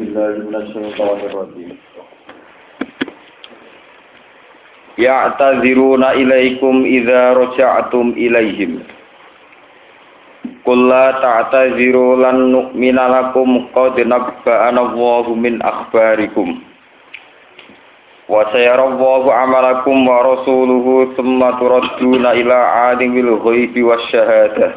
[0.00, 1.76] بالله من الشيطان الرجيم.
[4.98, 8.72] يعتذرون إليكم إذا رجعتم إليهم.
[10.64, 16.48] قل لا تعتذروا لن نؤمن لكم قد نبأنا الله من أخباركم.
[18.28, 24.68] وسيرى الله عملكم ورسوله ثم تردون إلى عالم الغيب والشهادة.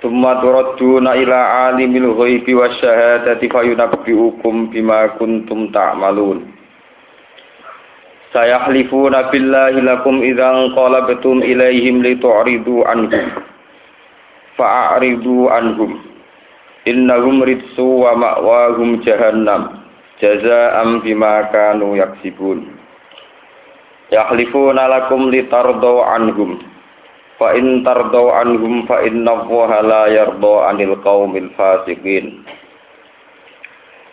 [0.00, 6.48] Tumma turadduna ila alimil ghaibi wasyahadati fayunabbi'ukum bima kuntum ta'malun.
[8.32, 13.44] Sayahlifuna billahi lakum idzan qalabtum ilaihim litu'ridu anhum.
[14.56, 16.00] Fa'ridu anhum.
[16.88, 19.84] Innahum ritsu wa ma'wahum jahannam.
[20.16, 22.72] Jazaa'an bima kanu yaksibun.
[24.08, 26.69] Yahlifuna lakum litardau anhum.
[27.40, 32.44] Fa in tardau anhum fa inna allaha la yarda anil qaumil fasiqin.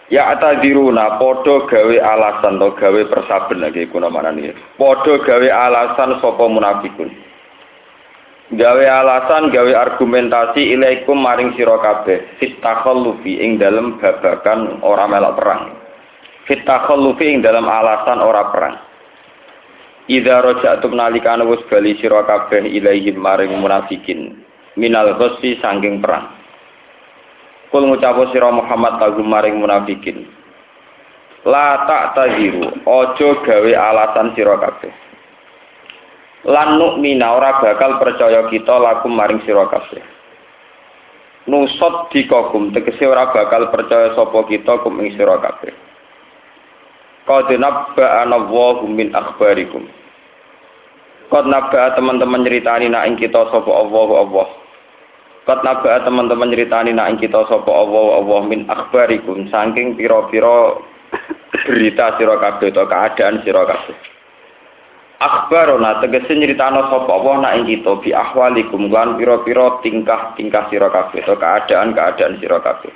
[0.07, 4.55] Ya atadiruna padha gawe alasan to gawe persaben lagi kuna namane.
[4.79, 7.11] Padha gawe alasan sapa munafikun.
[8.55, 15.63] Gawe alasan gawe argumentasi ilaikum maring sira kabeh fitakhallufi ing dalem babakan ora melok perang.
[16.47, 18.86] Fitakhallufi ing dalem alasan ora perang.
[20.07, 24.39] Idza raja'tum nalikane wis bali sira kabeh ilaihim maring munafikin
[24.79, 26.31] minal ghassi sangking perang.
[27.67, 30.31] Kul ngucapu sira Muhammad kagum maring munafikin.
[31.43, 34.91] La tak taziru, ojo gawe alasan sira kabeh.
[36.47, 39.99] Lan nukmina ora bakal percaya kita lakum maring sira kabeh.
[41.51, 45.86] Nusot dikogum tegese ora bakal percaya sapa kita kum ing sira kabeh.
[47.27, 49.83] Qad nabba'ana Allahu min akhbarikum.
[51.27, 54.47] Qad nabba'a teman-teman nyeritani nak ing kita sapa Allah Allah.
[55.47, 60.75] Kat naba teman-teman ceritani nak kita sapa Allah Allah min akhbarikum saking pira-pira
[61.63, 63.95] berita sira kabeh to keadaan sira kabeh.
[65.23, 71.23] Akhbarona tegese nyritano sapa Allah nak ing kita bi ahwalikum lan pira-pira tingkah-tingkah sira kabeh
[71.23, 72.91] to keadaan-keadaan sira kabeh.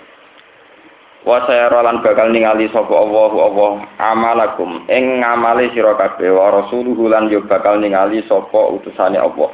[1.22, 3.72] Wa sayara lan bakal ningali sapa Allah Allah
[4.02, 9.54] amalakum ing ngamali sira kabeh wa rasuluhu lan yo bakal ningali sapa utusane Allah.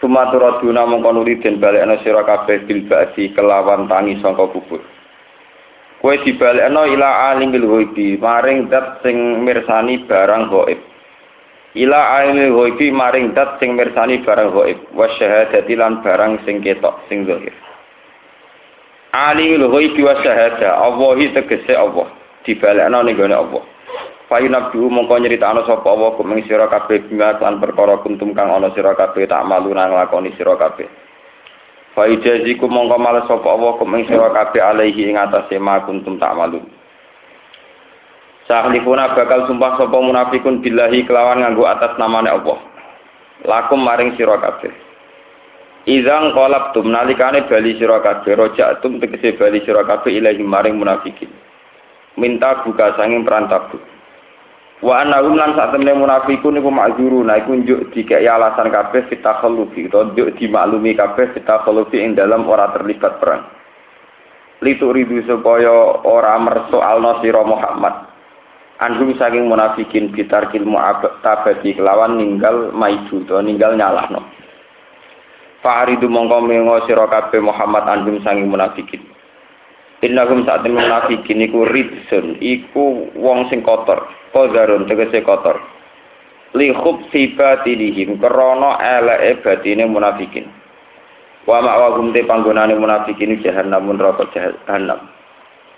[0.00, 4.80] Sumaturaduna mongko nuli den balekno sira kabeh bil ba'di kelawan tangi sangka kubur.
[6.00, 10.80] Kowe dibalekno ila alimil ghaibi maring dat sing mirsani barang gaib.
[11.76, 17.04] Ila alimil ghaibi maring dat sing mirsani barang gaib wa syahadati lan barang sing ketok
[17.12, 17.52] sing zahir.
[19.12, 22.08] Alimul ghaibi wa syahada Allah tegese Allah
[22.48, 23.62] dibalekno ning gone Allah.
[24.32, 28.96] Fayunabdu mongko nyritano sapa Allah kumeng sira kabeh bima lan perkara kuntum kang ana sira
[28.96, 30.88] kabeh tak malu nang lakoni sira kabeh.
[31.92, 36.64] Faijaziku mongko males sapa Allah kumeng sira kabeh alaihi ing atase ma kuntum tak malu.
[38.48, 42.56] Sahlifuna bakal sumpah sapa munafikun billahi kelawan nganggo atas namane Allah.
[43.44, 44.72] Lakum maring sira kabeh.
[45.82, 51.26] Izang qalabtum nalikane bali sira kabeh rojatum tegese bali sira kabeh ilahi maring munafikin.
[52.14, 53.82] Minta buka sanging perantabu.
[54.82, 60.10] Wa annahum lan sak temene munafikun iku makzuruna iku njuk dikek alasan kabeh fitakhallufi to
[60.10, 63.46] njuk dimaklumi kabeh fitakhallufi ing dalam ora terlibat perang.
[64.62, 68.10] Litu ridu supaya ora mersoalno sira Muhammad.
[68.82, 74.41] Anhum saking munafikin bitarkil mu'abadi kelawan ninggal maidu to ninggal nyalahno.
[75.62, 78.98] Fa'aridu mongko mengo sira kabeh Muhammad anhum saking munafikin.
[80.02, 85.62] Innahum saat munafikin iku ridsun, iku wong sing kotor, kodarun tegese kotor.
[86.58, 90.50] Li khubsi batinihim krana eleke batine munafikin.
[91.46, 95.06] Wa ma'wahum te panggonane munafikin jahannam neraka jahannam.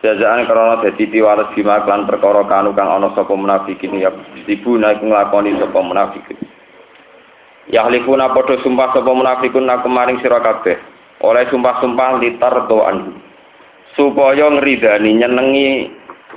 [0.00, 4.08] Jazaan krana dadi piwales bima perkara kanu kang ana sapa munafikin ya
[4.48, 6.53] dibuna iku nglakoni sapa munafikin.
[7.72, 10.76] Yahlifuna padha sumpah sapa munafikun nak kemaring sira kabeh.
[11.24, 13.12] Oleh sumpah-sumpah litardo anhu.
[13.94, 15.66] supaya ngridani nyenengi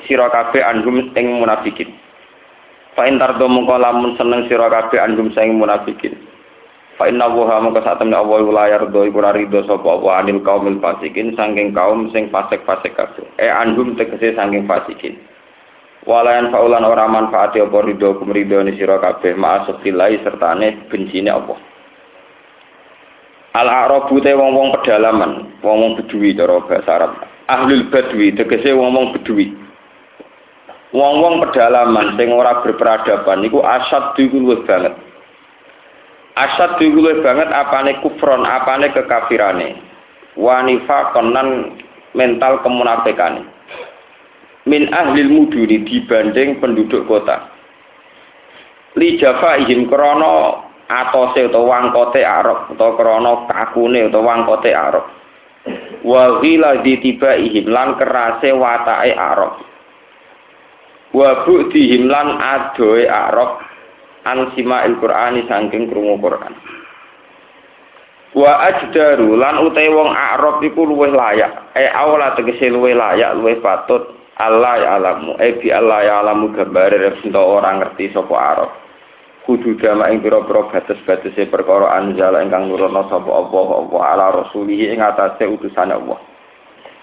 [0.05, 1.89] sira kabeh anhum ing munafikin.
[2.93, 6.13] Fa in tardo mongko lamun seneng sira kabeh anhum sing munafikin.
[6.97, 10.81] Fa inna wa mongko sak temne Allah layar do iku rido sapa wa anil kaumil
[10.81, 13.25] fasikin saking kaum sing fasik-fasik kabeh.
[13.37, 15.17] E anhum tegese saking fasikin.
[16.07, 21.59] Walayan faulan ora manfaati apa rido kumridoni sira kabeh ma'asufilai sertane bencine Allah.
[23.51, 27.11] Al-Arabu te wong-wong pedalaman, wong-wong bedui cara bahasa Arab.
[27.51, 29.51] Ahlul Badwi tegese wong-wong bedui.
[30.95, 34.95] Wong-wong pedalaman sing ora berperadaban niku asad iku luwih banget.
[36.39, 39.75] Asad iku luwih banget apane kufron, apane kekafirane.
[40.39, 41.75] Wanifa konan
[42.15, 43.56] mental kemunafikan.
[44.67, 47.55] Min ahlil muduni dibanding penduduk kota.
[48.99, 55.05] Li ihim krono atose utawa wangkote Arab utawa krana kakune utawa wangkote Arab.
[56.03, 59.63] Wa ghila ihim lan kerase watake Arab.
[61.15, 63.63] Wa bu'dihim lan adoe Arab
[64.27, 66.51] an sima'il Qur'ani saking krungu Qur'an.
[68.35, 71.71] Wa ajdaru lan utahe wong Arab iku luwih layak.
[71.79, 75.33] E awla tegese luwih layak luwih patut Allah alamu.
[75.41, 77.01] E bi Allah ya alamu gambare
[77.33, 78.71] orang ngerti sapa Arab.
[79.49, 85.01] Kudu dama ing pira-pira batas-batase perkara anjala ingkang nurono sapa Allah apa ala rasulihi ing
[85.01, 86.21] atase utusane Allah.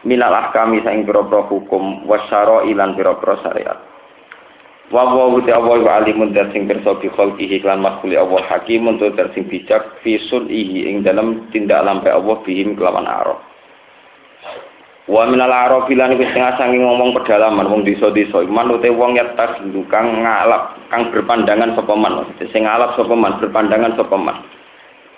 [0.07, 3.79] Minal ahkami saing pira-pira hukum wasyara ilan pira-pira syariat.
[4.95, 9.17] Wa wa Allah wa alimun dan sing pirsa bi khalqihi lan makhluk Allah hakim untuk
[9.35, 13.54] sing bijak fi sulhi ing dalam tindak lampe Allah bihim kelawan arah
[15.05, 19.61] Wa minal arabi lan setengah saking ngomong pedalaman wong desa-desa iman ute wong yatas
[19.93, 24.41] kang ngalap kang berpandangan sapa man sing ngalap sapa man berpandangan sapa man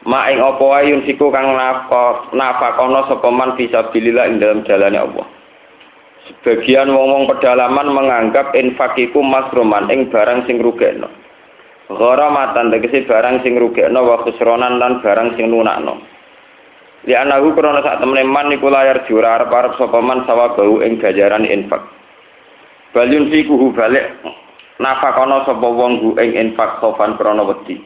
[0.07, 5.27] Ma ing apa wae siku kang nafkah nafakono sapa man fisabilillah ing dalam jalane Allah
[6.27, 11.07] Sebagian wong-wong pedalaman menganggap infak iku masruman ing barang sing rugekno.
[11.87, 16.03] Gharamatan tegese barang sing rugekno wa khusronan lan barang sing lunakno.
[17.07, 21.47] Li anahu krana sak temene man iku layar jura arep-arep sapa man bau ing gajaran
[21.47, 21.79] infak.
[22.91, 24.11] Balyun kuhu balik
[24.83, 27.79] nafakono sapa wong gu ing infak sofan krana wedi.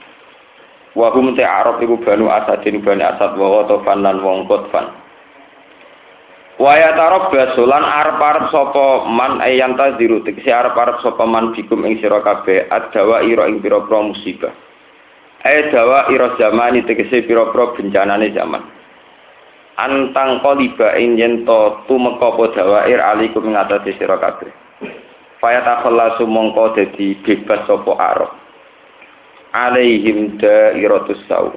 [0.97, 4.89] Wa hum te arab iku banu asadin bani asad wa tofan lan wong kotfan.
[6.57, 12.25] Waya tarok basulan arep-arep sapa man ayan taziru tegese arep-arep sapa man bikum ing sira
[12.25, 14.53] kabeh adawa ira ing pira-pira musibah.
[15.45, 18.80] Ae dawa ira zamani tegese pira-pira bencanane zaman
[19.79, 24.51] antang koliba ing yen to tumeka dawair alikum ngatasi sira kabeh.
[25.41, 28.31] Faya takhallasu mongko dadi bebas sapa arab.
[29.57, 31.55] Alaihim dairatus sau.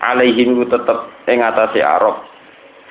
[0.00, 0.98] Alaihim ku tetep
[1.28, 2.24] ing atase arab.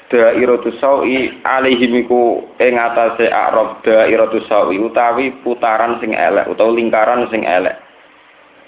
[0.08, 3.82] Dairatus saui alaihim iku ing atase arab.
[3.84, 7.87] Dairatus saui utawi putaran sing elek utawa lingkaran sing elek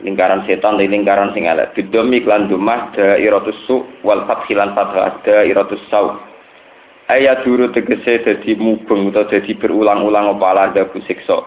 [0.03, 1.75] lingkaran setan di lingkaran sing elek.
[1.75, 6.19] Bidomi klan dumah dairatus su wal fathilan fathah dairatus sau.
[7.09, 11.41] Ayat duru tegese dadi mubeng utawa dadi berulang-ulang apa ala dabu siksa.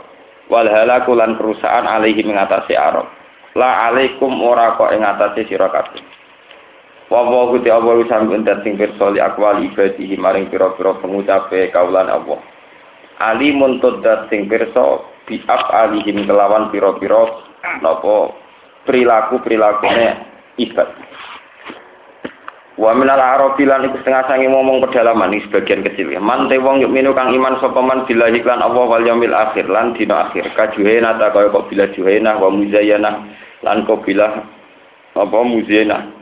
[0.50, 3.06] Wal halaku lan perusahaan alaihi mengatasi arab.
[3.54, 6.02] La alaikum ora kok ing atase sira kabeh.
[7.12, 12.40] Wa wa guti Allah sampun sing li akwal ibadihi maring pira-pira pengucape kaulan Allah.
[13.20, 17.28] Alimun tuddat sing pirsa bi alihim kelawan pira-pira
[17.84, 18.41] napa
[18.86, 20.08] perilaku perilakune
[20.58, 20.88] ibad.
[22.72, 26.20] Wa minal arabi lan iku setengah sangi ngomong pedalaman iki sebagian kecil ya.
[26.24, 29.68] Man te wong yuk minu kang iman sapa man billahi lan Allah wal yaumil akhir
[29.68, 30.56] lan dina akhir.
[30.56, 33.28] Kajuhena ta kaya kok bila juhena wa muzayyana
[33.60, 34.48] lan kok bila
[35.12, 36.16] apa muzayyana.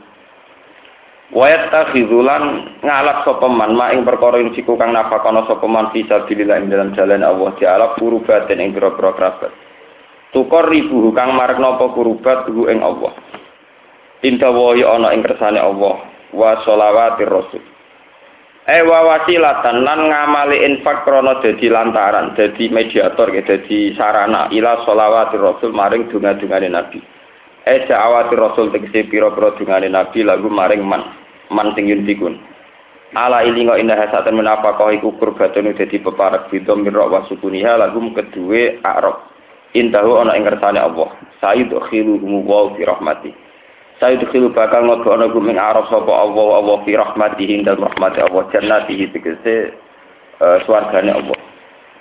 [1.31, 2.43] Wa yattakhidzulan
[2.83, 6.67] ngalap sapa man ma ing perkara ing siku kang nafakono sapa man fi sabilillah ing
[6.67, 9.51] dalam jalan Allah dialap kurubaten ing pira-pira kerabat
[10.31, 13.13] tukor ribu kang marek napa kurubat hu ing Allah.
[14.23, 16.07] Inta wahi ana ing kersane Allah.
[16.31, 17.63] Wa sholawatir rasul.
[18.61, 24.85] E wa wasilatan lan ngamali infak krana dadi lantaran dadi mediator ya dadi sarana ila
[24.87, 26.99] sholawatir rasul maring donga-dungane nabi.
[27.61, 31.03] E da'awatir rasul tegese pira-pira dungane nabi lagu maring man
[31.51, 32.39] man sing yuntikun
[33.11, 38.79] ala ilinga indah hasatan menapa iku kurbatun dadi peparak bidom mirra wa sukuniha lagu kedue
[38.87, 39.30] arab
[39.77, 41.09] intahu ana ing kersane Allah.
[41.39, 43.31] Sayudkhiluhum wa fi rahmati.
[44.01, 48.43] Sayudkhilu bakal nglebokno gum ing arep sapa Allah Allah fi rahmatihi dan rahmati Allah.
[48.51, 49.77] Jannatihi tegese
[50.41, 51.37] uh, swargane Allah.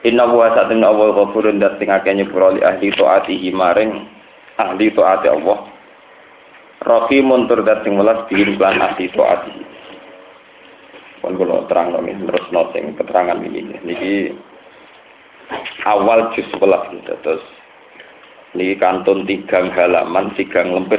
[0.09, 4.09] Inna wa satun Allah ghafurun dat sing akeh nyepuro li ahli taatihi maring
[4.57, 5.59] ahli taati Allah.
[6.81, 9.63] Rahimun tur dat sing welas bihin lan ahli taatihi.
[11.21, 13.77] Pun kula terang terus noting keterangan ini.
[13.85, 14.33] Niki
[15.85, 17.45] awal juz 11 terus
[18.51, 20.99] Niki kantun tigang halaman, tigang lembar.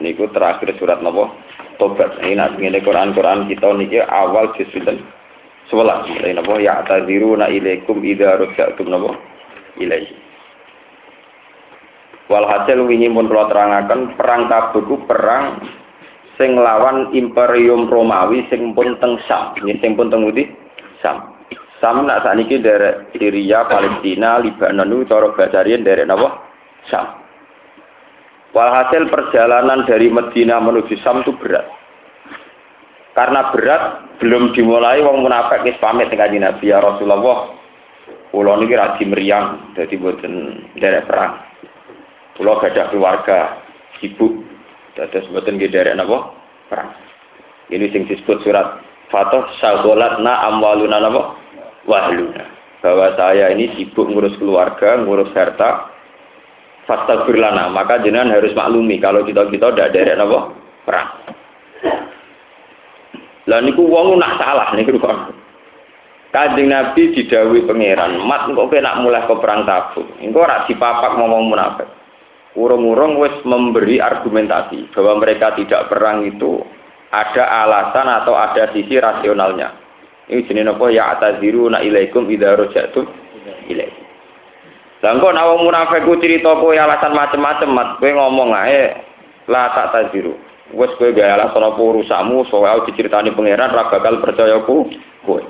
[0.00, 1.28] Niku terakhir surat nopo
[1.76, 2.20] Tobat.
[2.24, 5.04] Ini nanti ini Quran-Quran kita niki awal juz sinten?
[5.68, 6.08] Sebelas.
[6.08, 9.12] Ini nopo ya na ilaikum idza ruja'tum nopo
[9.76, 10.16] ilaihi.
[12.32, 15.66] Walhasil wingi pun kula terangaken perang Tabuk perang
[16.38, 19.52] sing lawan Imperium Romawi sing pun teng Sam.
[19.60, 20.24] Sing pun teng
[21.04, 21.39] Sam.
[21.80, 26.44] Sam nak sakniki dari Syria, Palestina, Libanon itu cara bacarian dari napa?
[26.92, 27.24] Sam.
[28.52, 31.64] Walhasil perjalanan dari Medina menuju Sam itu berat.
[33.16, 33.82] Karena berat
[34.20, 37.56] belum dimulai wong munafik wis pamit dengan Nabi ya Rasulullah.
[38.30, 41.40] Kula niki radi meriang dadi boten derek perang.
[42.36, 43.38] Kula gadah keluarga
[43.98, 44.44] sibuk
[44.94, 46.30] dados boten nggih derek napa
[46.68, 46.92] perang.
[47.72, 51.39] Ini sing disebut surat Fatah Syagolatna amwaluna napa
[51.88, 52.44] wahluna.
[52.80, 55.90] Bahwa saya ini sibuk ngurus keluarga, ngurus harta,
[56.90, 60.50] Fastagfirlana, maka jenengan harus maklumi kalau kita-kita tidak derek napa
[60.82, 61.10] perang.
[63.46, 65.38] Lah niku wong nak salah niku kok.
[66.34, 71.50] Kanjeng Nabi didhawuhi pangeran, "Mat kok nak mulai ke perang tabuk." Engko ora dipapak ngomong
[71.50, 71.86] munafik.
[72.58, 76.58] Urung-urung wis memberi argumentasi bahwa mereka tidak perang itu
[77.14, 79.70] ada alasan atau ada sisi rasionalnya.
[80.30, 83.02] Ini jenis apa ya ataziru na ilaikum idza rajatum
[83.66, 84.04] ilaikum.
[85.00, 88.94] Lah engko nek wong munafik ku cerita kowe alasan macem-macem, mat kowe ngomong ae
[89.48, 90.36] la tak taziru.
[90.76, 94.86] Wes kowe gawe alasan apa urusanmu soal diceritani pangeran ra bakal percaya ku
[95.24, 95.42] kowe.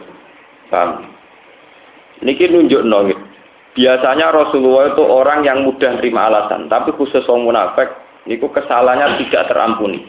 [0.70, 1.12] Paham?
[2.22, 3.18] Niki nongit.
[3.74, 7.88] Biasanya Rasulullah itu orang yang mudah terima alasan, tapi khusus orang munafik,
[8.26, 10.02] niku kesalahannya tidak terampuni.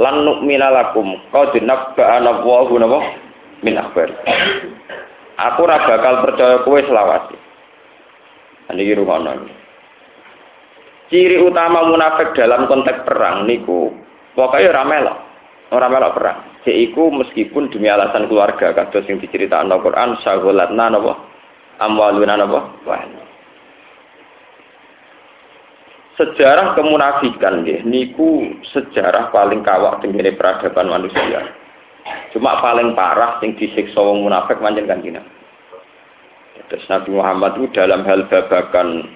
[0.00, 3.00] Lan nu'mina lakum qad nabba'ana Allahu napa
[3.64, 4.12] min akhbar.
[5.34, 7.34] Aku ora bakal percaya kowe selawase.
[8.76, 9.48] Niki rumono.
[11.08, 13.92] Ciri utama munafik dalam konteks perang niku
[14.36, 15.18] pokoknya ora melok.
[15.72, 16.38] Ora melok perang.
[16.64, 21.12] Yaiku meskipun demi alasan keluarga kados sing diceritakno Al-Qur'an sagholatna napa
[21.76, 23.04] amwaluna napa wah.
[26.14, 31.63] Sejarah kemunafikan nggih niku sejarah paling kawak tenggene peradaban manusia.
[32.36, 35.00] Cuma paling parah sing disiksa wong munafik manjen kan
[36.68, 39.08] Terus Nabi Muhammad itu dalam hal babakan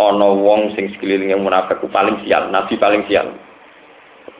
[0.00, 3.30] ono wong sing sekeliling yang munafik paling sial, Nabi paling sial.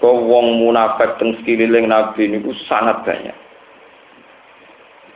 [0.00, 3.36] Kau wong munafik teng sekeliling Nabi ini sangat banyak.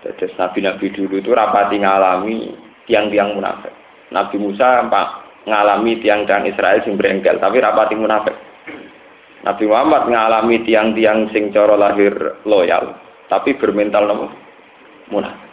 [0.04, 2.52] Terus Nabi-Nabi dulu itu rapati ngalami
[2.84, 3.72] tiang-tiang munafik.
[4.12, 5.08] Nabi Musa pak
[5.48, 8.33] ngalami tiang-tiang Israel sing berengkel, tapi rapati munafik.
[9.44, 12.96] Nabi Muhammad ngalami tiang-tiang sing coro lahir loyal,
[13.28, 14.26] tapi bermental nopo
[15.12, 15.52] munafik.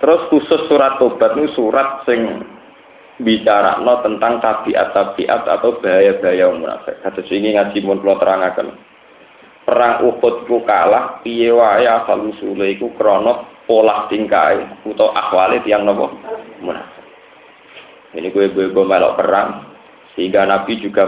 [0.00, 2.46] Terus khusus surat tobat ini surat sing
[3.20, 7.02] bicara no tentang tabiat-tabiat atau bahaya-bahaya munafik.
[7.04, 8.68] Kata ini ngaji mun kula terangaken.
[9.66, 15.84] Perang Uhud ku kalah piye wae asal usule iku krana pola tingkai utawa akwale tiyang
[15.84, 16.08] napa
[16.64, 17.04] munafik.
[18.16, 19.69] Ini gue gue melok perang
[20.14, 21.06] sehingga Nabi juga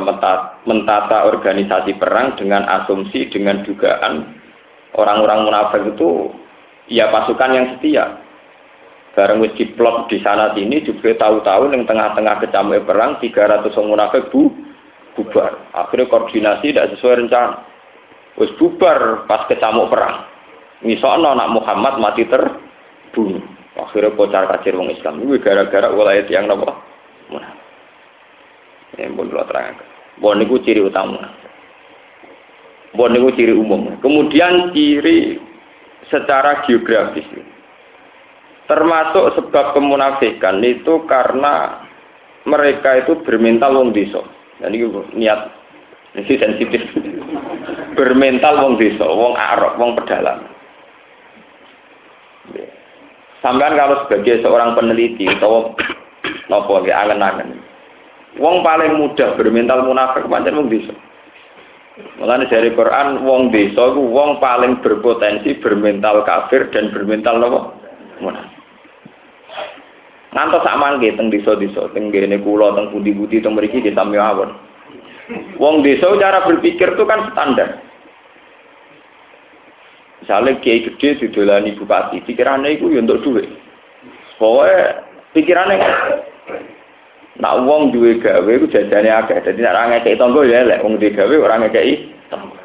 [0.64, 4.38] mentata organisasi perang dengan asumsi dengan dugaan
[4.94, 6.30] orang-orang munafik itu
[6.87, 8.23] ya pasukan yang setia
[9.12, 14.32] Bareng wis diplot di sana sini juga tahu-tahu yang tengah-tengah kecamuk perang 300 orang munafik
[14.32, 14.49] bu
[15.12, 15.68] bubar.
[15.76, 17.61] Akhirnya koordinasi tidak sesuai rencana.
[18.40, 20.25] Wis bubar pas kecamuk perang.
[20.80, 23.44] Misalnya anak Muhammad mati terbunuh.
[23.76, 25.21] Akhirnya kocar kacir wong Islam.
[25.21, 26.73] Ini gara-gara wilayah yang nopo.
[28.99, 29.76] Ini pun kalau terang.
[30.20, 31.32] Bon itu ciri utama.
[32.92, 33.96] Bon itu ciri umum.
[34.04, 35.40] Kemudian ciri
[36.12, 37.25] secara geografis.
[38.68, 41.82] Termasuk sebab kemunafikan itu karena
[42.44, 44.20] mereka itu bermental wong desa.
[44.61, 44.76] Jadi
[45.16, 45.40] niat
[46.12, 46.82] ini sensitif.
[47.99, 50.44] bermental wong desa, wong arok, wong pedalang.
[53.42, 55.75] Sampai kalau sebagai seorang peneliti atau
[56.46, 57.58] nopo ya angen-angen.
[58.40, 60.94] Wong paling mudah bermental munafik pancen wong desa.
[62.16, 67.76] Mulane dari Quran wong desa iku wong paling berpotensi bermental kafir dan bermental nopo
[68.24, 68.62] munafik.
[70.32, 74.56] Ngantos sak mangke teng desa-desa, teng ngene kula, teng pundi-pundi, teng mriki kita mawon.
[75.60, 77.84] Wong desa cara berpikir itu kan standar.
[80.24, 83.50] Misalnya kiai gede didolani bupati, pikirannya itu ya untuk duit.
[84.40, 85.04] Pokoknya
[85.36, 85.78] pikirannya.
[87.40, 89.40] Nak wong duwe gawe itu jajane akeh.
[89.40, 91.94] Dadi nek ora ngekeki tangga ya elek, wong duwe gawe ora ngekeki
[92.28, 92.60] tangga.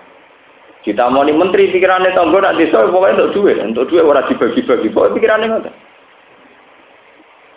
[1.12, 4.92] Mau menteri pikirannya tangga nak desa pokoknya untuk duit, untuk duit ora dibagi-bagi.
[4.92, 5.76] Pokoknya pikirannya ngoten.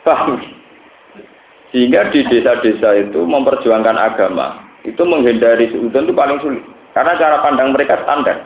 [0.02, 0.38] Paham?
[1.70, 6.64] Sehingga di desa-desa itu memperjuangkan agama, itu menghindari seudon itu paling sulit.
[6.90, 8.42] Karena cara pandang mereka standar.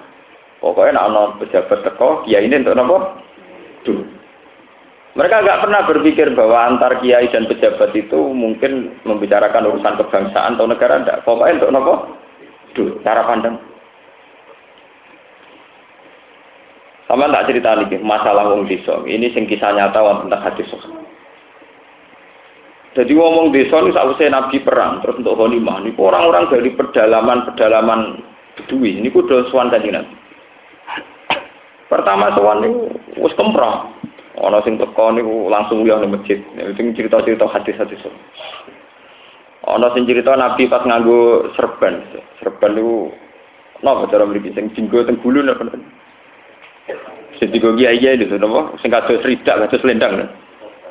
[0.61, 2.97] Pokoknya nak pejabat teko, kiai ini untuk nopo
[3.85, 4.05] dulu.
[5.15, 10.67] Mereka nggak pernah berpikir bahwa antar kiai dan pejabat itu mungkin membicarakan urusan kebangsaan atau
[10.67, 11.23] negara enggak.
[11.23, 11.95] Pokoknya untuk nopo
[12.75, 13.57] dulu, cara pandang.
[17.07, 19.07] Sama tak cerita lagi masalah wong desa.
[19.07, 20.67] Ini sing kisah nyata tentang hadis.
[22.95, 28.23] Jadi ngomong desa ini sausai Nabi perang terus untuk Honimah ini orang-orang dari pedalaman-pedalaman
[28.55, 30.15] Bedui do sowan kanjeng Nabi.
[31.91, 34.04] Pertama sowan niku wis kemprong.
[34.45, 36.37] Ana sing teko niku langsung liya ning masjid.
[36.77, 38.05] Sing cerita-cerita hadis-hadis.
[39.65, 42.05] Ana sing cerita Nabi pas nganggo serban.
[42.45, 43.09] Serban niku
[43.81, 45.65] napa cara mriki sing dinggo teng gulu napa.
[47.41, 50.29] Sing dinggo kiai itu napa sing kados ridak kados selendang.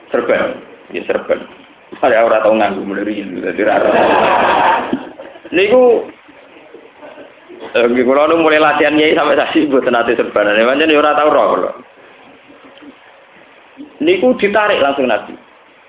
[0.10, 0.58] Serban.
[0.90, 1.46] Ya serban.
[2.02, 3.78] Saya ora tau nganggo riyen dadi ra.
[5.54, 6.10] Niku
[7.78, 10.58] kula nu mulai latihan nyai sampai saksi mboten ate serbanan.
[10.58, 11.93] Ya ora tau roh kula.
[14.02, 15.34] Niku ditarik langsung Nabi.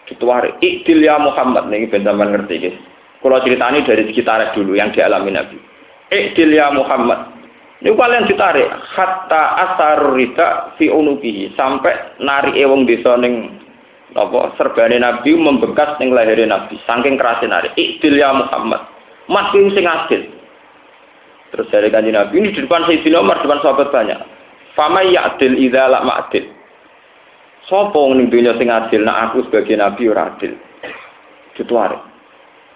[0.08, 0.60] Ditarik.
[0.60, 2.76] Ikdil ya Muhammad niki ben sampean ngerti guys.
[3.20, 5.56] Kula ceritani dari sekitar dulu yang dialami Nabi.
[6.12, 7.32] Ikdil ya Muhammad.
[7.84, 13.60] Niku kalian ditarik hatta asar rida fi unubihi sampai nari ewong desa ning
[14.14, 17.68] apa serbane Nabi membekas ning lahirnya Nabi saking kerasnya nari.
[17.76, 18.80] Ikdil ya Muhammad.
[19.28, 20.22] Mas sing adil.
[21.54, 24.18] Terus dari kanji Nabi ini di depan Sayyidina Umar, depan sahabat banyak.
[24.74, 26.53] Fama ya'dil idza la ma'dil.
[27.64, 30.52] Sopo ning dunya sing adil, nah aku sebagai Nabi ora adil.
[31.56, 31.96] Dituare.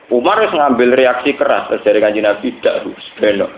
[0.08, 3.52] Umar harus ngambil reaksi keras dari kanji Nabi harus belok.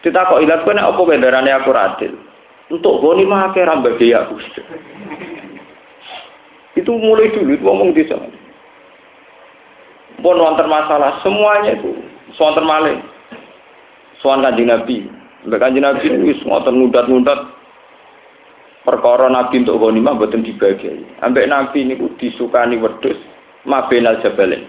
[0.00, 2.16] Kita kok ilat kene apa bendarane aku adil?
[2.72, 4.40] Untuk goni mah akeh rambage aku.
[6.76, 8.28] Itu mulai dulu itu ngomong di sana.
[10.24, 11.92] Pun wonten masalah semuanya itu
[12.40, 12.96] wonten malih
[14.24, 15.04] soal kanjeng Nabi.
[15.44, 17.40] Mbak kanjeng Nabi wis ngotot ngudat-ngudat
[18.86, 21.02] perkara Nabi untuk ghanimah mboten dibagi.
[21.18, 23.18] Ambek Nabi niku disukani wedhus
[23.66, 24.62] mabenal jabalen.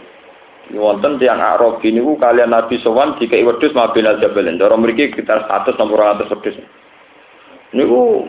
[0.73, 4.57] Wonten tiang Arab niku kalian Nabi sowan dikai wedhus mabenal jabalen.
[4.57, 6.57] Cara mriki sekitar 100 sampai 200 wedhus.
[7.77, 8.25] Niku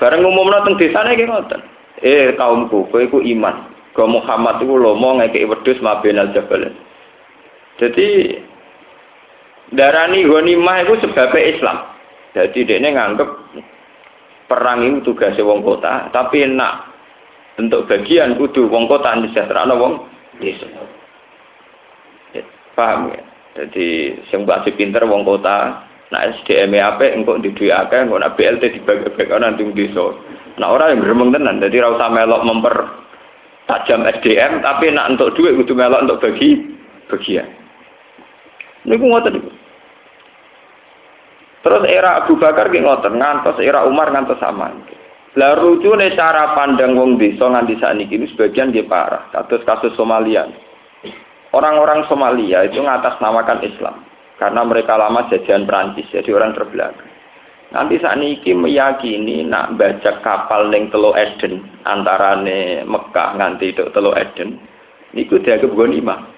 [0.00, 1.60] bareng umumna teng desane nggih ngoten.
[2.00, 3.72] Eh kaumku, kowe iku iman.
[3.92, 6.72] Kau Muhammad itu lomo ngekei wedhus mabenal jabalen.
[7.76, 8.40] Jadi
[9.76, 11.76] darani ghanimah itu sebabnya Islam.
[12.32, 13.28] Jadi dia nganggep
[14.46, 16.94] perang itu tugasnya wong kota, tapi nak
[17.58, 20.06] untuk bagian kudu wong kota sejahtera wong
[20.38, 20.66] desa.
[22.34, 22.42] Ya,
[22.78, 23.22] paham ya?
[23.56, 25.80] Jadi sing mbak pinter wong kota,
[26.12, 30.12] nah SDM apa engkau di dua akeh, engkau nak BLT dibagi-bagi nanti desa.
[30.60, 32.76] Nah orang yang gremeng tenan, jadi rasa melok memper
[33.66, 36.60] tajam SDM, tapi nak untuk duit kudu melok untuk bagi
[37.08, 37.48] bagian.
[38.86, 39.50] Niku ngoten niku.
[41.66, 44.70] Terus era Abu Bakar ki ngoten, ngantos era Umar ngantos sama.
[45.34, 47.74] Lah rucune cara pandang wong desa nganti
[48.06, 49.26] ini sebagian dia parah.
[49.34, 50.46] Kasus kasus Somalia.
[51.50, 54.06] Orang-orang Somalia itu ngatasnamakan Islam
[54.38, 57.10] karena mereka lama jajahan Prancis, jadi orang terbelakang.
[57.74, 62.38] Nanti saat ini meyakini nak baca kapal neng Telo Eden antara
[62.86, 64.54] Mekah nganti itu Telo Eden,
[65.18, 66.35] niku dianggap ghanimah.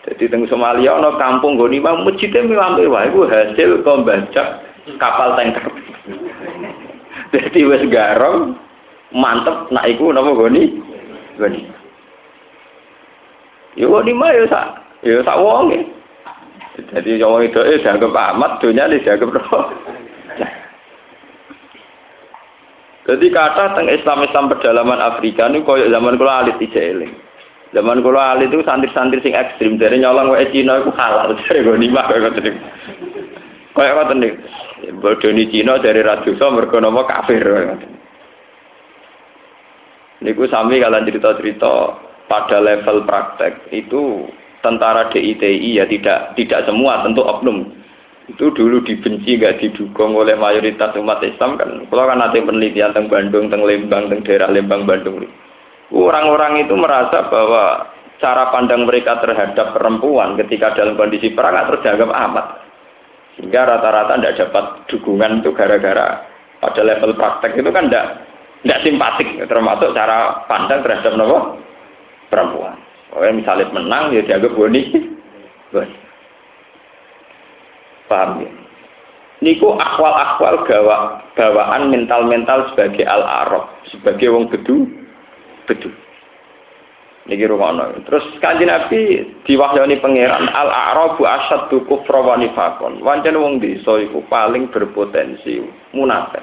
[0.00, 4.44] Jadi teng Somalia ana kampung goni mah masjidnya milampe wae iku hasil kok baca
[4.96, 5.64] kapal tanker.
[7.36, 8.56] Jadi wis garong
[9.12, 10.80] mantep nak iku napa goni?
[11.36, 11.60] Goni.
[13.76, 14.66] Yo goni mah yo sak
[15.04, 15.84] yo sak wonge.
[16.80, 19.68] Jadi wong itu eh dianggap amat, dunia dianggap roh.
[23.10, 27.10] Jadi kata tentang Islam-Islam pedalaman Afrika ini koyo zaman kula alit eling.
[27.70, 31.76] Zaman kalau ahli itu santri-santri sing ekstrim dari nyolong wae Cina itu halal dari gue
[31.78, 32.50] nimah kayak gitu.
[33.78, 34.28] Kayak apa tadi?
[34.98, 37.46] Bodoni Cina dari Radusa mergo nama kafir.
[40.20, 41.74] Niku sami kalian cerita-cerita
[42.26, 44.26] pada level praktek itu
[44.60, 47.72] tentara DITI ya tidak tidak semua tentu oknum
[48.30, 53.10] itu dulu dibenci gak didukung oleh mayoritas umat Islam kan kalau kan nanti penelitian tentang
[53.10, 55.26] Bandung tentang Lembang tentang daerah Lembang Bandung
[55.90, 57.90] Orang-orang itu merasa bahwa
[58.22, 62.46] cara pandang mereka terhadap perempuan ketika dalam kondisi perang terus dianggap amat.
[63.34, 66.22] Sehingga rata-rata tidak dapat dukungan itu gara-gara
[66.60, 68.06] pada level praktek itu kan tidak
[68.60, 71.56] tidak simpatik termasuk cara pandang terhadap nopo
[72.28, 72.76] perempuan.
[73.10, 74.82] Oh, misalnya menang ya dianggap boni.
[78.10, 78.50] Paham ya?
[79.40, 80.68] Niku akwal-akwal
[81.32, 84.84] bawaan mental-mental sebagai al-arab, sebagai wong bedu,
[85.70, 85.90] bedu.
[87.30, 87.94] Niki rumono.
[88.02, 92.98] Terus kanjeng Nabi diwahyani pangeran al a'rabu asyaddu kufra wa nifaqan.
[92.98, 95.62] Wancen wong desa iku paling berpotensi
[95.94, 96.42] munafik.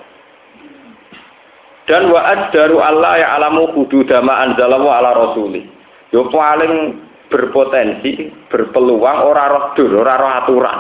[1.88, 5.68] Dan wa addaru Allah ya alamu hududama anzalahu ala rasuli.
[6.16, 10.80] Yo paling berpotensi, berpeluang ora roh dur, ora roh aturan.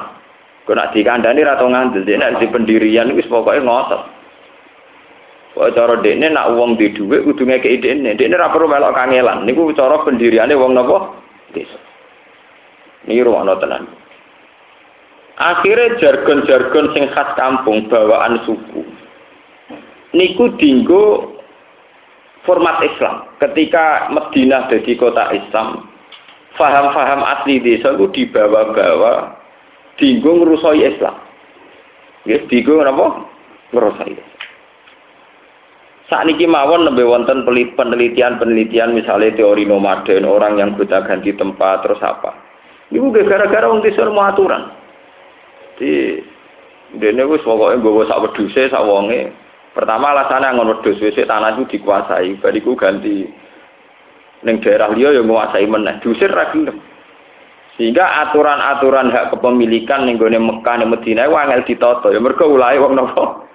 [0.67, 4.16] Kok nak dikandani ra tau ngandel, nek di pendirian wis pokoke ngotot.
[5.57, 8.13] Kok cara dekne nak wong di dhuwit kudu ngekeki dekne.
[8.13, 9.41] Dekne ora perlu melok kangelan.
[9.41, 11.17] Niku cara pendiriane wong napa?
[11.49, 11.81] Desa.
[13.09, 13.89] Niki ruwono tenan.
[15.41, 18.85] Akhirnya jargon-jargon sing khas kampung bawaan suku.
[20.13, 21.33] Niku dinggo
[22.45, 23.25] format Islam.
[23.41, 25.89] Ketika Madinah jadi kota Islam,
[26.53, 29.41] faham-faham asli desa itu dibawa-bawa
[29.97, 31.17] dinggo ngerusoi Islam.
[32.29, 33.25] Ya, dinggo apa?
[33.73, 34.36] Ngerusoi Islam.
[36.07, 41.99] Saat ini mawon lebih wonten penelitian-penelitian misalnya teori nomaden, orang yang gonta ganti tempat terus
[41.99, 42.31] apa.
[42.95, 44.71] Ibu gara-gara desa mau aturan.
[45.75, 46.23] Di
[46.95, 49.35] dene wis pokoke nggawa sak wedhuse sak wonge.
[49.75, 53.27] Pertama alasannya ngono wedhus wis tanah itu dikuasai, bariku ganti
[54.47, 55.99] ning daerah liya yang menguasai meneh.
[55.99, 56.55] Diusir ra
[57.75, 62.15] Sehingga aturan-aturan hak kepemilikan ning gone Mekah ning Madinah wangel ditata.
[62.15, 63.46] Ya mergo ulahe wong napa?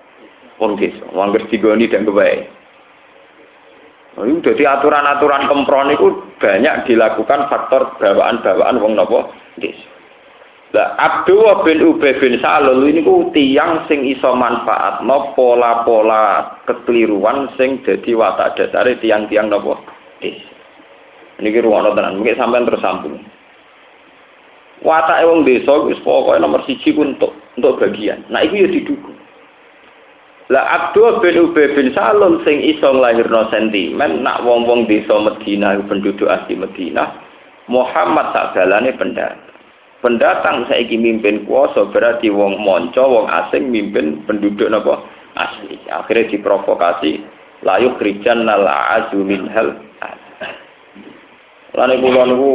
[0.79, 2.49] Desa, wong digoni dan kebaik.
[4.13, 9.89] Nah, itu jadi aturan-aturan kempron itu banyak dilakukan faktor bawaan-bawaan wong nopo desa.
[10.73, 17.53] Lah Abdul bin Ubay bin Salul ini ku tiang sing iso manfaat no pola-pola kekeliruan
[17.61, 19.81] sing jadi watak dasar tiang-tiang nopo
[20.21, 20.49] desa.
[21.41, 23.17] Ini kira ruang tenan, mungkin sampai terus sambung.
[24.85, 28.29] Watak wong desa wis pokoknya nomor siji untuk untuk bagian.
[28.29, 29.22] Nah itu ya didukung.
[30.51, 36.27] Lah Abdul bin Ubay bin Salul sing iso nglahirno sentimen nak wong-wong desa Medina penduduk
[36.27, 37.15] asli Medina
[37.71, 39.39] Muhammad sakjalane pendatang.
[40.03, 44.99] Pendatang saiki mimpin kuasa berarti wong monco wong asing mimpin penduduk napa
[45.39, 45.79] asli.
[45.87, 47.23] Akhirnya diprovokasi
[47.63, 49.23] layu krijan nal azu
[49.55, 49.79] hal
[51.73, 52.51] Lan kula niku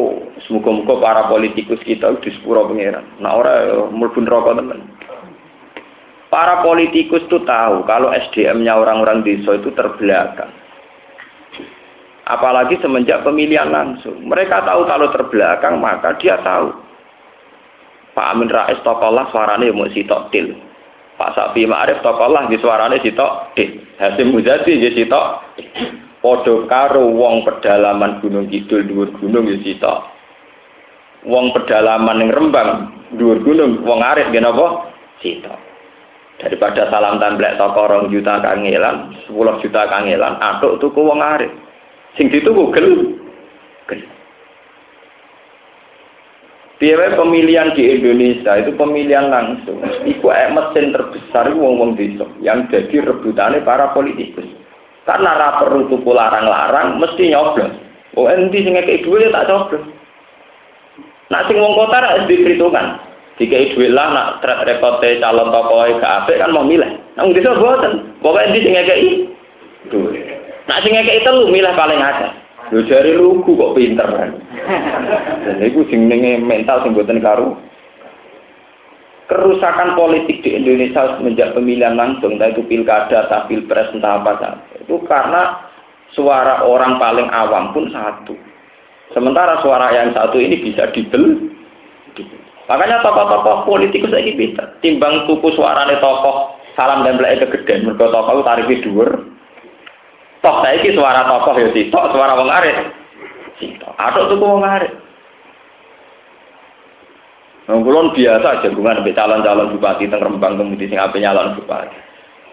[0.45, 3.17] semoga-moga para politikus kita di sepuro pangeran.
[3.17, 3.54] Nah ora
[3.89, 4.78] mlebu neraka temen.
[6.27, 10.51] Para politikus itu tahu kalau SDM-nya orang-orang desa itu terbelakang.
[12.27, 14.19] Apalagi semenjak pemilihan langsung.
[14.27, 16.75] Mereka tahu kalau terbelakang, maka dia tahu.
[18.11, 20.59] Pak Amin Rais tokolah suaranya mau sitok til.
[21.15, 23.87] Pak Sapi Ma'arif tokolah di suaranya sitok til.
[23.95, 25.25] Hasim Muzadi di sitok
[26.17, 30.11] Podo karo wong pedalaman Gunung Kidul dhuwur gunung ya sitok.
[31.29, 32.69] Wong pedalaman yang Rembang
[33.15, 34.91] dhuwur gunung wong arit nggih napa?
[35.21, 35.66] Sitok
[36.38, 41.50] daripada salam templek toko rong juta kangelan, sepuluh juta kangelan, atuk tuku wong arif.
[42.17, 42.88] Sing dituku gel.
[43.89, 44.02] Gel.
[46.78, 49.82] Biaya pemilihan di Indonesia itu pemilihan langsung.
[50.06, 54.45] Iku mesin terbesar wong-wong desa yang jadi rebutannya para politikus.
[55.10, 57.73] Karena ra perlu tuku larang-larang mesti nyoblos.
[58.13, 59.89] Oh endi sing ngekek tak coblos.
[61.34, 63.07] Nak sing wong kota ra diperhitungkan.
[63.38, 66.97] Jika duit lah nak track rekote calon tokoe gak apik kan mau milih.
[67.13, 68.17] Nang desa boten.
[68.17, 69.10] Pokoke endi sing ngekeki
[69.93, 70.26] duit.
[70.65, 72.32] Nak sing ngekeki telu milih paling akeh.
[72.73, 74.30] Lho jari lugu kok pinter kan.
[75.45, 76.10] Dan itu sing
[76.43, 77.54] mental sing boten karu.
[79.28, 84.80] Kerusakan politik di Indonesia semenjak pemilihan langsung, entah itu pilkada, entah pilpres, entah apa saja.
[84.80, 85.67] Itu karena
[86.15, 88.39] suara orang paling awam pun satu.
[89.12, 91.52] Sementara suara yang satu ini bisa dibel,
[92.67, 94.75] Makanya tokoh-tokoh politikus lagi pinter.
[94.84, 97.88] Timbang tuku suarane tokoh salam dan belakang kegedean.
[97.88, 99.10] Mereka tokoh tarifnya dhuwur.
[100.43, 102.91] Toh saiki suara tokoh ya sitok, suara wong arit.
[103.63, 103.93] Sitok.
[103.95, 104.91] Atau tuku wong arit.
[107.67, 111.99] Nah, kulon biasa jagungan sampai calon-calon bupati teng Rembang kemudian sing ape nyalon bupati.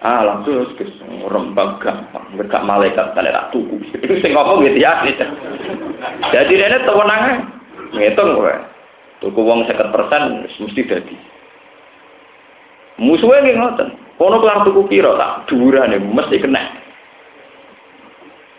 [0.03, 3.55] Ah langsung terus Rembang gampang, berkak malaikat kali tak.
[3.55, 5.07] Itu sing ngomong gitu ya.
[6.35, 7.47] Jadi ini tewenang
[7.95, 8.74] ngitung gue.
[9.25, 11.17] Tuku seket persen mesti dadi.
[13.01, 13.89] Musuhnya nggih ngoten.
[14.21, 16.63] Kono kelar tuku piro tak nih mesti kena.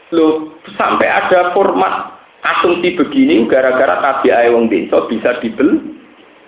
[0.10, 5.80] Lo sampai ada format asumsi begini gara-gara tabi ae wong desa bisa dibeli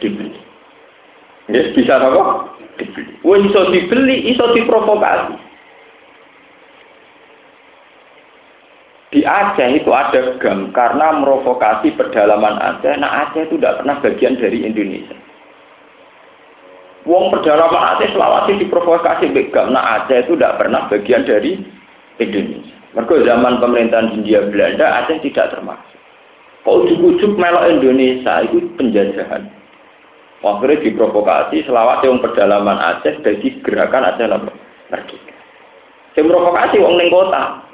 [0.02, 0.34] dibeli.
[1.48, 2.52] Yes, bisa apa?
[2.76, 3.22] Dibeli.
[3.24, 5.47] Wong iso dibeli, iso diprovokasi.
[9.08, 12.92] Di Aceh itu ada gam karena merovokasi pedalaman Aceh.
[13.00, 15.16] Nah Aceh itu tidak pernah bagian dari Indonesia.
[17.08, 19.72] Wong pedalaman Aceh selawasi diprovokasi begam.
[19.72, 21.56] Nah Aceh itu tidak pernah bagian dari
[22.20, 22.76] Indonesia.
[23.00, 26.00] Mereka zaman pemerintahan Hindia Belanda Aceh tidak termasuk.
[26.68, 29.48] Kalau ujuk-ujuk melok Indonesia itu penjajahan.
[30.44, 34.28] Akhirnya diprovokasi selawat yang pedalaman Aceh dari gerakan Aceh
[34.92, 35.36] Merdeka.
[36.20, 37.67] Yang provokasi wong kota.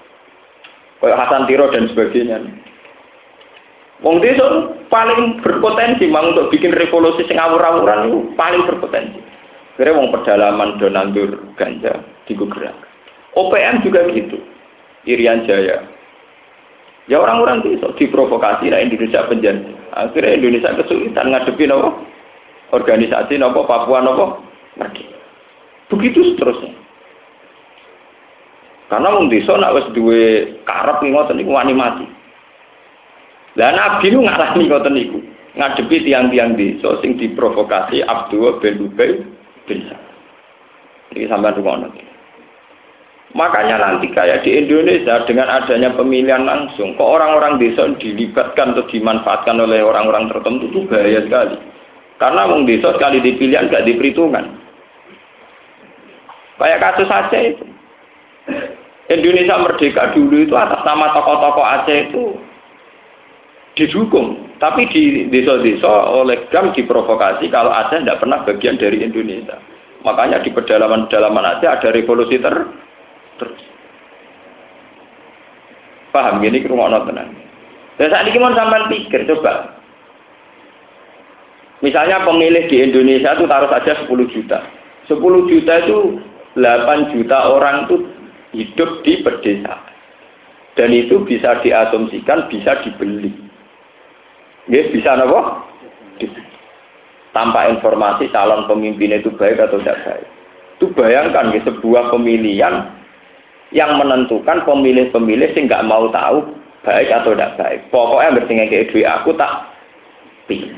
[1.03, 2.39] Kayak Hasan Tiro dan sebagainya.
[4.07, 9.19] Wong desa paling berpotensi mang untuk bikin revolusi sing awur-awuran itu paling berpotensi.
[9.75, 12.75] Kira wong pedalaman do nandur ganja di gerak.
[13.35, 14.39] OPM juga gitu.
[15.03, 15.83] Irian Jaya.
[17.11, 19.59] Ya orang-orang itu diprovokasi lah Indonesia penjara.
[19.91, 21.89] Akhirnya Indonesia kesulitan ngadepi apa?
[22.73, 24.39] organisasi nopo Papua nopo.
[25.91, 26.82] Begitu seterusnya.
[28.93, 32.05] Karena wong desa nak wis duwe karep ngoten niku wani mati.
[33.57, 35.17] Lah nabi nu ngalami ngoten niku.
[35.57, 39.17] Ngadepi tiang-tiang desa sing diprovokasi Abdul bin Ubay
[39.65, 39.89] bin.
[41.17, 41.89] Ini sampai rumah
[43.33, 49.57] Makanya nanti kayak di Indonesia dengan adanya pemilihan langsung, kok orang-orang desa dilibatkan atau dimanfaatkan
[49.57, 51.57] oleh orang-orang tertentu itu bahaya sekali.
[52.21, 54.53] Karena wong desa sekali dipilihan gak diperhitungkan.
[56.61, 57.65] Kayak kasus Aceh itu.
[59.11, 62.39] Indonesia merdeka dulu itu atas nama tokoh-tokoh Aceh itu
[63.75, 64.55] didukung.
[64.63, 69.59] Tapi di desa-desa oleh GAM diprovokasi kalau Aceh tidak pernah bagian dari Indonesia.
[70.07, 72.55] Makanya di pedalaman-pedalaman Aceh ada revolusi ter
[73.41, 73.59] terus.
[76.15, 77.33] Paham gini ke rumah tenang.
[77.97, 79.83] Dan saat ini mau sampai pikir coba.
[81.83, 84.63] Misalnya pemilih di Indonesia itu taruh saja 10 juta.
[85.11, 85.19] 10
[85.51, 86.21] juta itu
[86.55, 88.12] 8 juta orang itu
[88.53, 89.91] hidup di pedesaan.
[90.73, 93.29] Dan itu bisa diasumsikan bisa dibeli.
[94.69, 95.69] Ya, bisa apa?
[97.33, 100.27] Tanpa informasi calon pemimpin itu baik atau tidak baik.
[100.77, 102.89] Itu bayangkan ya, sebuah pemilihan
[103.73, 106.45] yang menentukan pemilih-pemilih sih nggak mau tahu
[106.85, 107.79] baik atau tidak baik.
[107.89, 109.53] Pokoknya bertinggal kayak duit aku tak
[110.45, 110.77] pilih.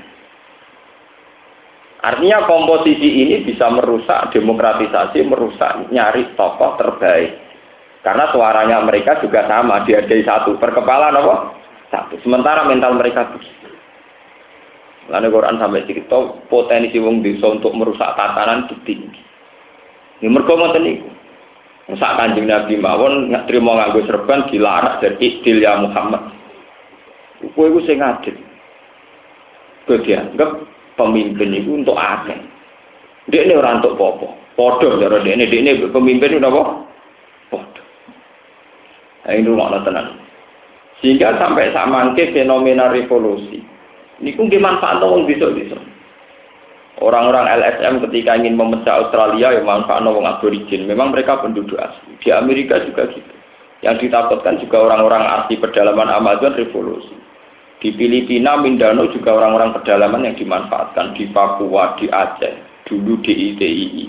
[2.06, 7.45] Artinya komposisi ini bisa merusak demokratisasi, merusak nyari tokoh terbaik.
[8.06, 10.62] Karena suaranya mereka juga sama, dihargai satu.
[10.62, 11.58] Per kepala apa?
[11.90, 12.22] Satu.
[12.22, 13.74] Sementara mental mereka begitu.
[15.10, 19.22] Lalu Quran sampai cerita potensi wong desa untuk merusak tatanan itu tinggi.
[20.22, 20.86] Ini mereka ngoten.
[21.98, 26.34] Sak kanjeng Nabi mawon nggak terima nganggo serban dilarang dari iktil ya Muhammad.
[27.54, 28.34] Kowe iku sing adil.
[29.86, 30.66] Kowe dianggap
[30.98, 32.42] pemimpin itu untuk akeh.
[33.30, 34.34] Dia ini orang untuk popo.
[34.58, 36.85] Podo cara dia ini, dia ini pemimpin itu apa?
[39.26, 40.22] Nah, ini rumah tenang.
[41.02, 43.60] Sehingga sampai samangke fenomena revolusi.
[44.22, 45.82] Ini pun manfaat wong besok-besok.
[47.04, 50.88] Orang-orang LSM ketika ingin memecah Australia yang manfaat wong aborigin.
[50.88, 52.16] Memang mereka penduduk asli.
[52.24, 53.34] Di Amerika juga gitu.
[53.84, 57.12] Yang ditakutkan juga orang-orang asli pedalaman Amazon revolusi.
[57.84, 64.06] Di Filipina, Mindanao juga orang-orang pedalaman yang dimanfaatkan di Papua, di Aceh, dulu di ITII.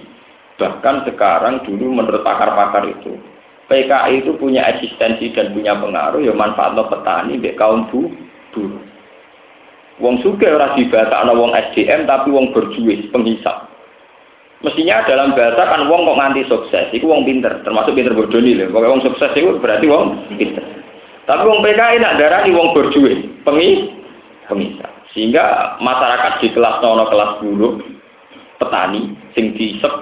[0.57, 3.36] Bahkan sekarang dulu menurut pakar-pakar itu
[3.66, 8.07] PKI itu punya eksistensi dan punya pengaruh ya manfaat lo petani di kaum bu
[8.55, 8.83] buruh.
[9.98, 13.66] Wong suge ora dibatakno wong SDM tapi wong berjuis penghisap.
[14.62, 18.57] Mestinya dalam bahasa kan wong kok nganti sukses, itu wong pinter, termasuk pinter bodoh nih
[18.57, 18.72] loh.
[18.72, 20.05] Pokoknya wong sukses itu berarti wong
[20.38, 20.64] pinter.
[21.26, 23.90] Tapi wong PKI nak di wong berjuis, pengi,
[24.46, 24.90] penghisap.
[25.11, 27.74] Sehingga masyarakat di kelas nono kelas buruh,
[28.62, 29.92] petani, sing disep,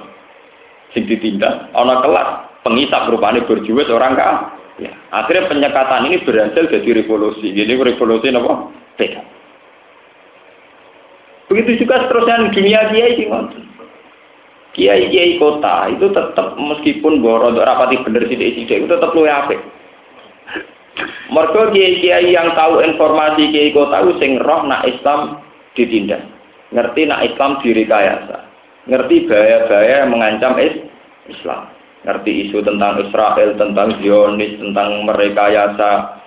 [0.92, 4.34] sing ditindak, ono kelas pengisap rupanya berjuwet orang kah?
[4.80, 4.90] Ya.
[5.14, 7.54] Akhirnya penyekatan ini berhasil jadi revolusi.
[7.54, 8.74] Jadi revolusi apa?
[8.98, 9.22] Beda.
[11.46, 13.28] Begitu juga seterusnya di dunia kiai sih
[14.74, 19.60] Kiai kiai kota itu tetap meskipun boros rapati bener sih itu tetap luwe apik.
[21.30, 25.38] Mereka kiai kiai yang tahu informasi kiai kota itu sing roh nak Islam
[25.78, 26.26] ditindak,
[26.74, 28.50] ngerti nak Islam direkayasa,
[28.90, 30.58] ngerti bahaya-bahaya mengancam
[31.30, 31.70] Islam
[32.04, 36.20] ngerti isu tentang Israel, tentang Zionis, tentang mereka yasa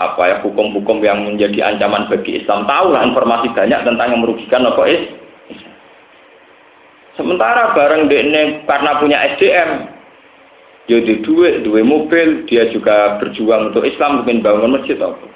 [0.00, 2.64] apa ya hukum-hukum yang menjadi ancaman bagi Islam.
[2.64, 5.04] Tahu lah informasi banyak tentang yang merugikan apa is.
[7.18, 9.70] Sementara bareng ini karena punya SDM,
[10.88, 15.26] dia di duit, duit mobil, dia juga berjuang untuk Islam, mungkin bangun masjid apa.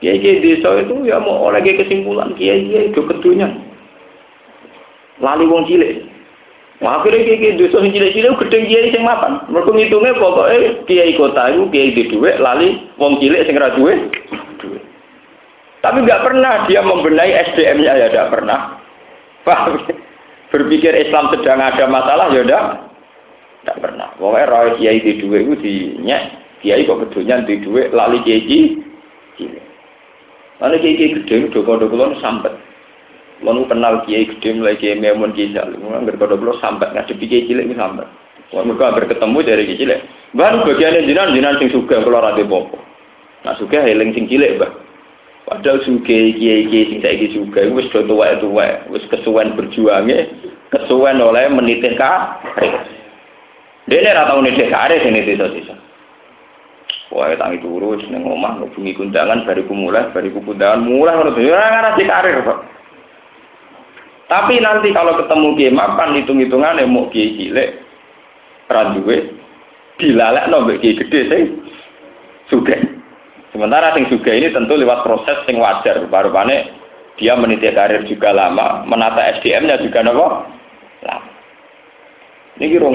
[0.00, 3.52] Kiai kiai desa itu ya mau oleh kesimpulan kiai kiai itu kedunya.
[5.20, 6.13] Lali wong cilik.
[6.84, 9.40] Wah, akhirnya kiai kiai dosa cilik-cilik gede kiai sing mapan.
[9.48, 14.12] Mereka ngitungnya pokoknya kiai kota itu kiai di duit, lali wong cilik sing ra duit.
[15.80, 18.76] Tapi nggak pernah dia membenahi SDM-nya ya tidak pernah.
[19.48, 19.80] Paham?
[20.52, 22.64] Berpikir Islam sedang ada masalah ya tidak,
[23.64, 24.08] tidak pernah.
[24.20, 26.20] Pokoknya roh kiai di duit itu dinya,
[26.60, 28.44] kiai kok kedunya di duit, lali kiai
[29.40, 29.64] cilik.
[30.60, 32.52] Lalu kiai gede, doko-doko sampai.
[33.42, 35.82] Lalu kenal kiai gede mulai kiai memun kiai jalim.
[35.82, 37.74] Nggak pada belum sampai ngadepi kiai cilik ini.
[38.54, 40.00] Wah mereka berketemu dari kiai cilik.
[40.38, 42.78] Baru bagian jinan jinan sing suka kalau rade popo.
[43.42, 44.70] Nah suka heling sing cilik bah.
[45.50, 47.66] Padahal suka kiai kiai sing saya suka.
[47.74, 48.86] Wis do tua itu wae.
[48.94, 50.30] Wis kesuwen berjuangnya.
[50.70, 52.74] Kesuwen oleh menitih karir.
[53.84, 55.76] Dia ini rata unit karir sini sisa-sisa.
[57.12, 62.42] Wah, tangi turu, seneng omah, ngubungi kundangan, bariku mulai, bariku kundangan, mulai, mulai, mulai, mulai,
[62.42, 62.74] mulai,
[64.24, 67.68] Tapi nanti kalau ketemu kiai mapan hitung-hitungan mau kiai cilik
[68.72, 69.36] randuwe
[70.00, 71.42] dilalek nombek kiai gede sih
[72.48, 72.76] suge.
[73.52, 76.02] Sementara sing suge ini tentu lewat proses sing wajar.
[76.08, 76.72] Baru pane
[77.20, 80.26] dia meniti karir juga lama, menata SDM-nya juga nopo
[81.06, 81.30] lama.
[82.58, 82.88] Ini kira.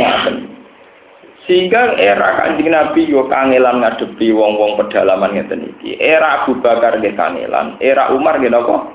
[1.49, 5.97] Sehingga era kanjeng Nabi yo kangelan ngadepi wong-wong pedalaman ngeten iki.
[5.97, 8.85] Era Abu Bakar nggih kangelan, era Umar nggih napa?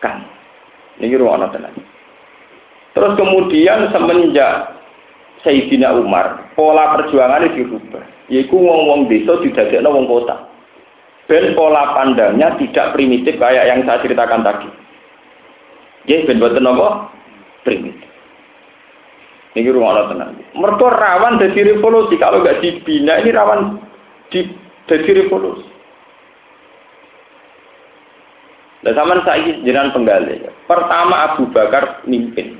[0.00, 0.31] Kan.
[1.00, 1.72] Niki ruwana tenan.
[2.92, 4.76] Terus kemudian semenjak
[5.42, 8.04] Sayyidina Umar, pola perjuangan dirubah.
[8.30, 10.52] Yaiku wong-wong desa didadekno wong kota.
[11.26, 14.68] Ben pola pandangnya tidak primitif kayak yang saya ceritakan tadi.
[16.06, 17.08] Ya, ben boten apa?
[17.62, 18.10] Primitif.
[19.52, 20.32] Ini rumah tenang.
[20.56, 22.16] Mereka rawan dari revolusi.
[22.16, 23.84] Kalau nggak dibina ini rawan
[24.32, 24.48] di
[24.88, 25.71] dari revolusi.
[28.82, 30.42] Dan zaman saya jenengan penggali.
[30.66, 32.58] Pertama Abu Bakar mimpin.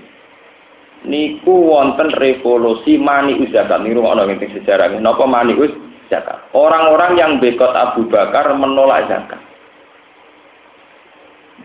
[1.02, 3.82] Niku wonten revolusi mani uzakat.
[3.82, 4.94] Ini rumah orang yang sejarah.
[5.02, 5.58] Napa mani
[6.06, 6.46] zakat?
[6.54, 9.42] Orang-orang yang bekot Abu Bakar menolak zakat.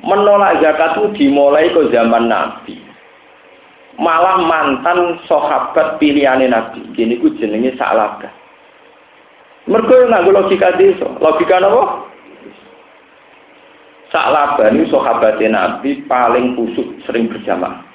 [0.01, 2.87] Menolak zakat itu dimulai ke zaman Nabi
[3.97, 6.85] malah mantan sahabat pilihane Nabi.
[6.93, 8.31] Gini ku jenenge Sa'labah.
[9.67, 11.11] Mergo nganggo logika desa.
[11.19, 12.06] Logika napa?
[14.17, 17.85] Sa'labah ini sahabat Nabi paling kusuk sering berjamaah.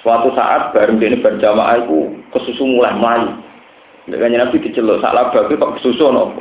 [0.00, 3.36] Suatu saat bareng ini berjamaah itu kesusu mulai melayu.
[4.08, 6.40] Makanya Nabi diceluk Sa'labah itu kok kesusu nopo?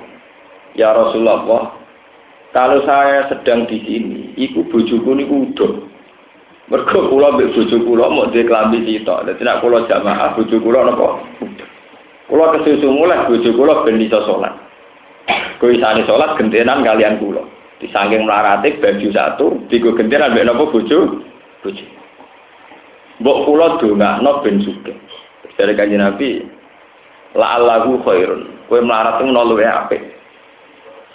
[0.80, 1.76] Ya Rasulullah,
[2.56, 5.74] kalau saya sedang di sini, iku bojoku niku udah
[6.70, 9.26] Mergo kula mbek bojo kula mau dhe klambi sitok.
[9.26, 11.20] Dadi nek kula jamaah bojo kula napa?
[12.30, 14.54] Kula kesusu mulai bojo kula ben iso salat.
[15.58, 17.59] Kowe isane salat gentenan kalian kula.
[17.80, 21.24] Disangking mlarate baju satu, digo gentenan mbek napa bojo?
[21.64, 21.86] Bojo.
[23.24, 24.96] Mbok kula dongakno ben sugih.
[25.60, 26.44] Dari kanjeng Nabi,
[27.36, 28.48] la'allahu khairun.
[28.72, 30.04] Kowe melarat itu luwih apik.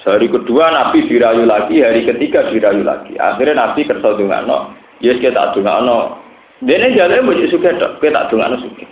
[0.04, 3.16] Hari kedua Nabi dirayu lagi, hari ketiga dirayu lagi.
[3.16, 6.20] Akhirnya Nabi kersa dongakno, Yes kita tak dongakno.
[6.60, 8.84] Dene jale mesti suka tok, kita tak dongakno suka.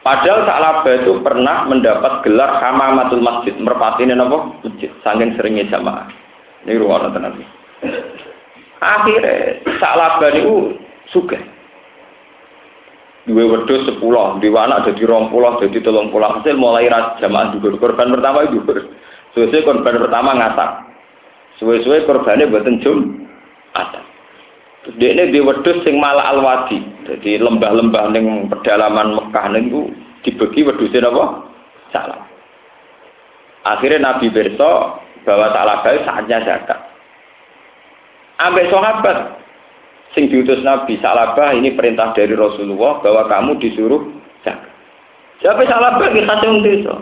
[0.00, 4.48] Padahal Sa'labah itu pernah mendapat gelar Hamamatul Masjid, merpatine napa?
[4.64, 6.08] Masjid, saking seringnya jamaah.
[6.64, 7.36] Ini ruang tenan.
[8.80, 10.80] Akhirnya Sa'labah itu
[11.12, 11.36] suka.
[13.28, 16.40] Dua wedus sepuluh, dua anak jadi rong pulau, jadi tolong pulau.
[16.40, 16.88] Hasil mulai
[17.20, 17.76] jamaah juga.
[17.76, 18.64] Korban pertama itu
[19.36, 20.90] Suwe-suwe korban pertama ngatak.
[21.62, 23.28] Suwe-suwe korbannya buatan jum,
[23.78, 24.09] ada.
[24.80, 26.80] Terus dia ini di wedus sing malah alwadi.
[27.04, 29.92] Jadi lembah-lembah ning pedalaman Mekah niku
[30.24, 31.24] dibagi wedusnya apa?
[31.92, 32.20] Salah.
[33.68, 36.80] Akhirnya Nabi berso bahwa salah baik saatnya zakat.
[38.40, 39.16] Ambil sahabat
[40.16, 44.00] sing diutus Nabi Salabah ini perintah dari Rasulullah bahwa kamu disuruh
[44.40, 44.72] zakat.
[45.44, 46.94] Siapa Salabah kita khasung desa.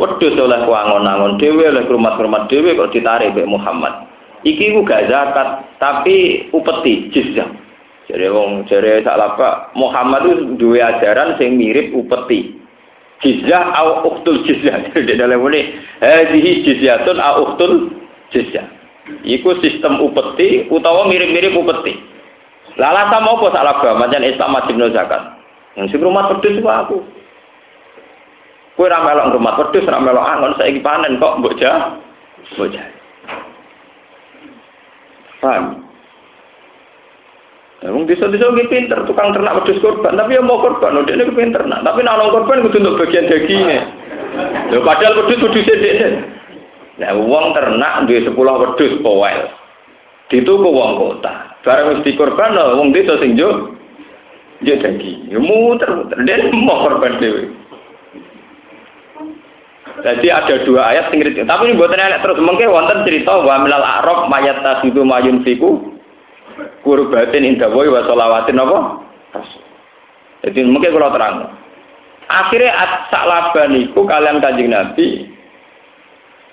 [0.00, 4.09] Wedus oleh kuangon-angon dewe oleh rumah-rumah dewe kok ditarik Mbak Muhammad.
[4.40, 7.48] Iki ku gak zakat, tapi upeti jizyah.
[8.10, 12.58] Jadi wong jare lapa Muhammad itu dua ajaran sing mirip upeti.
[13.20, 14.88] Jizyah au uktul jizyah.
[14.96, 17.92] Jadi dalam ini hadhihi jizyatun au uktul
[18.32, 18.66] jizyah.
[19.22, 22.00] Iku sistem upeti utawa mirip-mirip upeti.
[22.80, 25.22] Lala sama apa salah macam Islam wajib zakat.
[25.78, 26.98] Yang sing rumah pedus itu aku.
[28.74, 32.00] Kue ramelok rumah pedus, ramelok angon saya panen kok mbok jah.
[32.56, 32.99] Mbok jah.
[35.40, 35.88] Paham?
[37.80, 41.64] Wong desa-desa nggih pinter tukang ternak wedhus korban, tapi ya mau korban, udah ini pinter
[41.64, 41.80] nak.
[41.80, 43.80] Tapi nek korban kudu untuk bagian dagingnya.
[44.68, 46.08] Lho padahal wedhus wedhus dhewe.
[47.00, 49.40] Nah, wong ternak duwe 10 wedhus powel.
[50.28, 51.56] Dituku wong kota.
[51.64, 53.72] Barang wis dikorban wong desa sing jo
[54.60, 55.32] yo daging.
[55.32, 57.48] Ya muter-muter, dia mau korban dhewe.
[60.00, 63.84] Jadi ada dua ayat sing Tapi ini buatan ayat terus mungkin wonten cerita wa milal
[63.84, 66.00] a'rab mayat tasidu mayun fiku
[66.80, 68.78] kurbatin indawoi wa sholawatin apa?
[70.48, 71.36] Jadi mungkin kalau terang.
[72.30, 72.70] Akhirnya
[73.10, 75.26] sak laban iku kalian kanjeng Nabi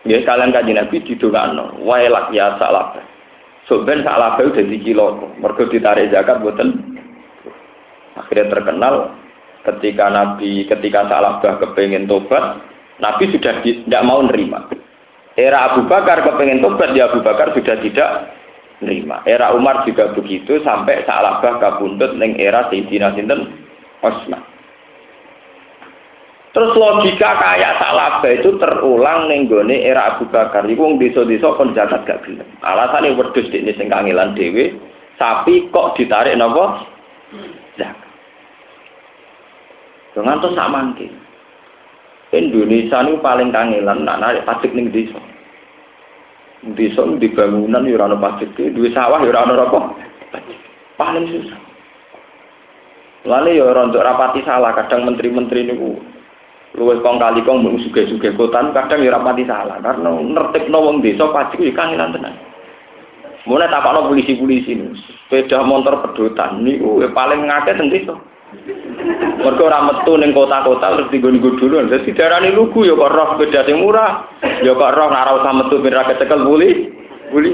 [0.10, 3.06] Ya kalian kanjeng Nabi didongakno waelak ya sak laban.
[3.70, 6.98] So ben sak laban udah dikilo mergo ditarik zakat boten.
[8.18, 9.14] Akhirnya terkenal
[9.70, 12.58] ketika Nabi ketika sak labah kepengen tobat
[12.98, 14.66] Nabi sudah tidak mau nerima.
[15.38, 18.10] Era Abu Bakar kepengen tobat, ya Abu Bakar sudah tidak
[18.82, 19.22] nerima.
[19.30, 23.46] Era Umar juga begitu sampai Sa'labah kabundut neng era Sayyidina Sinten
[24.02, 24.42] Osman.
[26.58, 30.66] Terus logika kayak Sa'labah itu terulang neng gone era Abu Bakar.
[30.66, 32.50] Iku wong desa-desa kon zakat gak gelem.
[32.66, 34.74] Alasane wedhus dekne sing kangelan dhewe
[35.22, 36.82] sapi kok ditarik nopo
[37.78, 38.10] zakat.
[40.18, 41.27] Dengan tuh sama mangke.
[42.36, 45.20] Indonesia ini paling kangelan nak narik pajak ning desa.
[46.76, 49.80] Desa di bangunan ya ora ono pajak, duwe sawah ya ora ono apa.
[51.00, 51.60] Paling susah.
[53.28, 56.00] Lalu ya rontok rapati salah, kadang menteri-menteri niku
[56.78, 61.28] luwes kong kali kong mau suge-suge kotan, kadang ya rapati salah karena nertib wong desa
[61.32, 62.36] pajak ya kangenan tenan.
[63.48, 68.16] Mulai tapakno polisi-polisi sepeda motor pedotan niku paling ngakeh teng desa.
[69.38, 71.88] Mergo ora metu ning kota-kota terus digon-gon dulu.
[71.88, 74.28] Dadi darani lugu ya kok roh sepeda sing murah,
[74.66, 76.92] ya kok roh ora usah metu ben ra kecekel buli.
[77.32, 77.52] Buli.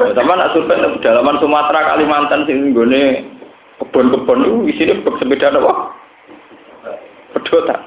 [0.00, 3.28] Teman nak survei pedalaman Sumatera Kalimantan sing nggone
[3.82, 5.72] kebon-kebon itu isine sepeda apa?
[7.36, 7.80] Pedotan.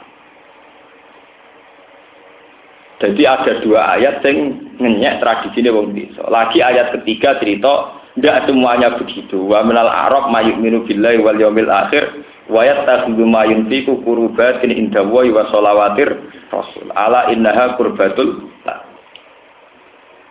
[2.97, 6.25] Jadi ada dua ayat yang ngenyek tradisi ini wong desa.
[6.33, 9.37] Lagi ayat ketiga cerita tidak semuanya begitu.
[9.45, 15.05] Wa minal arab mayuk minu billahi wal yawmil akhir wa yattakhidhu ma yunfiqu qurbatin inda
[15.05, 15.21] wa
[15.53, 16.17] sholawatir
[16.49, 16.89] rasul.
[16.97, 18.49] Ala innaha qurbatul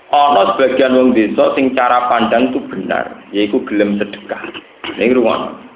[0.07, 4.39] Ana sebagian wong desa sing cara pandang itu benar, yaitu gelem sedekah.
[4.95, 5.66] Ini ruang.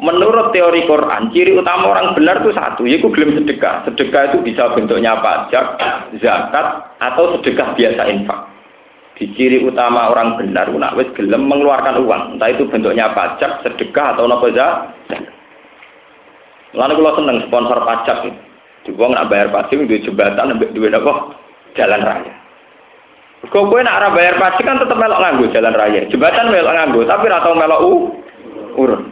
[0.00, 3.84] Menurut teori Quran, ciri utama orang benar itu satu, yaitu gelem sedekah.
[3.84, 5.76] Sedekah itu bisa bentuknya pajak,
[6.24, 6.66] zakat,
[6.98, 8.51] atau sedekah biasa infak.
[9.12, 14.16] Di ciri utama orang benar, nak wis gelem mengeluarkan uang, entah itu bentuknya pajak, sedekah
[14.16, 14.66] atau apa saja.
[16.72, 18.40] Lalu kalau seneng sponsor pajak itu,
[18.88, 21.36] juga nak bayar pajak itu jembatan, duit apa?
[21.76, 22.32] Jalan raya.
[23.52, 26.00] Kau kue nak bayar pajak kan tetap melok nganggo jalan raya.
[26.08, 27.92] Jembatan melok nganggo, tapi atau melok u
[28.80, 29.02] urun.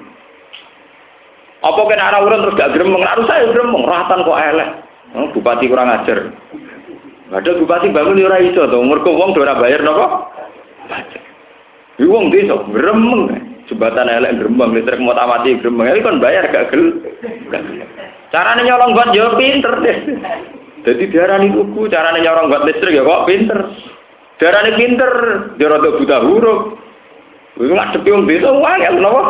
[1.60, 3.04] Apa kena arah urun terus gak gremeng?
[3.04, 4.70] Harus saya gremeng, ratan kok elek.
[5.12, 6.32] Oh, bupati kurang ajar.
[7.30, 10.26] Ada bupati bangun di ora iso to, mergo wong ora bayar napa?
[10.90, 11.22] Pajak.
[12.02, 13.22] Iki wong desa gremeng.
[13.70, 15.94] Jembatan elek gremeng, listrik mau mati gremeng.
[15.94, 16.98] Iki kan bayar gak gel.
[18.34, 19.98] Carane nyolong buat yo pinter deh.
[20.82, 23.58] Jadi diarani kuku, carane nyolong buat listrik ya kok pinter.
[24.42, 25.12] Diarani pinter,
[25.54, 26.60] dia rada buta huruf.
[27.62, 29.22] Iku ngadepi wong desa wae napa?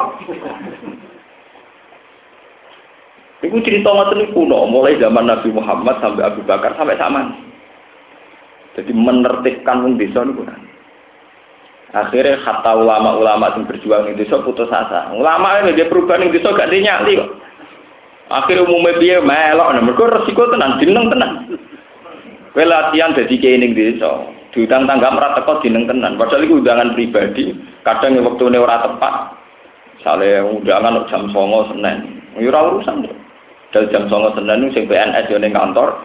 [3.44, 7.49] Iku cerita ngoten kuno, mulai zaman Nabi Muhammad sampai Abu Bakar sampai sama.
[8.80, 10.48] Jadi menertibkan wong desa niku.
[11.90, 15.12] Akhirnya kata ulama-ulama yang berjuang di desa putus asa.
[15.12, 17.30] Ulama ini dia perubahan di desa gak dinyali kok.
[18.30, 21.50] Akhirnya umumnya dia melok, nah mereka resiko tenan, dineng tenan.
[22.54, 24.22] Kue latihan jadi ini desa,
[24.54, 26.14] diundang tangga merata kok dineng tenan.
[26.14, 29.14] Padahal itu undangan pribadi, kadang waktu ini ora tepat.
[29.98, 33.10] Misalnya undangan jam songo senen, ya urusan.
[33.74, 35.98] Dari jam songo senen itu PNS yang kantor,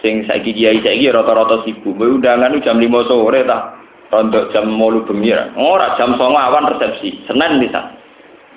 [0.00, 1.96] sing saiki kiai saiki rata-rata sibuk.
[1.96, 3.80] Kowe undangan jam 5 sore ta.
[4.10, 7.22] Rontok jam 8 bengi Ora jam 9 awan resepsi.
[7.30, 7.94] Senin bisa.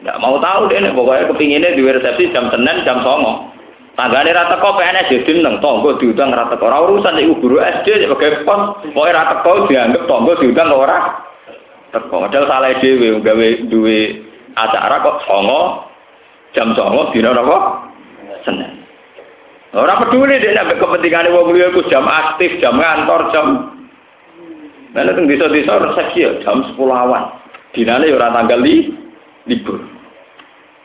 [0.01, 3.53] Enggak mau tahu deh nek pokoknya kepinginnya di resepsi jam Senin jam 9.
[3.93, 6.65] Tanggane ra teko PNS ya dineng tonggo diundang ra teko.
[6.65, 8.81] Ora urusan iki guru SD sebagai pos.
[8.89, 11.21] Pokoke ra teko dianggap tonggo diundang ora
[11.93, 12.25] teko.
[12.25, 14.25] Padahal salah dhewe gawe duwe
[14.57, 15.61] acara kok songo
[16.57, 17.57] jam songo dina apa?
[18.43, 18.82] Senin.
[19.73, 23.73] Orang peduli deh nabi kepentingan wong liya iku jam aktif, jam ngantor, jam
[24.93, 27.41] Nah, teng desa-desa resepsi ya jam 10 awan.
[27.73, 28.93] Dinane ya ora tanggal li,
[29.49, 29.81] libur.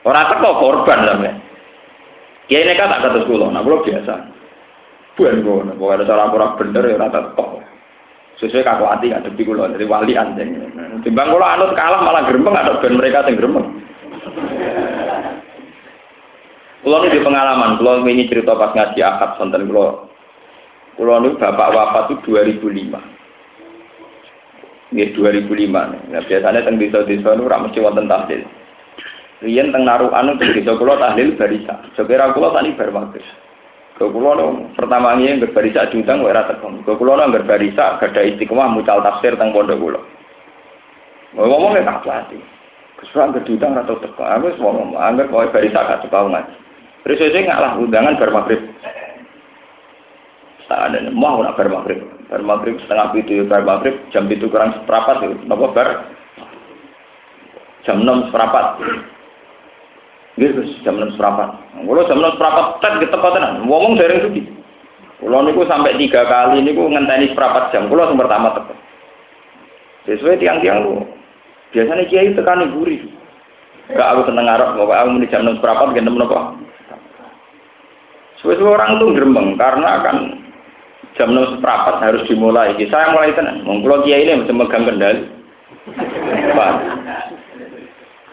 [0.08, 1.30] Ora teko korban sampe.
[2.48, 4.14] Kiai nek tak kados kula, nah kula biasa.
[5.12, 7.60] Buan ngono, kok ada cara ora bener ya ora teko.
[8.40, 10.56] Sesuai kaku hati ngadepi kula dari wali anjing.
[11.04, 13.68] Timbang kula anut kalah malah gremeng ada ben mereka sing gremeng.
[16.88, 20.08] Kulo di pengalaman, kulo ini cerita pas ngaji akad sonten kulo.
[20.96, 24.96] Kulo ini bapak wafat itu 2005.
[24.96, 25.68] Ini 2005.
[25.68, 28.40] Nah, biasanya teng desa-desa itu ora mesti wonten tahlil.
[29.44, 31.76] Riyen teng narukan itu desa kulo tahlil barisa.
[31.92, 33.28] Sekira kulo tani bar maghrib.
[34.00, 36.88] Ke no, pertama ini yang barisa diundang ora tekom.
[36.88, 40.00] Ke kulo no barisa gada istiqomah mucal tafsir teng pondok kulo.
[41.36, 42.40] Ngomongnya tak hati.
[42.96, 44.24] Kesukaan gedudang atau teko.
[44.24, 46.67] Aku semua ngomong, anggar kau barisa gak ngaji.
[47.08, 48.60] Terus saya ngalah undangan bar maghrib.
[50.68, 52.04] Tak ada mau nak bar maghrib.
[52.28, 55.40] Bar maghrib setengah itu bar maghrib jam itu kurang seperempat itu.
[55.48, 55.88] Napa bar?
[57.88, 58.84] Jam enam seperempat.
[60.36, 61.48] Gitu, jam enam seperempat.
[61.80, 63.64] Kalau jam enam seperempat, tet kita tenan.
[63.64, 64.44] Ngomong dari itu.
[65.24, 67.88] Kalau niku sampai tiga kali niku ngenteni seperempat jam.
[67.88, 68.74] Kalau yang pertama teko.
[70.04, 71.08] Sesuai tiang-tiang lu.
[71.72, 73.00] Biasanya kiai tekan gurih.
[73.88, 76.67] Gak aku seneng ngarep, pokoknya aku muni jam enam seperempat, gendem nopo.
[78.38, 80.16] Sesuai orang itu gerembeng karena kan
[81.18, 82.78] jam enam seperempat harus dimulai.
[82.86, 83.66] Saya mulai tenang.
[83.66, 85.26] Mengkulo kiai ini masih megang kendali.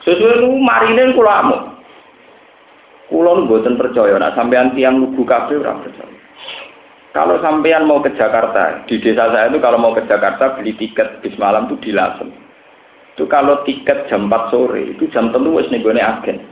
[0.05, 1.61] Sesuai itu marine kula amuk.
[3.09, 6.13] Kula mboten percaya nek sampean tiang lugu kabeh ora percaya.
[7.15, 11.23] Kalau sampean mau ke Jakarta, di desa saya itu kalau mau ke Jakarta beli tiket
[11.23, 12.27] bis malam itu di Lasem.
[13.15, 16.43] Itu kalau tiket jam 4 sore, itu jam telu wis nenggone agen.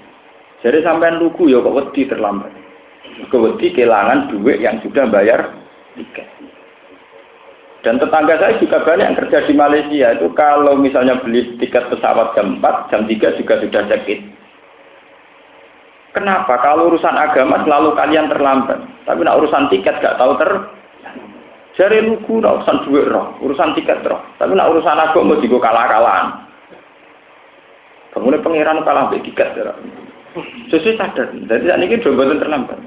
[0.63, 2.62] Jadi sampean lugu ya kok wedi terlambat.
[3.29, 5.53] Kewedi kehilangan duit yang sudah bayar
[5.93, 6.27] tiket.
[7.83, 12.31] Dan tetangga saya juga banyak yang kerja di Malaysia itu kalau misalnya beli tiket pesawat
[12.31, 14.31] jam 4, jam 3 juga sudah check-in.
[16.15, 16.61] Kenapa?
[16.63, 18.79] Kalau urusan agama selalu kalian terlambat.
[19.03, 20.51] Tapi nak urusan tiket gak tahu ter.
[21.73, 24.21] Jari lugu nak urusan duit roh, urusan tiket roh.
[24.39, 26.27] Tapi nak urusan agama juga kalah-kalahan.
[28.13, 29.73] Kemudian pangeran kalah tiket ya.
[30.69, 31.33] Sesuai sadar.
[31.33, 32.79] Jadi saat ini dua terlambat.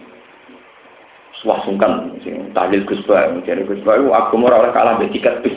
[1.46, 3.78] Wah sungkan, sing tahlil Gus Bayu, jadi Gus
[4.10, 5.54] aku mau oleh kalah be tiket bis.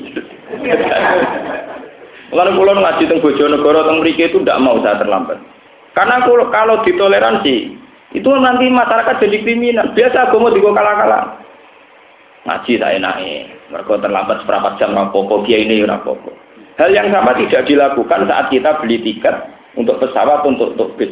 [2.29, 5.41] Lalu pulau ngaji tentang Bojonegoro tentang Mereka itu tidak mau saya terlambat.
[5.97, 7.73] Karena kalau, kalau ditoleransi,
[8.13, 9.89] itu nanti masyarakat jadi kriminal.
[9.97, 11.41] Biasa aku mau digo kalah-kalah.
[12.45, 13.73] Ngaji saya naik.
[13.73, 16.29] Mereka terlambat seberapa jam rapopo, dia ini rapopo.
[16.77, 19.35] Hal yang sama tidak dilakukan saat kita beli tiket
[19.75, 21.11] untuk pesawat untuk untuk bis.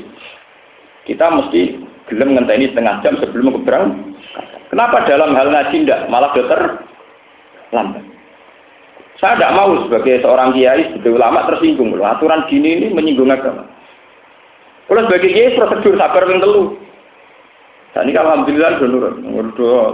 [1.04, 1.76] Kita mesti
[2.08, 4.16] gelem ngenteni setengah jam sebelum keberang.
[4.68, 6.84] Kenapa dalam hal ngaji tidak malah dokter
[7.72, 8.04] lambat?
[9.18, 11.90] Saya tidak mau sebagai seorang kiai, sebagai ulama tersinggung.
[11.98, 13.66] Aturan gini ini menyinggung agama.
[14.86, 16.64] Kalau sebagai kiai prosedur sabar yang telu.
[17.96, 19.16] Dan ini alhamdulillah sudah nurut.
[19.58, 19.88] Udah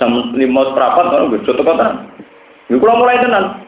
[0.00, 2.08] sama lima kalau gue contoh kota.
[2.72, 3.60] Gue kalau mulai tenan.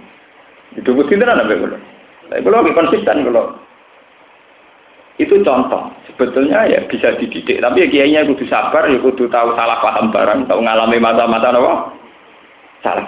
[0.78, 1.76] Itu gue tenan apa gue.
[2.32, 3.65] Tapi kalau konsisten kalau
[5.16, 5.92] itu contoh.
[6.12, 7.60] Sebetulnya ya bisa dididik.
[7.60, 11.72] Tapi ya kiainya kudu sabar, ya kudu tahu salah paham barang, tahu ngalami mata-mata apa?
[12.84, 13.06] Salah.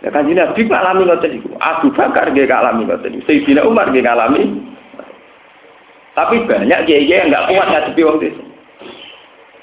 [0.00, 1.50] Ya kan jadi Nabi ngalami ngoten iku.
[1.60, 3.22] Abu Bakar nggih ngalami ngoten iku.
[3.28, 4.42] Sayyidina Umar nggih ngalami
[6.20, 8.42] tapi banyak kiai-kiai yang nggak kuat ngadepi waktu itu.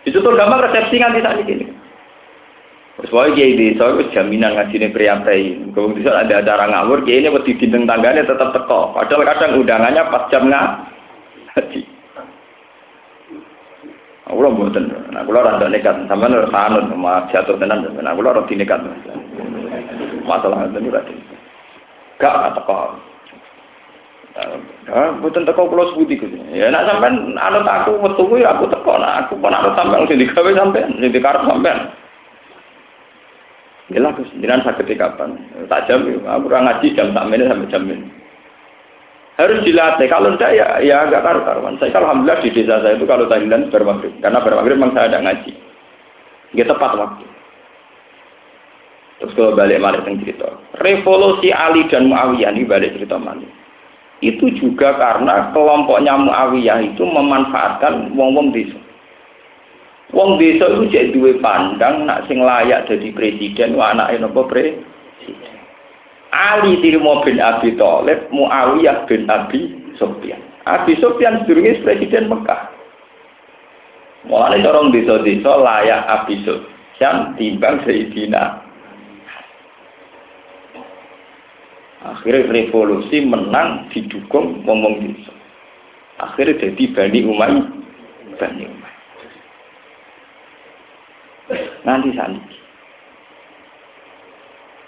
[0.08, 1.68] Itu tuh gampang resepsi nganti saat ini.
[2.98, 5.70] Terus kiai desa itu jaminan ini priapai.
[5.78, 8.90] Kalau bisa ada acara ngawur, kiai ini wedi dinding tangganya tetap teko.
[8.98, 11.82] Padahal kadang undangannya pas jam ngaji.
[14.28, 18.12] Aku lo buatan, nah aku lo rada nekat, sama nih sanut sama jatuh tenan, nah
[18.12, 18.82] aku lo rada nekat.
[20.28, 21.14] Masalah itu rada.
[22.18, 22.98] Gak teko.
[24.90, 26.34] Ah, mboten teko kula sebuti Gus.
[26.54, 30.18] Ya nek sampean anut aku metu ya aku teko nek aku pun anut sampean sing
[30.18, 31.94] digawe sampean, sing dikarep sampean.
[33.88, 35.40] Ya lah jenengan saged kapan?
[35.72, 38.08] Tak jam aku ora ngaji jam sak menit sampai jam ini.
[39.40, 40.08] Harus dilatih.
[40.12, 41.80] Kalau tidak ya ya agak karu-karuan.
[41.80, 44.12] Saya alhamdulillah di desa saya itu kalau tahlilan bermaghrib.
[44.20, 45.52] Karena bermaghrib memang saya ada ngaji.
[46.52, 47.26] Dia tepat waktu.
[49.24, 50.52] Terus kalau balik balik cerita.
[50.84, 53.48] Revolusi Ali dan Muawiyah ini balik cerita mana?
[54.22, 58.78] itu juga karena kelompoknya Muawiyah itu memanfaatkan wong-wong desa.
[60.16, 65.56] Wong desa itu jadi dua pandang nak sing layak jadi presiden wa anake napa presiden.
[66.32, 70.40] Ali dirimo bin Abi Thalib, Muawiyah bin Abi Sufyan.
[70.64, 72.72] Abi Sufyan sedurunge presiden Mekah.
[74.28, 78.68] Mulane orang desa-desa layak Abi Sufyan timbang Sayyidina
[82.08, 85.34] Akhirnya revolusi menang didukung ngomong desa.
[86.24, 87.68] Akhirnya jadi Bani Umayyah.
[88.40, 88.87] Bani Umayyah.
[91.88, 92.42] Nanti sandi.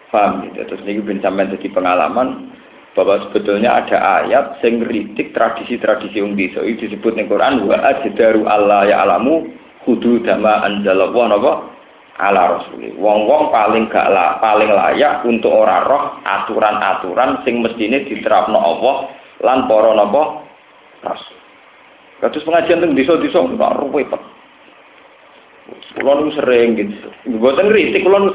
[0.09, 0.65] Paham gitu.
[0.65, 2.49] Terus ini bin sampai jadi pengalaman
[2.97, 8.49] bahwa sebetulnya ada ayat yang kritik tradisi-tradisi wong desa itu disebut ning Quran wa ajdaru
[8.49, 9.45] Allah ya alamu
[9.85, 11.51] hudu dama anzalallahu napa
[12.19, 12.91] ala rasuli.
[12.99, 18.95] Wong-wong paling gak lah, paling layak untuk ora roh aturan-aturan sing mestine diterapno Allah
[19.45, 20.43] lan para napa
[21.05, 21.37] rasul.
[22.19, 24.11] Kados pengajian teng desa-desa kok ruwet.
[25.95, 27.09] Kulo nu sering gitu.
[27.27, 28.31] Mboten kritik kulo nu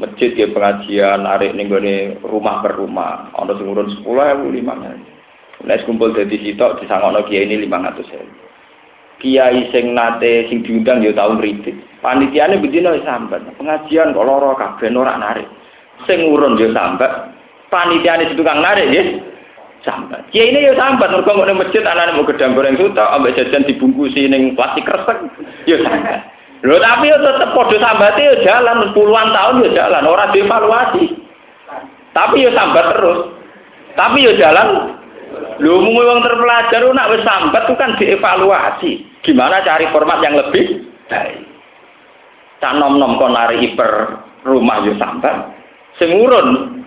[0.00, 3.28] Masjid ya pengajian arek ning gone rumah per rumah.
[3.36, 5.68] Ana sing urun 10.000 5.000.
[5.68, 11.36] Nek kumpul dadi sitok disangono kiai ini 500.000 kiai sing nate sing diundang ya tau
[11.36, 11.76] ngritik.
[12.00, 13.44] Panitiane bedino sambat.
[13.60, 15.44] Pengajian kok lara kabeh ora narik.
[16.08, 17.36] Sing urun ya sambat.
[17.68, 19.04] Panitiane tukang narik ya
[19.84, 20.24] sambat.
[20.32, 24.28] Kiai ini ya sambat mergo nek masjid anane mau gedang goreng suta ambek jajan dibungkusi
[24.28, 25.18] ning plastik kresek
[25.64, 26.20] ya sambat.
[26.60, 31.04] Lho tapi ya tetep padha sambate ya jalan puluhan tahun ya jalan ora dievaluasi.
[32.12, 33.20] Tapi ya sambat terus.
[33.96, 34.68] Tapi ya jalan
[35.60, 38.92] Lho mung wong terpelajar nak wis sambat itu kan dievaluasi.
[39.20, 41.44] Gimana cari format yang lebih baik.
[42.60, 45.52] Cak nom-nom kon nari hiper rumah yo sambat.
[46.00, 46.79] Sing urun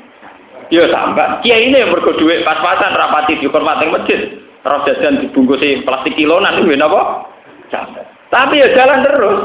[0.72, 1.44] Ya sambat.
[1.44, 4.20] Kiai ini yang mergo dhuwit pas-pasan rapati dihormati masjid.
[4.64, 7.28] Terus jajan dibungkusi plastik kilonan itu napa?
[7.68, 8.06] Sambat.
[8.32, 9.40] Tapi ya jalan terus.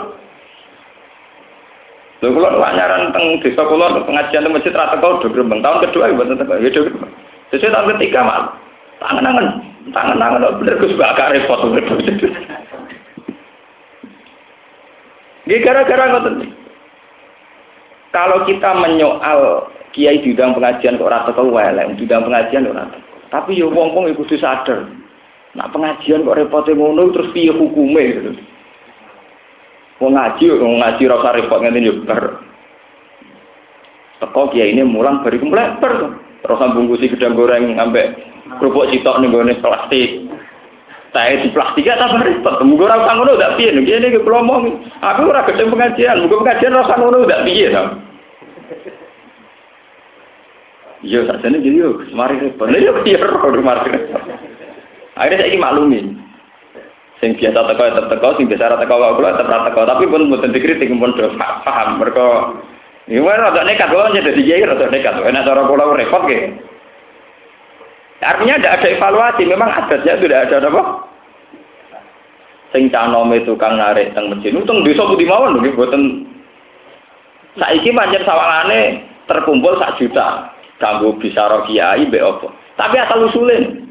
[2.19, 5.63] Lho kula nu nyaran teng desa kula pengajian teng masjid rata kau do grembeng.
[5.63, 6.55] Tahun kedua ya mboten teko.
[6.59, 7.13] Ya do grembeng.
[7.51, 8.43] Sesuai tahun ketiga mal.
[8.99, 9.47] Tangan-tangan,
[9.95, 11.61] tangan-tangan bener Gus gak repot.
[15.49, 16.53] Ini gara-gara ngoten.
[18.13, 22.85] Kalau kita menyoal kiai diundang pengajian kok ora teko welek, diundang pengajian ora
[23.29, 24.89] Tapi yo wong-wong iku kudu sadar.
[25.53, 28.33] Nak pengajian kok repote ngono terus piye hukume gitu.
[30.01, 32.41] Wong ngaji, wong ngaji rasa repot ngene yo bar.
[34.23, 36.25] Teko kiai ini mulang bariku mleper.
[36.39, 38.15] Terus bungkusi gedang goreng ambek
[38.63, 40.31] kerupuk citok ning gone plastik.
[41.09, 42.63] Saya di plastik ya tambah repot.
[42.63, 44.87] Mugo ora usah ngono ndak piye iki kula omong.
[45.03, 47.69] Aku ora gedhe pengajian, mugo pengajian ora usah ngono ndak piye.
[50.99, 52.67] Iya, sakjane jadi yo mari repot.
[52.67, 54.23] Lha yo piye ora mari repot.
[55.15, 56.07] Akhirnya saya ini maklumin.
[57.19, 60.55] Sing biasa teko tetep teko, sing biasa teko kok kula tetep teko, tapi pun mboten
[60.55, 62.63] dikritik pun do paham mergo
[63.11, 65.23] Ini rada nekat kok jadi kiai rada nekat.
[65.23, 66.55] Enak cara kula repot ge.
[68.19, 70.83] Artinya tidak ada evaluasi, memang adatnya tidak ada apa?
[72.75, 76.27] Sing canome tukang narik teng masjid, untung desa budi mawon lho mboten
[77.57, 82.49] saiki pancen sawangane terkumpul sak juta kanggo bisa kiai mbek apa.
[82.79, 83.91] Tapi asal usulin.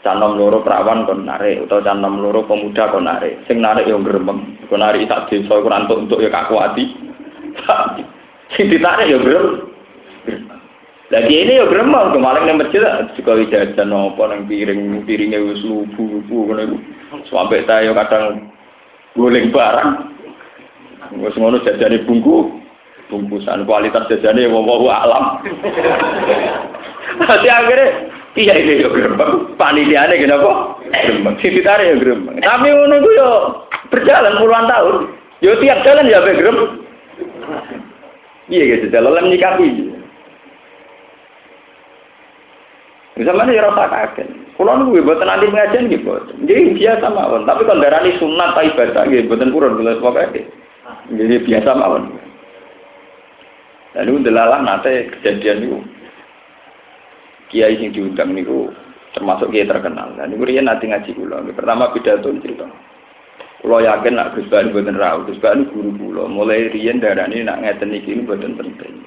[0.00, 3.44] Canom loro perawan kon narik utawa canom loro pemuda kon narik.
[3.44, 4.56] Sing narik yo gremeng.
[4.68, 6.84] Kon narik sak desa iku rantuk untuk ya kakuati.
[8.56, 9.68] Sing ditarik yo gremeng.
[11.10, 12.86] Lagi ini ya gremeng kemarin yang masjid
[13.18, 16.76] juga jajan nopo nang piring piringnya wis lubu lubu ngono iku.
[17.28, 18.52] Sampai saya kadang
[19.18, 19.90] guling barang.
[21.20, 22.59] Wis ngono jajane bungku
[23.10, 25.42] bungkusan kualitas jajane wong alam.
[27.18, 27.86] Nanti akhirnya
[28.38, 29.58] iya ini ya gremeng.
[29.58, 30.78] Panitiane kenapa?
[30.88, 31.34] Gremeng.
[31.42, 32.38] Sing ditarik ya gremeng.
[32.38, 33.28] Tapi iku yo
[33.90, 34.96] berjalan puluhan tahun.
[35.42, 36.70] Yo tiap jalan ya be gremeng.
[38.50, 39.94] Iya gitu, jalan nyikapi.
[43.18, 44.28] Misalnya ya rasa kaget.
[44.56, 47.48] Kalau nunggu buat nanti pengajian gitu, jadi biasa mawon.
[47.48, 50.44] Tapi kalau darah ini sunat ibadah gitu, buatan kurang gula pokoknya.
[51.16, 52.19] Jadi biasa mawon.
[53.98, 55.78] Lalu delalah nanti kejadian itu.
[57.50, 58.70] Kiai yang diundang niku
[59.10, 60.14] termasuk kiai terkenal.
[60.14, 61.42] Dan niku dia nanti ngaji kula.
[61.50, 62.70] Pertama pidato cerita.
[63.60, 66.30] Kulo yakin nak Gus Bani buatan rawu, Gus Bani guru kula.
[66.30, 69.02] Mulai riyen darani nak ngeten iki buatan penting.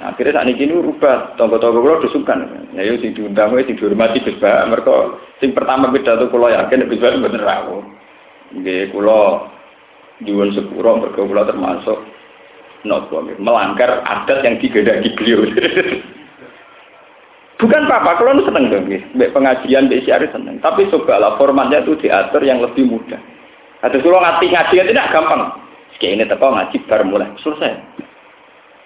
[0.00, 2.68] Nah, akhirnya saat ini rubah, tonggo-tonggo kulo disukan.
[2.74, 4.66] Ya yuk sing diundang wae sing dihormati Gus Ba.
[4.66, 4.94] Mereka
[5.38, 7.84] sing pertama pidato kulo yakin Gus Ba bener rawuh.
[8.58, 9.48] Nggih kulo
[10.26, 11.98] jual sepuro mereka kulo termasuk
[12.84, 15.44] nopo melanggar adat yang digedaki beliau.
[17.54, 20.58] Bukan apa-apa, kalau seneng dong, Mbak pengajian, mbak siari seneng.
[20.58, 23.16] Tapi cobalah formatnya itu diatur yang lebih mudah.
[23.80, 25.54] Ada kalau ngaji ngaji tidak gampang.
[26.02, 27.78] Kayak ini teko ngaji baru mulai selesai.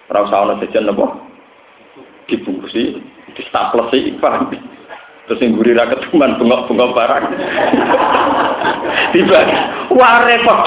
[0.09, 1.05] Usah ana jajan napa?
[2.29, 3.01] Dibungkusi,
[3.33, 4.53] di staplesi, paham.
[5.29, 7.25] Terus yang gurih rakyat cuman bengok-bengok barang.
[9.13, 9.39] Tiba,
[9.93, 10.65] wah repot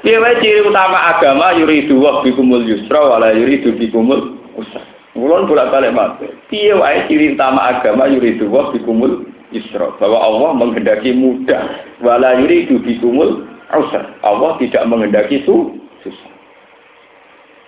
[0.00, 4.80] Piye ciri utama agama yuridu wa bikumul yusra wala yuridu bikumul usra.
[5.12, 6.32] Mulon bolak-balik matur.
[6.48, 12.80] Piye wae ciri utama agama yuridu wa bikumul yusra bahwa Allah menghendaki mudah wala yuridu
[12.80, 13.44] bikumul
[13.76, 14.16] usra.
[14.24, 16.32] Allah tidak menghendaki su susah.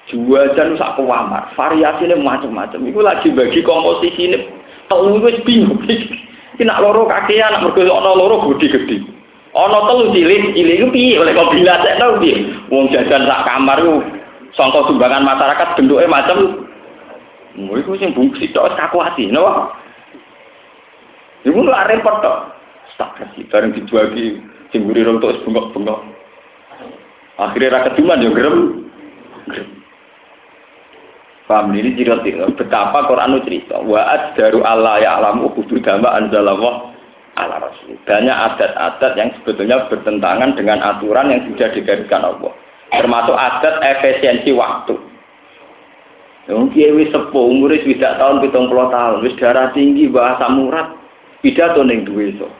[0.09, 2.81] Jualan sak variasi variasinya macam-macam.
[2.81, 4.39] Iku lagi bagi komposisi ini,
[4.89, 5.79] tahu wis bingung.
[6.53, 9.12] Iki nak loro kakean, nak mergo loro gede-gede.
[9.53, 11.53] Ana telu cilik, cilik iku piye oleh kok
[12.01, 12.37] tau piye.
[12.73, 14.01] Wong jajan sak kamar iku
[14.57, 16.39] sangka sumbangan masyarakat bentuknya macam
[17.53, 19.69] Mau iku sing bungsi tok kakuati, no.
[21.45, 22.39] Iku lak repot tok.
[22.97, 24.41] Tak kasih bareng dijuagi
[24.73, 26.01] sing mburi rong tok bengok-bengok.
[27.37, 28.89] Akhirnya rakyat cuma yo gerem.
[31.45, 36.95] Paham ini cerita betapa Quran itu cerita wa daru Allah ya alamu kudu dama anzalallah
[37.37, 37.97] ala rasul.
[38.05, 42.53] Banyak adat-adat yang sebetulnya bertentangan dengan aturan yang sudah digariskan Allah.
[42.93, 44.95] Termasuk adat efisiensi waktu.
[46.51, 50.91] Wong kiai wis sepuh umure tidak tahun 70 tahun, wis darah tinggi bahasa murad,
[51.39, 52.51] pidato ning duwe iso.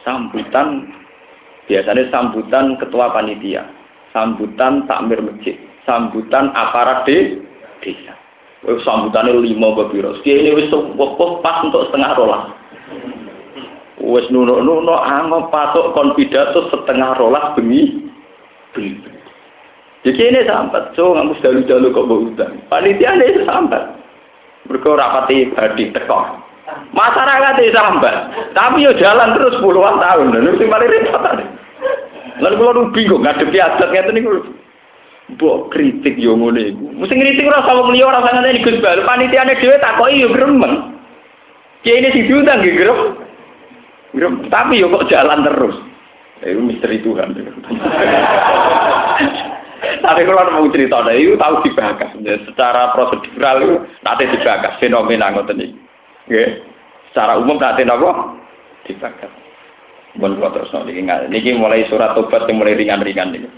[0.00, 0.88] Sambutan
[1.68, 3.68] biasanya sambutan ketua panitia,
[4.16, 8.16] sambutan takmir masjid, sambutan aparat desa.
[8.64, 10.16] Wes sambutannya lima biro.
[10.24, 12.48] Dia ini wes wekuf pas untuk setengah rolas.
[13.98, 18.06] Wes nuno nuno angop patok kon pidato setengah rolas bengi.
[20.06, 22.52] Jadi ini sambat, so nggak mesti dalu dalu kok bawa utang.
[22.70, 23.42] Panitia ini.
[24.70, 26.46] Mergo rapati badi teko.
[26.94, 28.14] Masyarakat itu sambat,
[28.54, 30.30] tapi yo jalan terus puluhan tahun.
[30.30, 31.24] Lha sing paling repot.
[32.38, 34.30] Lalu kula nu bingung ngadepi adat ngeten niku.
[35.34, 36.86] Mbok kritik yo ngene iku.
[37.02, 39.02] Mesti ngritik ora sama liya ora usah ngene Gus Bal.
[39.02, 40.74] Panitiane dhewe takoki yo gremeng.
[41.82, 42.98] Kiai ini diundang nggih grem.
[44.48, 45.76] Tapi yo kok jalan terus.
[46.40, 47.34] Itu misteri Tuhan.
[49.78, 52.10] Tapi kalau mau cerita, itu tahu dibahas.
[52.22, 55.76] Ya, secara prosedural itu nanti dibahas fenomena ngoten iki.
[56.30, 56.48] Nggih.
[57.10, 58.38] Secara umum nanti napa?
[58.86, 59.30] Dibahas.
[60.18, 63.48] Bon kula terus niki niki mulai surat tobat yang mulai ringan-ringan ini.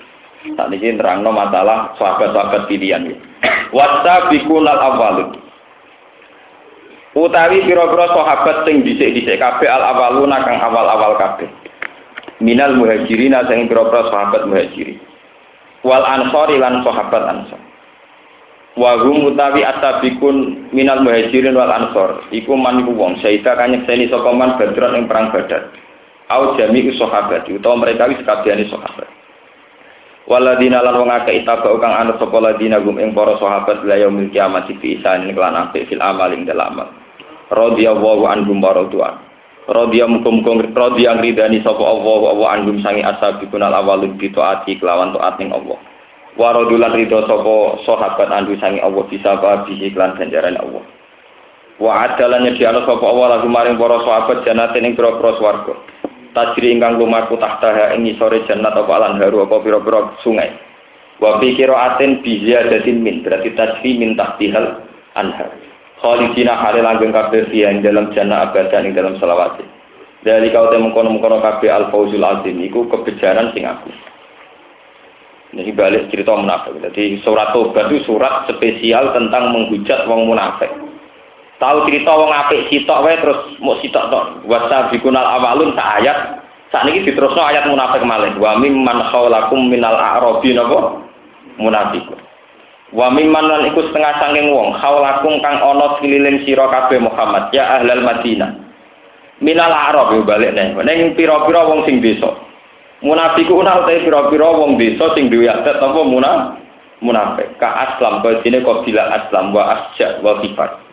[0.56, 3.16] Saat ini terangno masalah sahabat-sahabat pilihan iki.
[3.76, 5.49] Wasabiqunal awwalun.
[7.10, 11.50] Utawi pira-pira sahabat sing dhisik-dhisik kabeh al awaluna kang awal-awal kabeh.
[12.38, 15.02] Minal muhajirina sing pira-pira sahabat muhajirin.
[15.82, 17.58] Wal ansori lan sahabat ansor.
[18.78, 22.22] Wa hum utawi asabikun minal muhajirin wal ansor.
[22.30, 25.66] Iku man iku wong syaita kang nyekseni sapa man badran ing perang badar.
[26.30, 29.19] Au jami'u sahabat utawa mereka wis kabehane sahabat.
[30.30, 34.30] Waladina lan wong akeh itaba kang anut sapa ladina gum ing para sahabat la yaumil
[34.30, 36.86] kiamat fi isan kelan apik fil amal ing dalam.
[37.50, 39.18] Radhiyallahu anhum wa radwan.
[39.66, 45.10] Radhiya mukum-mukum radhiya ridani sapa Allah wa anhum sangi ashabikun al awalun bi taati kelawan
[45.18, 45.82] taat ning Allah.
[46.38, 49.34] Wa radulan ridho sapa sahabat andu sangi Allah bisa
[49.66, 50.86] bi iklan ganjaran Allah.
[51.82, 55.74] Wa adalan nyediakno sapa Allah lagu maring para sahabat jannatin ing pira-pira swarga.
[56.32, 60.50] Tajri ingkang lumaku tahtaha ing sore jannat apa alan haru apa pira-pira sungai
[61.20, 64.82] wa fi qiraatin bi ziyadatin min berarti tajri min tahtihal
[65.18, 65.50] anhar
[66.00, 69.60] khalidina halil langgeng kabeh ing dalam jannah abadan ing dalam selawat
[70.20, 73.88] dari kau temu kono-kono kabeh al fauzul azim iku kebejaran sing aku
[75.50, 76.78] ini balik cerita munafik.
[76.78, 80.70] Jadi surat Tobat itu surat spesial tentang menghujat wong munafik.
[81.60, 84.24] Tahu cerita wong apik sitok wae terus mau sitok tok.
[84.48, 86.40] Wasa bikunal awalun sa ayat.
[86.72, 88.32] Saat ini diterusno ayat munafik malih.
[88.40, 91.04] Wa mimman khawlakum minal a'rabi napa?
[91.60, 92.16] Munafiqun.
[92.96, 97.76] Wa mimman lan iku setengah sanging wong khawlakum kang ana sekeliling sira kabeh Muhammad ya
[97.76, 98.50] ahlal Madinah.
[99.44, 100.80] Minal a'rab balik nih.
[100.80, 102.40] Ning pira-pira wong sing desa.
[103.04, 106.56] Munafiqun utahe pira-pira wong desa sing duwe adat apa munafik.
[107.04, 107.48] Munafik.
[107.60, 110.88] Ka aslam kok bila aslam wa asja wa kifar.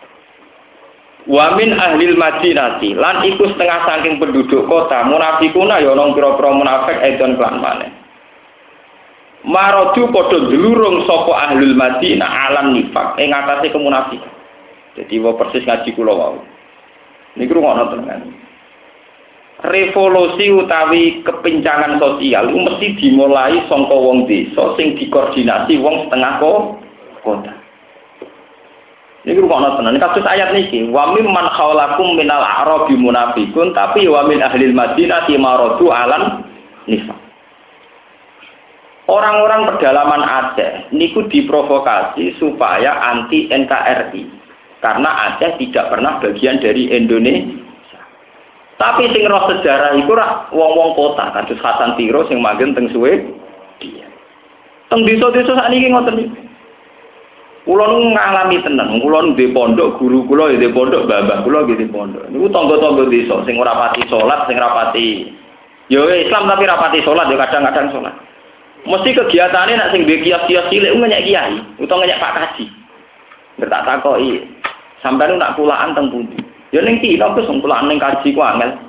[1.27, 7.35] Wamin ahlil madinati lan iku setengah saking penduduk kota munafikuna ya ana pira-pira munafik edon
[7.35, 7.91] klan maneh.
[9.43, 14.31] Marodu padha dlurung sapa ahlul madinah alam nifak ing atase kemunafikan.
[14.95, 16.39] Jadi wa persis ngaji kula wau.
[17.35, 18.31] Niku ngono tenan.
[19.67, 26.39] Revolusi utawi kepincangan sosial mesti dimulai saka wong desa sing dikoordinasi wong setengah
[27.19, 27.56] kota.
[29.27, 29.99] Ini rukun tenan.
[29.99, 34.39] Kasus ayat niki, wa mimman khawlakum minal a'rabi munafikun tapi wa min
[34.71, 36.47] madinah maradu alan
[36.87, 37.19] nifaq.
[39.11, 44.23] Orang-orang pedalaman Aceh niku diprovokasi supaya anti NKRI
[44.79, 47.99] karena Aceh tidak pernah bagian dari Indonesia.
[48.79, 53.27] Tapi sing roh sejarah itu rak wong-wong kota, kados Hasan Tiro sing magen teng suwe
[53.83, 54.07] dia.
[54.87, 56.46] Teng desa-desa sakniki ngoten niku.
[57.67, 61.83] Kulo nu ngalami tenan, kulo nu di pondok, guru kulo di pondok, babah kulo di
[61.91, 62.31] pondok.
[62.31, 65.35] Niku tangga-tangga desa sing ora pati salat, sing ora pati
[65.91, 68.15] yo Islam tapi ora pati salat, yo kadang-kadang salat.
[68.87, 72.65] Mesti kegiatannya nak sing duwe kios-kios cilik ngenyek kiai, utawa ngenyek Pak Kaji.
[73.59, 74.47] Bertak takoki,
[75.03, 76.39] sampeyan nak pulaan teng pundi?
[76.71, 78.79] Yo ning Cina wis pulaan ning kaji ku angel.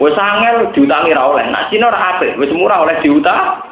[0.00, 2.96] Wis angel diutangi ra oleh, nak Cina ora apik, wis murah oleh.
[3.04, 3.68] Diutang.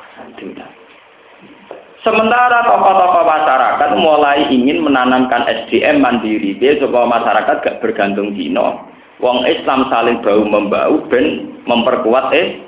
[2.09, 8.81] Sementara tokoh-tokoh masyarakat mulai ingin menanamkan SDM mandiri, dia supaya masyarakat gak bergantung Cina.
[9.21, 12.65] Wong Islam saling bau membau ben memperkuat eh.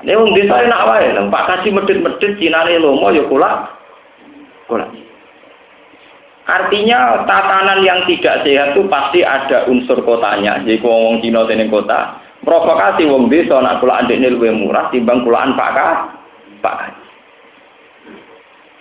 [0.00, 3.68] Ini wong desa enak wae, Pak kasih medit-medit Cina ini lomo ya kula.
[4.64, 4.88] Kula.
[6.48, 10.64] Artinya tatanan yang tidak sehat itu pasti ada unsur kotanya.
[10.64, 15.60] Jadi wong Cina sini kota, provokasi wong desa nak kula andekne luwih murah timbang kulaan
[15.60, 15.76] Pak.
[16.64, 17.01] Pak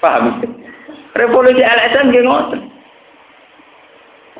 [0.01, 0.41] Paham?
[1.13, 2.61] Revolusi LSM ngoten.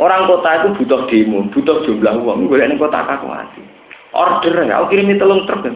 [0.02, 2.50] Orang kota itu butuh demo, butuh jumlah uang.
[2.50, 3.62] Gue ini kota kakuati.
[4.18, 5.72] Order ya, aku kirimi telung truk ya.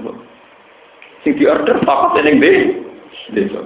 [1.22, 2.80] Sing di order pokok yang di
[3.38, 3.62] desa.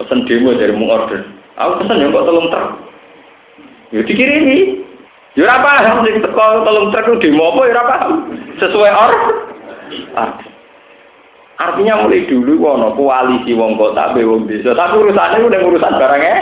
[0.00, 1.22] Pesan demo dari mau order.
[1.60, 2.70] Aku pesan yang kok telung truk.
[3.94, 4.82] Ya dikirimi.
[5.36, 6.02] Ya ora paham
[6.66, 8.12] telung truk demo apa ya paham.
[8.58, 9.36] Sesuai order.
[11.56, 14.76] Artinya mulai dulu wono koalisi wong kota be wong desa.
[14.76, 16.36] Tapi urusannya udah urusan barangnya.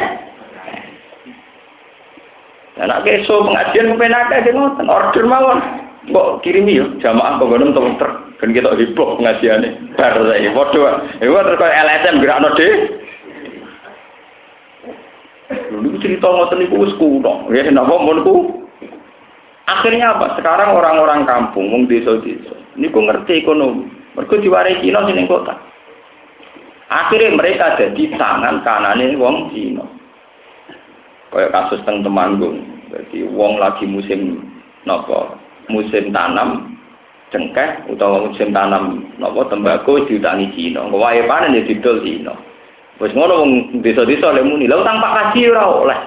[2.74, 5.58] Nah, nak keso pengajian kepenak aja ngoten, order mawon.
[6.10, 8.14] Kok kirimi yo jamaah kok ngono tong truk.
[8.42, 9.94] Ben kita heboh pengajiane.
[9.94, 10.92] Bar saiki padha.
[11.22, 12.68] Iku terus kok LSM gerakno de.
[15.70, 17.46] Dulu cerita ngoten niku wis kuno.
[17.54, 18.26] Ya napa mun
[19.64, 20.36] Akhirnya apa?
[20.36, 23.88] Sekarang orang-orang kampung, wong desa-desa, niku ngerti ekonomi.
[24.14, 25.54] Mergo diwarai Cina sini kota.
[26.86, 29.82] Akhirnya mereka jadi tangan kanannya wong Cina.
[31.34, 32.62] Kayak kasus teng Temanggung.
[32.94, 34.38] Jadi wong lagi musim
[34.86, 35.34] nopo
[35.66, 36.78] musim tanam
[37.34, 40.86] cengkeh utawa musim tanam nopo tembakau diutangi Cina.
[40.86, 42.30] Wae panen ya didol Cina.
[43.02, 43.50] Wis ngono wong
[43.82, 46.00] desa-desa oleh muni, lha utang Pak Kaji ora oleh.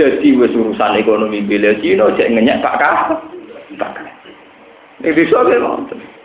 [0.00, 2.96] Jadi wis urusan ekonomi bela Cina cek ngenyak Pak Kah.
[5.04, 6.17] Ini bisa ngoten.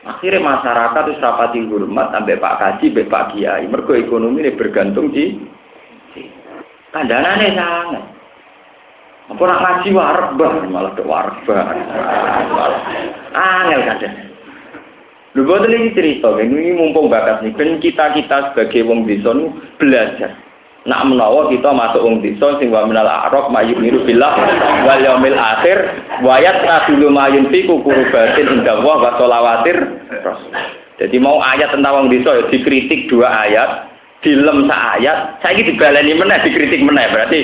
[0.00, 3.68] Akhirnya masyarakat itu rapati hormat sampai Pak Kaji, sampai Pak Kiai.
[3.68, 5.36] Mergo ekonomi ini bergantung di
[6.88, 8.04] kandanane sangat.
[9.30, 11.64] Apa nak ngaji warbah malah ke warbah.
[13.30, 14.16] Angel kadang.
[15.38, 19.30] Lho boten iki cerita, ini mumpung bakat nih, kan kita-kita sebagai wong desa
[19.78, 20.34] belajar.
[20.88, 24.32] Nak menawa kita masuk wong desa sing wa minal a'raf mayuk niru billah
[24.88, 25.76] wal yaumil akhir
[26.24, 29.54] wa yatadulu mayun fi kurubatin inda wa wa
[31.00, 33.92] Jadi mau ayat tentang wong desa ya dikritik dua ayat,
[34.24, 37.40] dilem sa ayat, saiki dibaleni meneh dikritik meneh berarti.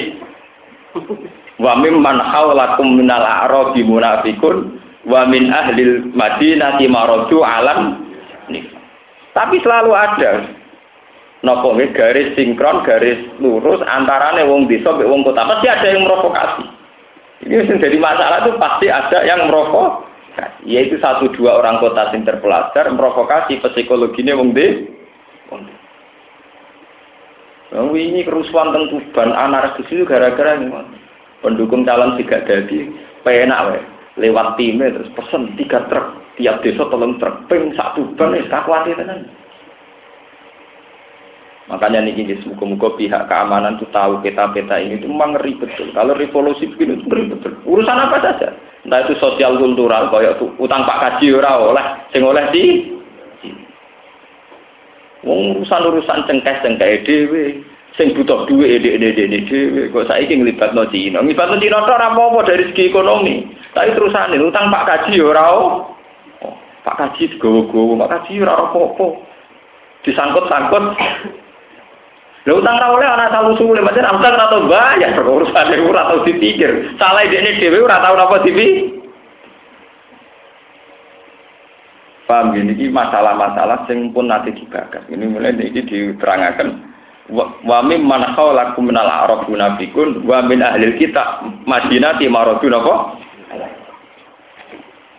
[1.60, 8.00] Wa mimman haulakum minal a'rabi munafikun wa min ahlil madinati maradu alam.
[9.36, 10.32] Tapi selalu ada
[11.46, 15.46] nopo garis sinkron, garis lurus antarane wong desa mbek wong kota.
[15.46, 16.64] Pasti ada yang merokokasi.
[17.46, 20.10] Ini yang jadi masalah itu pasti ada yang merokok.
[20.66, 24.90] Yaitu satu dua orang kota yang terpelajar merokokasi psikologinya wong de.
[27.70, 30.58] Wong ini kerusuhan teng Tuban anarkis itu gara-gara
[31.40, 32.90] pendukung calon tiga jadi
[33.22, 33.80] penak wae
[34.16, 38.96] lewat timnya terus pesen tiga truk tiap desa tolong truk ping satu ban wis kakuati
[38.96, 39.28] tenan.
[41.66, 45.90] Makanya nih gini, semoga-moga pihak keamanan tuh tahu peta-peta ini itu memang ngeri betul.
[45.90, 47.52] Kalau revolusi begini itu ngeri betul.
[47.66, 48.54] Urusan apa saja.
[48.86, 52.64] Entah itu sosial kultural, kayak utang Pak Kaji ora oleh, sing oleh di
[55.26, 57.66] urusan-urusan cengkeh-cengkeh dhewe
[57.98, 61.18] sing butuh duit ede ede ede dhewe kok saiki nglibatno Cina.
[61.18, 63.42] Nglibatno Cina ora apa dari segi ekonomi.
[63.74, 65.90] Tapi terusane utang Pak Kaji ora oh,
[66.86, 69.06] Pak Kaji digowo-gowo, Pak Kaji ora apa-apa.
[70.06, 70.84] Disangkut-sangkut
[72.46, 76.22] Lha utang ra oleh ana salu suwe, pancen utang ora tau bayar urusan ora tau
[76.22, 76.94] dipikir.
[76.94, 78.94] Salah ini dhewe ora tau napa dipi.
[82.26, 84.98] Paham gini, ini masalah-masalah yang pun nanti dibahas.
[85.10, 86.68] Ini mulai ini diterangkan.
[87.34, 92.94] Wa min man khawlakum minal arab munafikun wa min ahlil kita madinati maradun apa?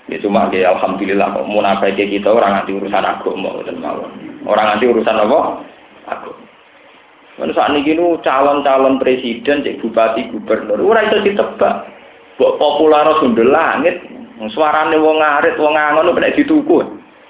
[0.08, 3.60] Ya cuma ke alhamdulillah kok munafik kita orang nanti urusan agama
[4.48, 5.40] Orang nanti urusan apa?
[6.08, 6.47] Agama.
[7.38, 11.86] Mana saat ini nu calon-calon presiden, cek bupati, gubernur, ora itu ditebak.
[12.38, 14.02] Populer sunda langit,
[14.54, 16.78] suarane wong ngarit, wong ngangon kena dituku.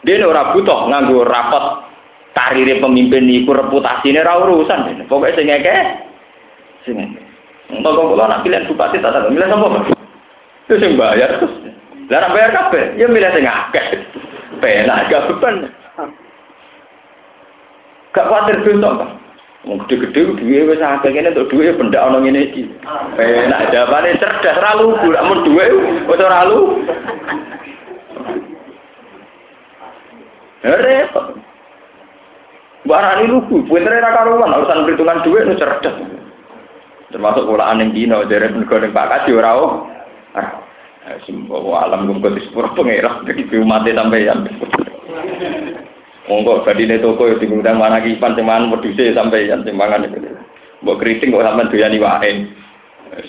[0.08, 1.84] Dia ora butuh nganggo rapat
[2.32, 5.08] karir pemimpin iku reputasine ora urusan.
[5.12, 5.78] Pokoknya sing ngeke
[6.88, 7.22] sing ngeke.
[7.68, 9.92] Untuk kula nak pilih bupati tak tahu, milih sapa?
[10.68, 11.52] Itu sing bayar terus.
[12.08, 14.08] Lah bayar kabeh, ya milih sing akeh.
[14.64, 15.68] Penak gak beban.
[18.16, 19.27] Gak khawatir dosa.
[19.68, 22.64] Gede-gede duwe wis akeh kene untuk duwe benda ana ngene iki.
[23.20, 25.66] Enak jawabane cerdas ra lugu, lak mun duwe
[26.08, 26.60] wis ora lu.
[30.64, 31.36] Repot.
[32.88, 35.96] Barani lugu, pintere ra karuan urusan perhitungan duit nu cerdas.
[37.12, 39.72] Termasuk kulaan ning dino jare nego ning Pak Kaji ora oh.
[41.24, 44.48] Semua alam gumko disepuro pengira, begitu mati sampeyan.
[46.28, 50.20] Monggo badine toko ya diundang mana kipan sing mangan wedhuse sampai yang sing mangan itu.
[50.84, 52.32] Mbok keriting kok sampean doyani wae.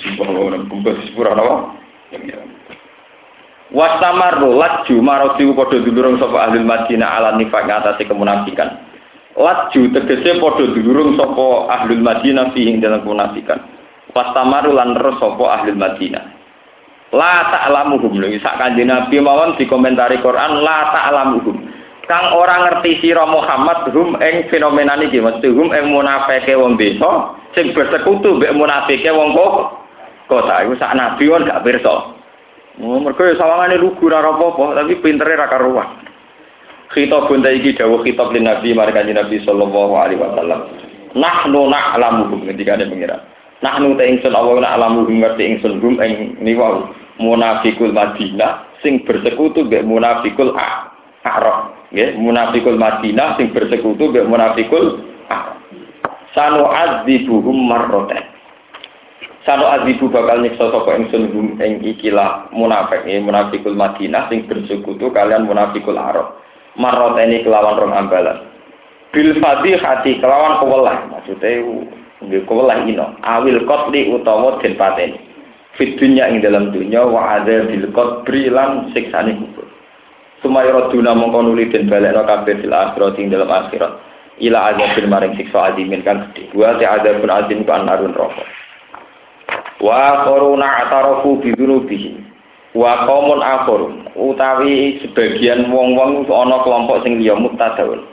[0.02, 1.78] Sumpah ora bungkus sepura napa?
[3.70, 8.82] Wastamar laju maroti padha dulurung sapa ahli Madinah ala nifaq ngatasi kemunafikan.
[9.38, 13.62] Laju tegese padha dulurung sapa ahli Madinah fi ing dalam kemunafikan.
[14.10, 16.24] Wastamaru lan terus sapa ahli Madinah.
[17.14, 21.77] La ta'lamuhum lho sak kanjeng Nabi mawon dikomentari Quran la ta'lamuhum
[22.08, 27.36] kang ora ngerti sira Muhammad hum ing fenomena niki mesti hum ing munafike wong desa
[27.52, 29.54] sing bersekutu mbek munafike wong kok
[30.26, 30.64] kota.
[30.64, 32.16] Iku sak nabi wong gak pirsa.
[32.80, 36.08] Oh mergo ya sawangane lugu ora apa-apa tapi pintere ra karuan.
[36.88, 40.60] Khitab bunda iki dawuh khitab lin nabi marang nabi sallallahu alaihi wasallam.
[41.12, 43.16] Nahnu na'lamu ketika ada pengira
[43.64, 49.66] Nahnu ta ingsun Allah nak alamu ngerti ingsun hum ing niwa munafikul Madinah sing bersekutu
[49.66, 50.54] mbek munafikul
[51.26, 55.00] Arab nggih munafikul Madinah sing bersekutu mbek munafikul
[56.36, 58.24] sanu adzibuhum marroten.
[59.48, 65.48] Sanu adzibu bakal nyiksa sapa ingsun ing ikilah munafik nggih munafikul Madinah sing bersekutu kalian
[65.48, 66.36] munafikul Arab.
[66.76, 68.38] Marroteni kelawan rong ambalan.
[69.10, 71.64] Bil hati kelawan kewelah maksudnya
[72.20, 73.16] nggih kewelah ino.
[73.24, 75.18] Awil qatli utawa den pateni.
[75.80, 79.67] Fit dunya ing dalam dunya wa bil qabri lan siksane kubur
[80.42, 83.92] Sumaya raduna mongko nuli den balekno kabeh fil akhirat ing dalam akhirat
[84.38, 88.46] ila azabil maring siksa adimin kan gede wa ta'adzabun azim kan narun rokok
[89.82, 92.22] wa koruna atarafu bi dzunubihim
[92.78, 93.42] wa qaumun
[94.14, 98.06] utawi sebagian wong-wong ana kelompok sing liya mutadawun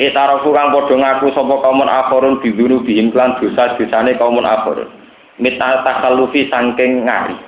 [0.00, 4.88] Itarafu kang padha ngaku sapa kaumun akhirun bidunu bihim lan dosa-dosane kaumun akhirun.
[5.36, 7.38] Mita takhalufi saking ngari.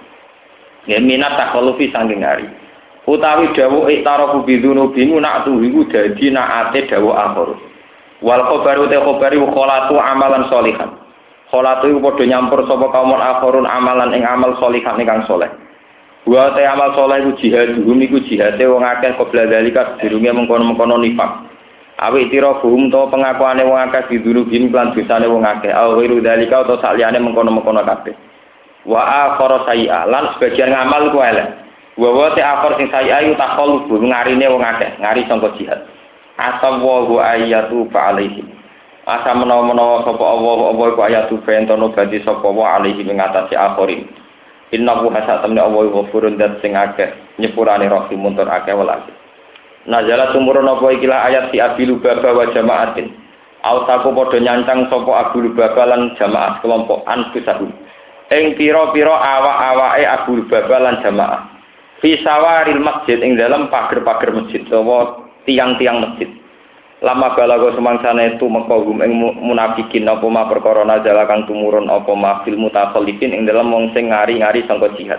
[0.86, 2.46] Ya minat takhalufi saking ngari.
[3.04, 7.60] Utawi dawu itarafu bidunu bihim nak tuh iku dadi naate dawu akhirun.
[8.24, 10.88] Wal khabaru te khabari kholatu amalan solihan.
[11.52, 15.52] Kholatu iku padha nyampur sapa kaumun akhirun amalan ing amal solihan ingkang soleh.
[16.24, 21.44] Wa te amal soleh iku jihad, iku jihate wong akeh qabla dalika dirunge mengkono-mengkono nifak.
[22.00, 25.68] Awi tira buhum to pengakuane wong akeh bidunubim lan dosane wong akeh.
[25.68, 28.16] Aw wiru dalika utawa saliyane mengkono-mengkono kabeh.
[28.88, 31.63] Wa akhara sayi'a lan sebagian ngamal ku elek.
[31.94, 35.86] Wa wa te akhir sing sayi'a iku takhol bu ngarine wong akeh, ngari sangka jihad.
[36.34, 38.42] Asawu ayatu fa alaihi.
[39.06, 44.10] Asa menawa-menawa sapa Allah apa iku ayatu bentono badi sapa wa alaihi ing atase akhirin.
[44.74, 49.14] Innahu hasatamni Allah ghafurun dat sing akeh nyepurane rahimun tur akeh welase.
[49.86, 53.14] Nazala tumurun apa ikilah ayat si Abi Lubaba wa jamaatin.
[53.62, 57.70] Autaku padha nyancang sapa Abu Lubaba lan jamaah kelompok anfusahum.
[58.34, 61.53] Ing pira-pira awak-awake Abu Lubaba lan jamaah.
[62.04, 66.28] Fi sawaril masjid ing dalam pager-pager masjid utawa tiang-tiang masjid.
[67.00, 72.44] Lama balago semangsane itu mekogum ing munafikin apa ma perkara nazala kang tumurun apa ma
[72.44, 75.16] fil mutakhallifin ing dalam wong sing ngari-ngari sangka jihad.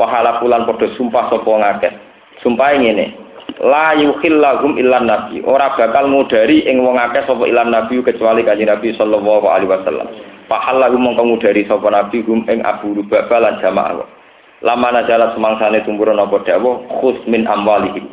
[0.00, 1.92] Pahala pulan padha sumpah sapa ngakeh.
[2.40, 3.12] Sumpah ngene,
[3.60, 8.72] la yukhillahum illan nabi ora bakal mudari ing wong akeh sapa ilan nabi kecuali kanjeng
[8.72, 10.08] Nabi sallallahu alaihi wasallam
[10.48, 14.23] pahallahu mongko mudari sapa nabi hum ing Abu Lubabah lan jamaah
[14.64, 18.08] lama najalat semangsane tumurun apa dawuh khus min amwalihim.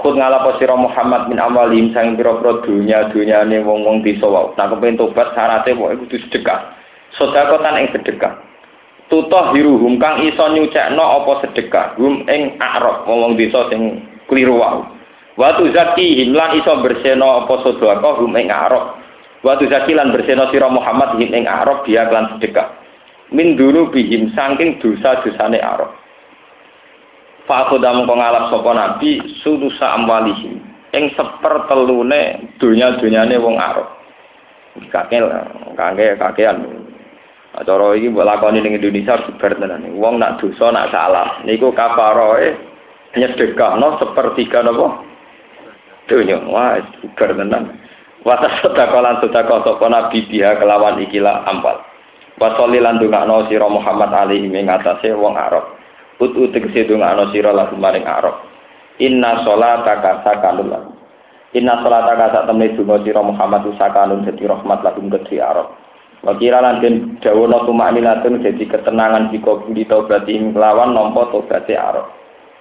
[0.00, 4.98] Khud ngalapo sira Muhammad min amwalihim sang pira-pira dunya dunyane wong-wong desa wae nah kepen
[4.98, 6.60] tobat syaraté kok kudu sedekah
[7.14, 8.32] sedekah tan ing sedekah.
[9.12, 12.00] Tutoh hiruhum kang iso nyucekno apa sedekah?
[12.00, 14.82] Hum ing akrab wong desa sing kliru wae.
[15.36, 18.18] Watu zaki himlan iso berseno apa sedekah?
[18.18, 18.98] Hum ing arab.
[19.44, 22.83] Watu zaki lan berseno sira Muhammad him ing arab dia lan sedekah.
[23.34, 25.90] Min dulu bihim saking dosa-dosane arab.
[27.50, 30.62] Fa aku dam ngalap sapa nabi sudusa amwalihim
[30.94, 33.90] ing sepertelune donya-donyane wong arab.
[34.94, 35.26] Kakek
[35.74, 36.62] kakek kakean.
[37.54, 39.86] Acara iki mbok lakoni ning Indonesia sebar tenan.
[39.98, 42.54] Wong nak dosa nak salah niku kafaroe
[43.14, 45.02] nyedekahno sepertiga napa
[46.10, 47.78] dunya wah bubar tenan
[48.24, 51.76] Wata sedekah lan sedekah sapa nabi dia kelawan ikilah ampal.
[52.40, 55.78] Wasoli lan dongakno sira Muhammad alaihi ing atase wong Arab.
[56.18, 58.42] Utu tegese dongakno sira lagu maring Arab.
[58.98, 60.84] Inna sholataka sakanun lan.
[61.54, 65.74] Inna sholataka sak temne donga sira Muhammad sakanun dadi rahmat lagu kedhi Arab.
[66.24, 72.10] Wakira lan den dawono tumakninatun dadi ketenangan jika budi taubat ing lawan nampa taubate Arab.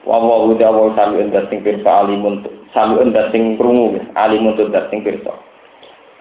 [0.05, 2.43] wa wa uda wa sami unda sing pirsa alimun
[2.75, 5.31] sami unda sing krungu alimun unda sing pirsa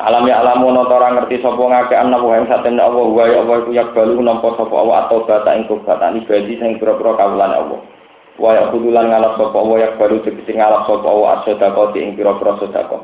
[0.03, 3.39] alam ya alamu no ora ngerti sapa ngake ana wa ing satemne Allah wa ya
[3.39, 7.55] Allah iku yak balu nampa sapa Allah atau bata ing kubatan ibadi sing pira-pira kawulane
[7.55, 7.81] Allah.
[8.35, 12.53] Wa ya kudulan ngalap sapa Allah yak balu tegese ngalap sapa Allah as-sedekah ing pira-pira
[12.59, 13.03] sedekah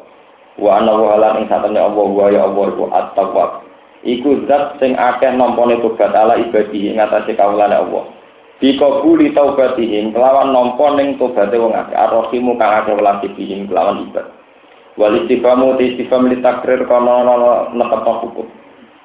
[0.58, 3.50] wa ana wa halan ing satemne Allah wa ya Allah iku at-tawwab.
[4.02, 8.10] Iku zat sing akeh nampane tobat ala ibadi ing atase kawulane Allah.
[8.58, 11.94] Bikabuli taubatihim kelawan nompo ning tobaté wong akeh.
[11.94, 12.98] Arrohimu kang akeh
[13.70, 14.26] kelawan ibad.
[14.98, 17.22] Wal istifamu ti istifam li takrir kono
[17.70, 18.50] nekep hukum.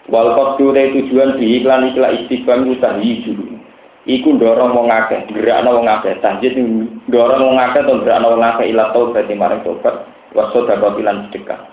[0.09, 3.61] Wal qasdu tujuan bi iklan iklan istifam utahi dulu.
[4.03, 6.59] Iku dorong wong akeh, gerakno wong akeh, tanjid
[7.07, 10.03] dorong wong akeh to gerakno wong akeh ila taubat maring tobat
[10.35, 11.71] wasoda bilan sedekah.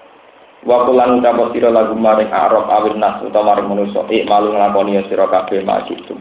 [0.62, 5.00] Wa kulan ucap sira lagu maring arab awin nas utawa maring manusa ik malu nglakoni
[5.08, 6.20] sira kabeh majitum.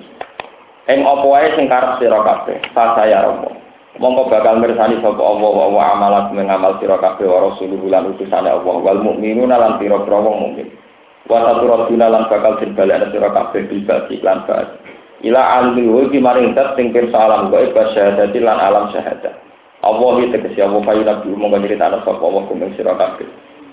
[0.88, 3.69] Ing apa wae sing karep sira kabeh, saya romo.
[3.98, 8.46] Monggo bakal mirsani sapa Allah wa wa amalat mengamal sira kabeh wa rasuluhu lan utusane
[8.46, 8.76] Allah.
[8.86, 10.70] Wal mukminuna lan pira-pira wong mukmin.
[11.30, 14.82] wa saturaduna lan bakal den balekna sira kabeh bil ba'di lan ba'd
[15.22, 19.36] ila alimul ghaibi maring zat sing pirsa alam gaib syahadati lan alam syahadat.
[19.80, 23.28] Allah iki tegese Allah payu nabi monggo nyritakno sapa Allah kumeng sira kabeh.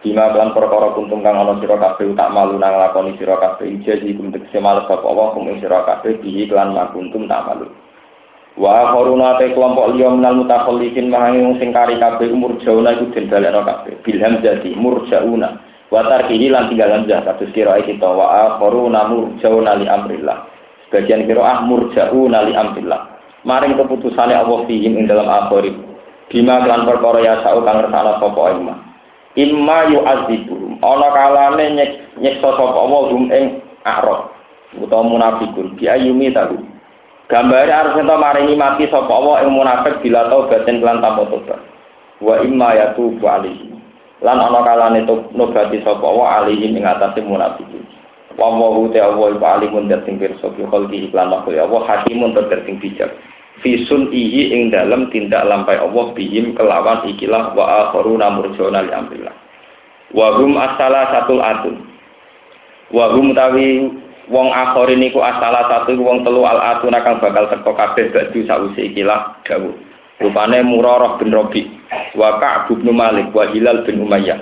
[0.04, 3.72] Bima kelan perkara kuntum kang ana sira kabeh tak malu nang lakoni sira kabeh.
[3.82, 7.66] Jadi kum tegese males sapa Allah kumeng sira kabeh bihi kelan makuntum tak malu
[8.56, 13.12] Wa koruna te kelompok liya minal mutakhallifin mahangi wong sing kari kabeh umur jauna iku
[13.12, 14.00] den balekno kabeh.
[14.00, 15.60] Bilham jadi murjauna.
[15.92, 20.48] Wa tarkihi lan tinggal hamzah kados kira kita wa akharuna murjauna li amrillah.
[20.88, 23.20] Sebagian kira ah murjauna li amrillah.
[23.44, 25.76] Maring keputusane Allah fihim ing dalam akhirib
[26.32, 28.74] bima kelan perkara ya sa'u kang ngersakno sapa imma.
[29.36, 30.80] Imma yu'adzibuhum.
[30.80, 31.90] Ana kalane nyek
[32.24, 34.32] nyeksa sapa Allah hum ing arab.
[34.80, 35.76] Utawa munafikun.
[35.76, 36.75] Bi ayumi tahu
[37.26, 41.60] gambare arep ento maringi mati sapa Allah ing munafik bila taubaten kelan tanpa tobat.
[42.22, 43.74] Wa imma yatubu alaihi.
[44.24, 45.04] Lan ana kalane
[45.34, 47.84] nobati sapa wa alihim ing atase munafikin.
[48.38, 52.36] Wa wa ta wa iku alimun dat sing pirsa fi khalqi iklan makhluk Allah hakimun
[52.36, 53.10] tur sing bijak.
[53.64, 59.32] Fi ihi ing dalem tindak lampai Allah bihim kelawan ikilah wa akharuna murjona li amrillah.
[60.12, 61.76] Wa hum asala satul atun
[62.94, 63.90] wa hum tawi
[64.30, 68.80] wong akhir niku asala satu wong telu al atun akan bakal teko kabeh badu sause
[68.80, 69.74] ikilah dawuh
[70.16, 71.68] Rupane Murarah bin Robi,
[72.16, 74.40] wa Ka'b Malik, wa Hilal bin Umayyah.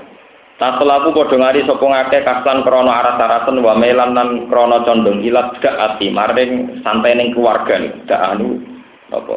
[0.55, 5.75] Taselaku padha ngari sapa ngake kaslan krana aras-arasen wa melan lan krana condong ilat dak
[5.75, 8.63] ati maring santai ning keluarga nih, dak anu
[9.11, 9.35] apa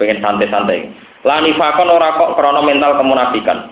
[0.00, 0.96] pengen santai-santai.
[1.28, 3.68] Lani fakon ora kok krana mental kemunafikan.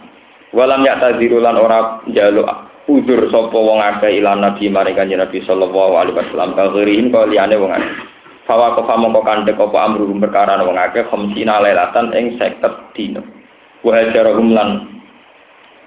[0.53, 2.45] Walam ya taziru lan ora njaluk
[2.89, 7.57] uzur sapa wong akeh ilan nabi maring kanjeng Nabi sallallahu alaihi wasallam kagirihin kok liyane
[7.57, 7.93] wong akeh.
[8.45, 13.25] Fawa kofa mongko kandhek apa amruhum perkara wong akeh khamsina lailatan ing 50 dina.
[13.81, 14.69] Wa hajarahum lan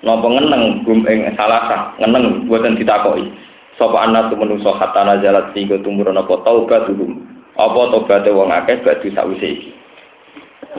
[0.01, 3.29] napa ngeneng gum ing salasa ngeneng boten ditakoki.
[3.77, 7.21] Sapa anak menungso hatta nazalat sehingga tumurun apa taubatuhum.
[7.57, 9.69] Apa tobaté wong akeh badu sakwise iki.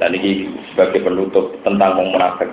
[0.02, 2.50] Dan ini sebagai penutup tentang wong munafik.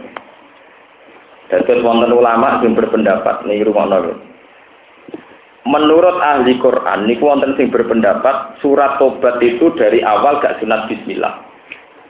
[1.46, 3.86] Dados wonten ulama sing berpendapat nih rumah
[5.66, 11.42] Menurut ahli Quran, niku wonten sing berpendapat surat tobat itu dari awal gak sunat bismillah.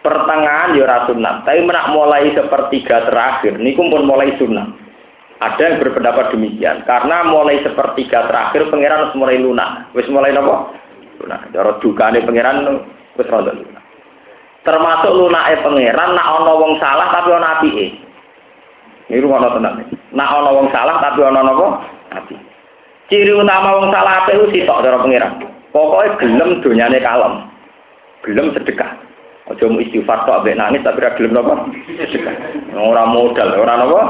[0.04, 4.68] Pertengahan ya ora sunat, tapi menak mulai sepertiga terakhir niku pun mulai sunat.
[5.40, 9.92] Ada yang berpendapat demikian, karena mulai sepertiga terakhir pangeran harus mulai lunak.
[9.92, 10.72] Wis mulai nopo?
[11.20, 11.52] Lunak.
[11.52, 12.88] Cara dukane pangeran
[13.20, 13.84] wis rada lunak.
[14.64, 18.05] Termasuk lunake pangeran nak ana wong salah tapi ana apike.
[19.06, 19.86] Ini rumah tenan.
[20.18, 21.86] Nak ana wong salah tapi ana napa?
[22.10, 22.42] Apike.
[23.06, 25.38] Ciri utama wong salah apik ku sitok cara pengiran.
[25.70, 27.34] Pokoknya gelem donyane kalem.
[28.26, 28.98] Gelem sedekah.
[29.46, 31.54] Aja mau istighfar tok ambek nangis tapi ora gelem napa?
[32.02, 32.36] Sedekah.
[32.74, 34.02] Ora modal, ora napa?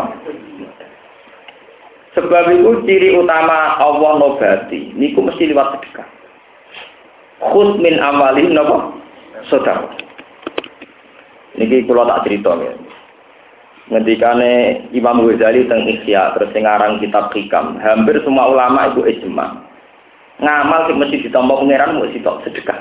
[2.15, 6.07] Sebab itu ciri utama Allah nobati niku mesti lewat sedekah.
[7.51, 8.95] Khus min amalin napa?
[9.51, 9.91] Sedekah.
[11.59, 12.84] Niki kula tak cerita ya
[13.89, 16.65] ngendikane Imam Ghazali teng Ihya terus sing
[17.01, 17.77] kitab Hikam.
[17.77, 19.61] Hampir semua ulama itu ijma.
[20.41, 22.79] Ngamal sing mesti ditampa pangeran mesti tok sedekah.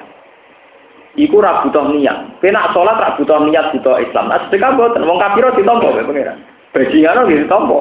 [1.15, 2.43] Iku ra butuh niat.
[2.43, 4.33] Kena salat ra butuh niat butuh Islam.
[4.33, 6.39] Nah sedekah boten wong kafir ditampa karo pangeran.
[6.75, 7.79] Bajingan nggih ditampa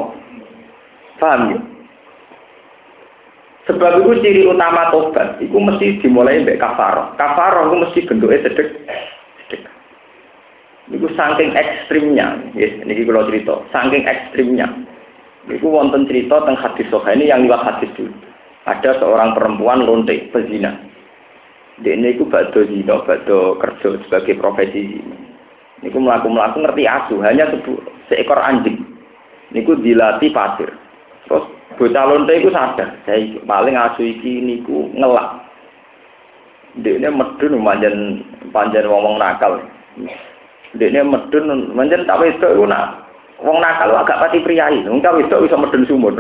[1.17, 1.59] paham ya?
[3.63, 5.39] Sebab itu ciri utama tobat.
[5.39, 9.22] Itu mesti dimulai mbek kafaroh kafaroh itu mesti bentuknya sedek sedekah
[10.91, 14.67] Niku saking ekstrimnya, yes, ini kalau cerita, saking ekstrimnya.
[15.47, 18.11] Niku wonten cerita tentang hadis soha ini yang lewat hadis dulu.
[18.67, 20.75] Ada seorang perempuan lontek pezina.
[21.83, 25.15] Dia ini ku bado zina, bado kerja sebagai profesi zina.
[25.83, 27.47] Niku melaku melaku ngerti asu, hanya
[28.11, 28.83] seekor anjing.
[29.55, 30.71] Niku dilatih pasir.
[31.27, 31.47] Terus
[31.79, 35.47] bocah lonte itu sadar, saya paling asu iki niku ngelak.
[36.83, 37.95] Dia ini medun panjang
[38.51, 39.63] panjang ngomong nakal.
[40.73, 43.05] Dekne medun menjen tak wedok iku nak
[43.37, 44.81] wong nakal agak pati priayi.
[44.89, 46.17] Wong tak wedok iso medun sumur.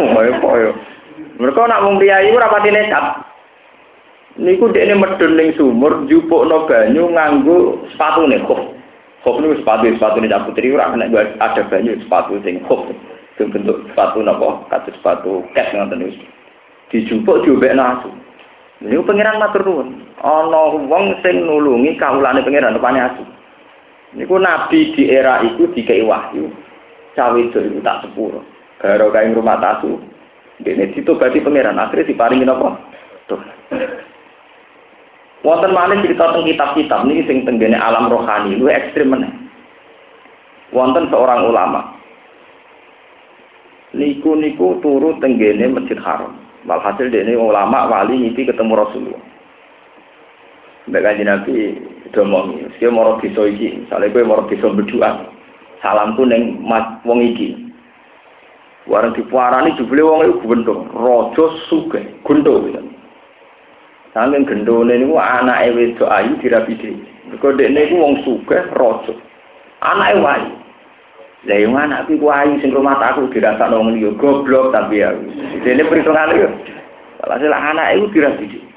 [0.00, 0.70] Koyo koyo.
[1.36, 3.04] Mereka nak wong priayi ora pati nekat.
[4.40, 8.60] Niku dekne medun ning sumur njupukno banyu nganggo sepatune kok.
[9.28, 11.12] Kok niku sepatu sepatu nih putri ora kena
[11.44, 12.88] ada banyu sepatu sing kok.
[13.36, 14.68] Bentuk sepatu napa?
[14.72, 16.24] Kados sepatu ket ngoten niku.
[16.88, 18.08] Dijupuk diobek nasu.
[18.80, 20.00] Niku pangeran matur nuwun.
[20.24, 23.24] Ana wong sing nulungi kawulane pangeran rupane asu.
[24.10, 26.50] Niku nabi di era itu dikei wahyu.
[27.14, 28.42] Cawe itu tak sepuluh.
[28.82, 30.00] Baru kain rumah tasu.
[30.60, 32.68] Ini berarti pangeran akhirnya diparingi apa?
[33.30, 33.40] Tuh.
[35.40, 39.32] Wonten malih cerita tentang kitab-kitab ini sing tenggene alam rohani lu ekstrim meneh.
[40.68, 41.96] Wonten seorang ulama.
[43.90, 46.36] niku niku turu tenggene Masjid Haram.
[46.68, 49.24] Walhasil ini ulama wali ngipi ketemu Rasulullah.
[50.90, 51.56] Kanji Nabi
[52.12, 55.30] domongi, dia mau desa iki, misalnya gue mau desa berdoa,
[55.82, 57.70] salamku neng mat wong iki.
[58.88, 62.80] Warang dipuarani jubile wong iku gendho, raja sugih, gendho gitu.
[64.16, 66.96] Saking gendhone niku anake wedok ayu dhewe.
[67.28, 69.12] Mergo dekne iku wong sugih, raja.
[69.84, 70.50] Anake wayu.
[71.46, 75.12] Lah yo anak ku ayu sing rumah aku dirasakno wong liya goblok tapi ya.
[75.62, 76.48] Dene perhitungan yo.
[77.20, 78.69] Walhasil anak itu dirabi dhewe.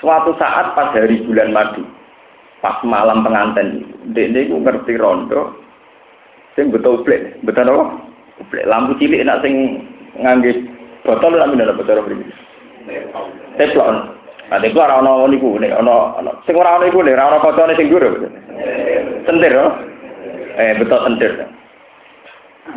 [0.00, 1.84] Suatu saat pas hari bulan madu,
[2.64, 3.84] pas malam pengantin,
[4.16, 5.60] dek ku ngerti rondo,
[6.56, 7.84] sing betul plek, betul apa?
[8.48, 9.84] Plek lampu cilik nak sing
[10.16, 10.56] ngangge
[11.04, 12.32] botol lah minum botol apa ini?
[13.60, 14.16] Teflon.
[14.50, 18.24] Nah, itu orang orang niku, nih, orang sing orang niku nih, orang kocone sing guru,
[19.28, 19.70] sentir, oh?
[20.56, 21.32] eh betul sentir,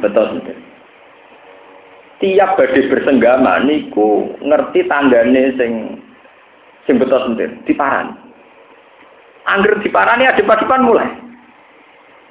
[0.03, 0.57] betul sentir.
[2.21, 6.02] Tiap badai bersenggama niku ngerti tanggane sing
[6.85, 7.51] sing betul sentir.
[7.67, 8.13] Diparani.
[9.49, 11.09] Angger diparani ada depan mulai.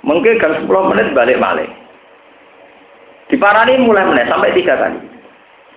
[0.02, 1.70] Mungkin gang 10 menit balik balik
[3.32, 5.00] diparani mulai menit sampai tiga kali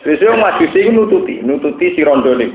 [0.04, 1.36] sesuai maju sih nututi.
[1.42, 2.52] Nututi si rondo nih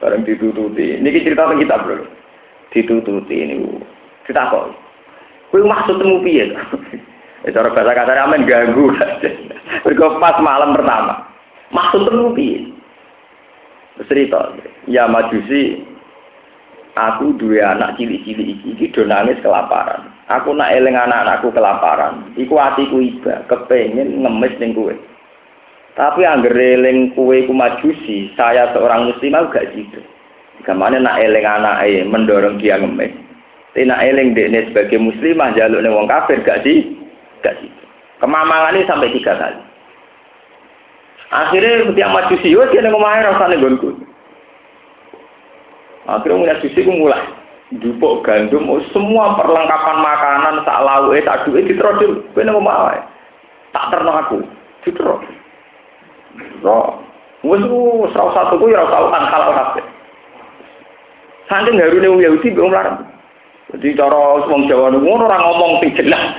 [0.00, 0.98] bareng ditututi.
[0.98, 2.08] Ini cerita tentang kita bro.
[2.72, 3.54] Ditututi ini
[4.24, 4.72] kita kok
[5.52, 6.48] kue maksud temu piye
[7.40, 8.92] Eh, cara bahasa kasar amen ganggu.
[9.88, 11.24] Mergo pas malam pertama.
[11.72, 12.68] Maksud temu piye?
[14.06, 14.54] Cerita
[14.86, 15.82] ya majusi
[16.94, 20.10] aku dua anak cilik-cilik iki iki do nangis kelaparan.
[20.30, 22.30] Aku nak eling anak-anakku kelaparan.
[22.38, 24.94] Iku atiku iba kepengin ngemis ning kowe.
[25.98, 30.00] Tapi angger eling kowe ku majusi saya seorang muslim aku gak sido
[30.62, 33.10] Gamane nak eling anake mendorong dia ngemis.
[33.70, 36.90] Tapi nak eling dekne sebagai muslimah jaluk wong kafir gak sih
[37.40, 37.70] gak sih
[38.20, 39.60] kemamangan ini sampai tiga kali
[41.30, 43.94] Akhirnya yang maju sih, yo dia ngomongin rasanya gonku.
[46.10, 47.22] Akhirnya mulai susi ku mulai
[47.70, 52.18] dupuk gandum, oh, semua perlengkapan makanan, tak lau, eh, tak duit, diterodil.
[52.34, 52.98] Gue ngomong
[53.70, 54.42] tak ternak aku,
[57.46, 59.84] wes ku salah satu ku ya tahu kan halal kabeh.
[61.48, 63.00] Saking harune wong Yahudi mbok larang.
[63.74, 66.36] Jadi cara wong Jawa ngono ora ngomong sing jelas.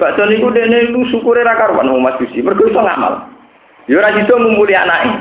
[0.00, 2.40] Bakso niku dene lu syukure ra karuan wong Mas Gusti.
[2.40, 3.28] Mergo iso ngamal.
[3.88, 5.12] Ya ora iso ngumpuli anake.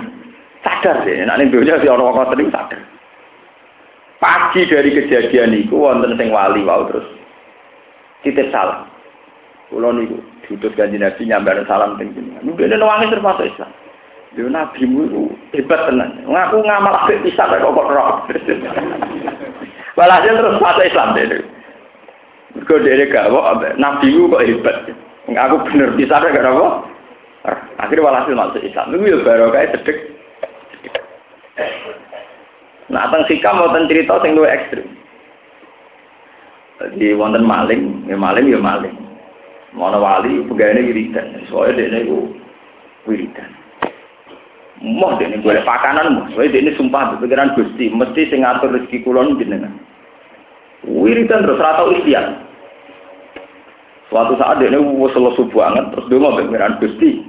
[0.61, 2.81] Sadar deh, nek ning donya si ana wong ngoten sadar.
[4.21, 7.07] Pagi dari kejadian niku wonten sing wali wau terus
[8.21, 8.85] titip salam.
[9.73, 12.45] Kula niku diutus kanjeng Nabi nyambar salam teng jenengan.
[12.45, 13.71] Niku dene nangis termasuk Islam.
[14.37, 15.21] Yo nabimu itu
[15.57, 16.23] hebat tenan.
[16.23, 18.23] Ngaku ngamal apik pisan kok kok roh.
[19.99, 21.43] Walhasil terus masuk Islam deh.
[22.79, 24.77] Dhewe gak kok nabi ku kok hebat.
[25.27, 26.87] Aku bener bisa gak apa?
[27.81, 28.93] Akhirnya walhasil masuk Islam.
[28.93, 29.97] Itu ya barokah cedek.
[32.91, 34.83] Nah, tentang sikam wonten cerita sing luwih ekstrim.
[36.81, 38.91] Jadi wonten maling, ya maling ya maling.
[39.71, 42.35] Mana wali pegawainya wiridan, soalnya dia itu
[43.07, 43.47] wiridan.
[44.83, 46.25] Moh dia ini boleh pakanan, moh.
[46.35, 49.71] Soalnya dia ini sumpah pikiran gusti, mesti sing ngatur rezeki kulon jenengan.
[50.83, 52.50] Wiridan terus ratau ikhtiar.
[54.11, 54.83] Suatu saat dia ini
[55.15, 57.23] selesai banget, terus dia mau pengiran Gusti.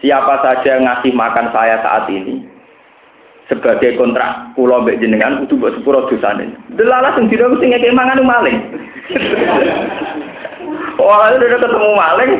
[0.00, 2.40] Siapa saja yang ngasih makan saya saat ini,
[3.52, 6.56] sebagai kontrak pulau mbek jenengan kudu mbok sepuro dosane.
[6.72, 8.58] Delala sing dina sing ngekek mangan maling.
[10.96, 12.32] Ora udah ketemu maling,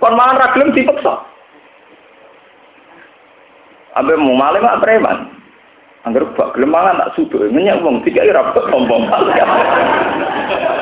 [0.00, 1.14] kon mangan ra gelem dipeksa.
[4.00, 5.28] Mau maling mak preman.
[6.08, 9.12] Angger bak gelem mangan tak suduk, ngenyak wong dikai ra sombong.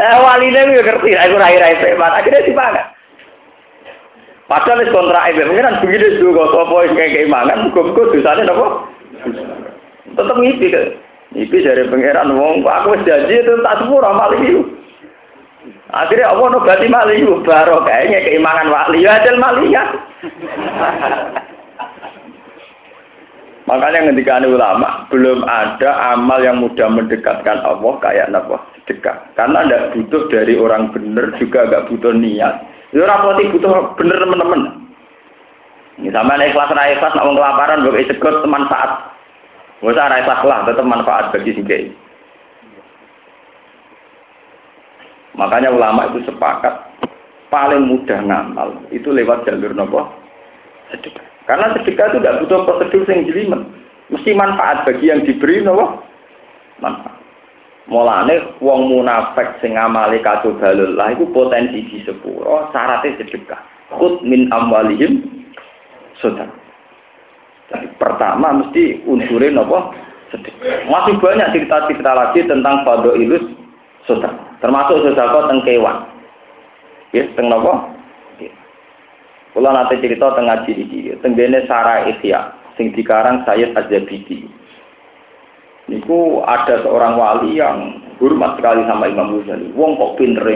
[0.00, 2.86] Eh waline yo ngerti, aku rai-rai preman, akhirnya dipangan.
[4.48, 8.66] Padahal wis kontrak mungkin kan begini juga, apa yang kayak keimangan, muka-muka dosanya apa?
[10.16, 10.82] Tetap ngipi ke.
[11.36, 14.62] Ngipi dari pangeran, wong aku janji itu tak sepura maling itu.
[15.92, 19.84] Akhirnya Allah nobati maling baru kayaknya keimangan wali, ya ajal maling ya.
[23.68, 29.16] Makanya ketika ulama belum ada amal yang mudah mendekatkan Allah kayak apa sedekah.
[29.36, 32.54] Karena tidak butuh dari orang benar juga nggak butuh niat.
[32.96, 34.62] Ya orang butuh bener teman-teman.
[36.00, 39.12] Ini sama ikhlas ra ikhlas nak kelaparan mbok sekut manfaat.
[39.84, 41.68] Wis ora ikhlas lah tetap manfaat bagi sing
[45.38, 46.74] Makanya ulama itu sepakat
[47.48, 50.10] paling mudah ngamal itu lewat jalur nopo
[50.90, 51.29] sedekah.
[51.50, 53.62] Karena sedekah itu tidak butuh prosedur yang jelimet.
[54.14, 55.98] Mesti manfaat bagi yang diberi nopo
[56.78, 57.18] manfaat.
[57.90, 63.58] Mulane wong munafik sing ngamali balul lah iku potensi di sepuro syaratnya sedekah.
[63.98, 65.26] Kut min amwalihim
[66.22, 66.54] sedekah.
[67.74, 69.90] Jadi pertama mesti unsurin apa?
[70.30, 70.86] Sedekah.
[70.86, 73.42] Masih banyak cerita-cerita lagi tentang pada ilus
[74.06, 74.38] sedekah.
[74.62, 75.98] Termasuk sedekah tentang kewan.
[77.10, 77.99] Ya, tentang apa?
[79.50, 84.46] Kalau nanti cerita tentang ngaji ini, tenggene Sarah Ihya, sing dikarang Sayyid Az-Zabidi.
[85.90, 89.74] Niku ada seorang wali yang hormat sekali sama Imam Ghazali.
[89.74, 90.46] Wong kok pinter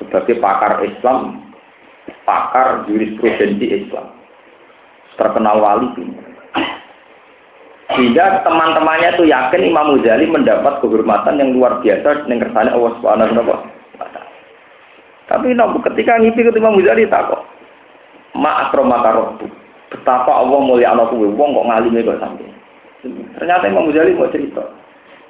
[0.00, 1.44] sebagai pakar Islam,
[2.24, 4.16] pakar jurisprudensi Islam.
[5.20, 6.24] Terkenal wali pinter.
[7.90, 13.44] Sehingga teman-temannya itu yakin Imam Ghazali mendapat kehormatan yang luar biasa dengan kersane Allah Subhanahu
[13.44, 13.60] wa
[14.00, 14.22] taala.
[15.28, 15.52] Tapi
[15.92, 17.44] ketika ngipi ke Imam Ghazali tak kok.
[18.34, 19.10] Ma akromaka
[19.90, 22.46] Betapa Allah mulia anak kuwe wong kok ngalime kok sampai.
[23.34, 24.62] Ternyata Imam Ghazali mau cerita.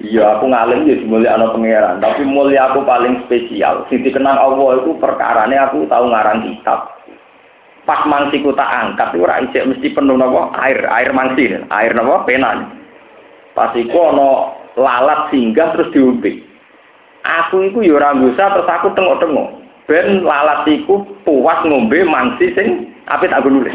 [0.01, 3.85] Iya, aku ngalim ya mulia anak pangeran, tapi mulia aku paling spesial.
[3.89, 6.89] Sing dikenang Allah itu perkarane aku tahu ngarang kitab.
[7.85, 12.69] Pas mangsiku tak angkat, ora isik mesti penuh napa air, air mangsi, air napa pena.
[13.57, 14.13] Pas iku
[14.77, 16.45] lalat singgah terus diumpi.
[17.21, 19.49] Aku iku ya ora terus aku tengok-tengok.
[19.89, 23.73] Ben lalat iku puas ngombe mangsi sing apit aku nulis.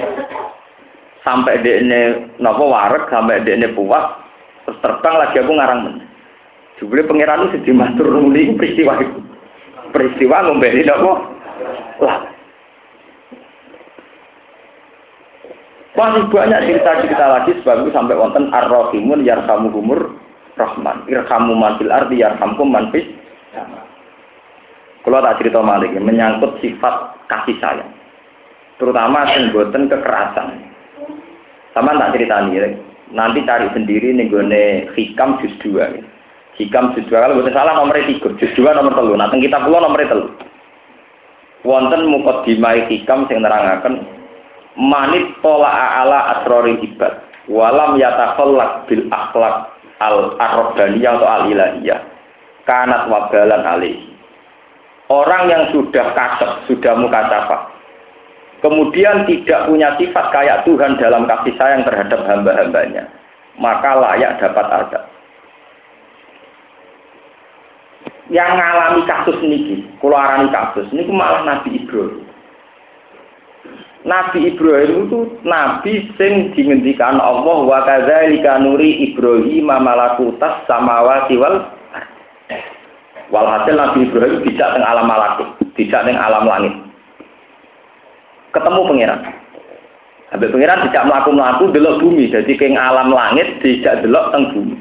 [1.26, 4.22] Sampai ini nopo warek sampai ini puas
[4.62, 5.96] terus terbang lagi aku ngarang men.
[6.78, 9.18] Jubli pangeran itu sedih matur nuli peristiwa itu.
[9.90, 11.12] Peristiwa ngombeni nopo?
[12.04, 12.18] Lah.
[15.96, 20.12] Masih banyak cerita-cerita lagi sebab itu sampai wonten ar-rahimun yarhamu humur
[20.60, 21.08] rahman.
[21.08, 23.08] Irhamu man fil ardi yarhamkum man fis.
[25.00, 27.95] Kalau tak cerita malik menyangkut sifat kasih sayang
[28.76, 30.48] terutama sing kekerasan
[31.76, 32.72] sama tak cerita nih,
[33.12, 34.44] nanti cari sendiri nih gue
[34.96, 35.92] hikam juz dua.
[36.56, 39.12] Hikam juz dua kalau gue salah nomor tiga, juz dua nomor telu.
[39.12, 40.32] Nanti kita pulau nomor telu.
[41.68, 44.16] Wonten mukot dimai hikam sing nerangaken
[44.76, 45.72] manit pola
[46.04, 49.72] ala asrori ibad walam yatakhallaq bil akhlak
[50.04, 52.00] al arrobaniyah atau al ilahiyah
[52.68, 53.96] kanat wabalan alih
[55.08, 57.72] orang yang sudah kasep sudah muka capa
[58.60, 63.08] kemudian tidak punya sifat kayak Tuhan dalam kasih sayang terhadap hamba-hambanya,
[63.60, 65.04] maka layak dapat azab.
[68.26, 72.26] Yang mengalami kasus ini, keluaran kasus ini malah Nabi Ibrahim.
[74.06, 81.74] Nabi Ibrahim itu nabi sing dimendikan Allah wa kadzalika nuri Ibrahim malakutas samawati wal
[83.26, 86.85] Walhasil Nabi Ibrahim tidak teng alam malakut, tidak teng alam langit
[88.56, 89.20] ketemu pangeran.
[90.32, 94.76] Sampai pangeran tidak melaku-melaku delok bumi, jadi ke alam langit tidak delok teng bumi.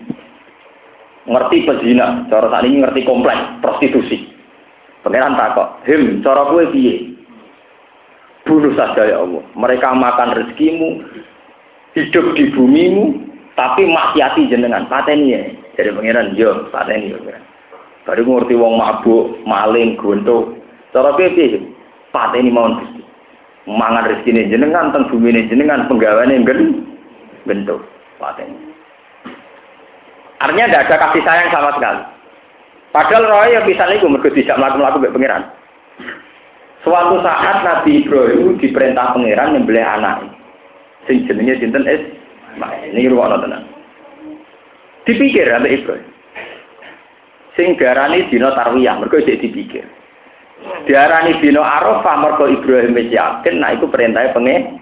[1.26, 4.30] Ngerti pezina, cara saat ini ngerti kompleks prostitusi.
[5.02, 7.14] Pangeran takok, "Him, cara kowe piye?"
[8.46, 9.42] Bunuh saja ya Allah.
[9.58, 11.02] Mereka makan rezekimu,
[11.98, 13.18] hidup di bumimu,
[13.58, 14.86] tapi maksiati jenengan.
[14.86, 15.42] Pateni ya.
[15.78, 17.42] Jadi pangeran, yo, pateni ya.
[18.06, 20.62] Baru ngerti wong mabuk, maling, gontok.
[20.94, 21.58] Cara kowe piye?
[22.14, 22.95] Pateni mawon
[23.66, 26.86] mangan rezeki jenengan teng bumi ini jenengan penggawaannya gen
[27.50, 27.82] bentuk
[28.22, 28.50] paten.
[30.42, 32.02] Artinya tidak ada kasih sayang sama sekali.
[32.94, 35.44] Padahal roh yang bisa itu mereka tidak melakukan melakukan pangeran.
[36.86, 40.30] Suatu saat Nabi Ibrahim diperintah pangeran membeli anak.
[41.10, 41.86] Sing jenenge sinten?
[41.90, 42.02] Es
[42.94, 43.76] ini ruang tenang
[45.06, 46.10] dipikir sampai Ibrahim.
[47.56, 49.86] Sing garani dino tarwiyah mereka dipikir
[50.86, 54.80] diarani dino Arafah mergo Ibrahim wis yakin nah iku perintahnya pengen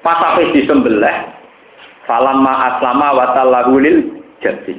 [0.00, 1.16] pas sampai disembelih
[2.08, 4.78] falamma aslama wa tallahu lil jati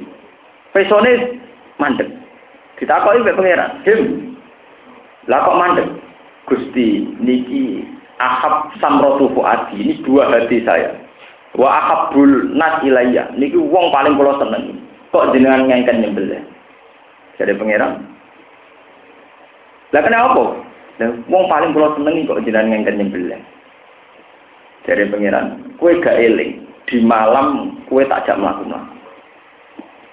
[0.74, 1.40] pesone
[1.80, 2.08] mandek.
[2.76, 4.00] Ditakoki mbek pangeran him
[5.28, 5.88] lah kok mandek?
[6.48, 7.84] Gusti niki
[8.18, 10.96] ahab samrotu fuadi ini dua hati saya.
[11.56, 13.32] Wa ahabul nas ilayya.
[13.36, 14.80] Niki wong paling kula seneng.
[15.10, 16.40] Kok jenengan ngengken nyembelih?
[17.36, 18.00] Jadi pangeran
[19.90, 20.44] lah kenapa?
[21.02, 23.42] Lah wong paling kula senengi kok jenengan ngengken nyembelih.
[24.86, 28.96] Dari pangeran, kue gak eling di malam kue tak jak mlaku-mlaku.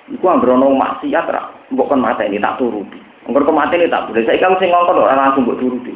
[0.07, 2.99] Iku anggere maksiat ra, mbok kon mata ini tak turuti.
[3.27, 4.23] Angger kok mati ini tak boleh.
[4.23, 5.93] Saya kamu sing ngongkon ora langsung mbok turuti.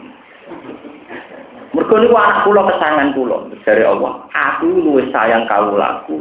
[1.71, 4.27] Mergo niku anak kula kesangan kula dari Allah.
[4.35, 6.19] Aku luwih sayang kawulaku.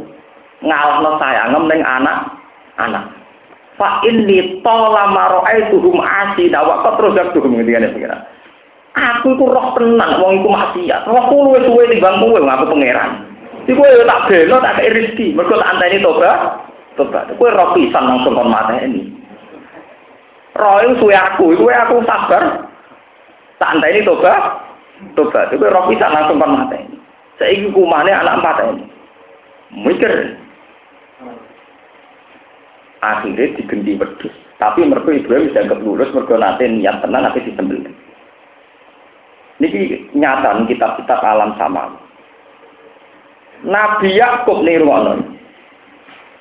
[0.63, 2.31] Ngalahno sayangem ning anak
[2.79, 3.11] anak.
[3.81, 8.21] Fa inni tola maro'aituhum asina wa qatrozaktuhum ngendikane pengiran.
[8.93, 11.07] Aku itu roh tenang, wong iku maksiat.
[11.09, 13.25] Rohku luwih suwe timbang kowe aku pangeran.
[13.65, 16.61] Iku yo tak belo tak kei rezeki, mergo tak anteni tobat.
[16.99, 17.25] tobat.
[17.39, 19.15] Kowe roh pisan langsung kon mateni.
[20.59, 22.67] Roh itu suwe aku, kowe aku sabar.
[23.57, 24.59] Tak ini tobat.
[25.15, 25.55] Tobat.
[25.55, 26.99] Kowe roh pisan langsung kon mateni.
[27.39, 28.43] Saiki kumane anak
[28.75, 28.85] ini.
[29.87, 30.40] Mikir.
[33.01, 34.33] Akhirnya digenti wedhus.
[34.61, 37.93] Tapi mergo Ibrahim dianggap lulus mergo nate niat tenan tapi disembelih.
[39.57, 41.97] Niki nyata kitab-kitab alam sama.
[43.61, 45.21] Nabi Yakub nih ruang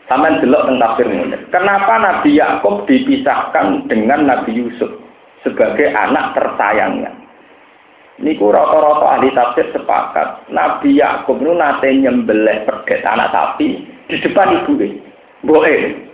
[0.09, 1.39] Sampai delok tentang tafsir ini.
[1.55, 4.91] Kenapa Nabi Yakub dipisahkan dengan Nabi Yusuf
[5.47, 7.15] sebagai anak tersayangnya?
[8.19, 10.51] Niku rata-rata ahli tafsir sepakat.
[10.51, 14.83] Nabi Yakub itu nate nyembelih perget anak sapi di depan ibu
[15.47, 16.10] Boleh.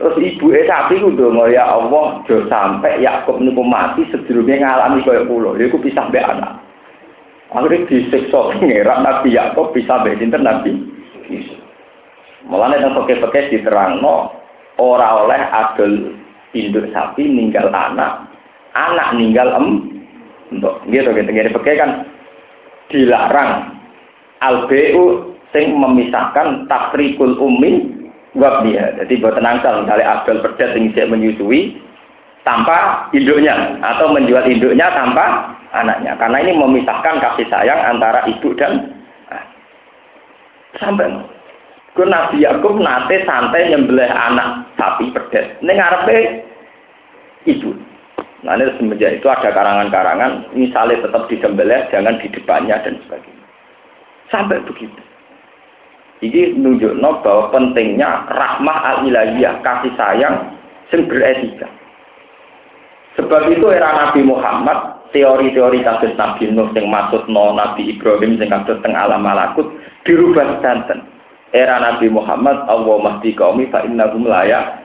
[0.00, 5.28] Terus ibu sapi itu dong ya Allah, jo sampai Yakub niku mati sebelumnya ngalami kaya
[5.28, 5.52] pulau.
[5.60, 6.56] Dia pisah be anak.
[7.52, 10.72] Akhirnya disiksa pengeran Nabi Yakub bisa be Nabi
[11.28, 11.60] Yusuf.
[12.48, 14.32] Mulane nang peke-peke diterangno
[14.80, 16.16] ora oleh adol
[16.56, 18.24] induk sapi ninggal anak,
[18.72, 20.00] anak ninggal em
[20.48, 22.08] untuk gitu gitu gitu peke kan
[22.88, 23.76] dilarang
[24.40, 27.36] albu sing memisahkan takrikul
[28.34, 28.94] umi dia.
[29.02, 31.78] Jadi buat tenangsal misalnya adol pedet yang menyusui
[32.46, 36.14] tanpa induknya atau menjual induknya tanpa anaknya.
[36.18, 38.94] Karena ini memisahkan kasih sayang antara ibu dan
[40.78, 41.10] sampai
[41.90, 45.58] Ku Nabi Yakub nate santai nyembelih anak sapi pedet.
[45.58, 46.18] Ini ngarepe
[47.50, 47.74] ibu.
[48.46, 53.46] Nah ini semenjak itu ada karangan-karangan, misalnya tetap disembelih, jangan di depannya dan sebagainya.
[54.32, 55.02] Sampai begitu.
[56.20, 60.52] Ini menunjukkan bahwa pentingnya rahmah al-ilahiyah, kasih sayang,
[60.92, 61.68] yang beretika.
[63.16, 68.62] Sebab itu era Nabi Muhammad, teori-teori kasus Nabi Nuh yang maksud no Nabi Ibrahim yang
[68.62, 69.66] kasus teng alam malakut
[70.06, 71.02] dirubah santen
[71.50, 74.80] era Nabi Muhammad Allah mahdi kaumi fa innahum layak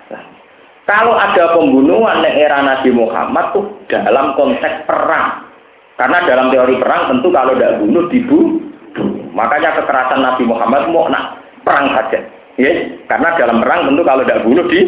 [0.86, 5.50] kalau ada pembunuhan di era Nabi Muhammad tuh dalam konteks perang.
[5.98, 8.62] Karena dalam teori perang tentu kalau tidak bunuh dibunuh
[9.36, 12.24] makanya kekerasan Nabi Muhammad mau nak perang saja.
[12.56, 12.72] Ya
[13.12, 14.82] karena dalam perang tentu kalau tidak bunuh di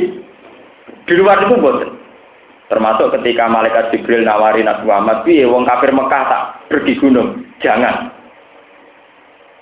[1.03, 1.91] di luar itu bosan
[2.67, 7.43] termasuk ketika malaikat Jibril nawari Nabi Muhammad piye wong kafir Mekah tak pergi gunung?
[7.63, 8.11] Jangan.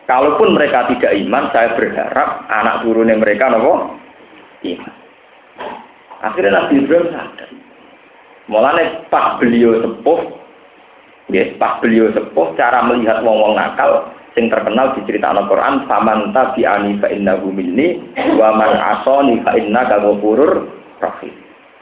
[0.05, 3.97] Kalaupun mereka tidak iman, saya berharap anak turunnya mereka nopo?
[4.61, 4.93] Iman.
[6.21, 7.49] Akhirnya Nabi Ibrahim sadar.
[8.45, 10.19] Mulanya pas beliau sepuh,
[11.33, 16.99] ya, pas beliau sepuh, cara melihat wong-wong nakal, yang terkenal di cerita Al-Quran, Faman tabi'ani
[16.99, 18.03] fa innahu minni,
[18.35, 20.67] wa man asoni fa inna ghafurur
[20.99, 21.33] rahim.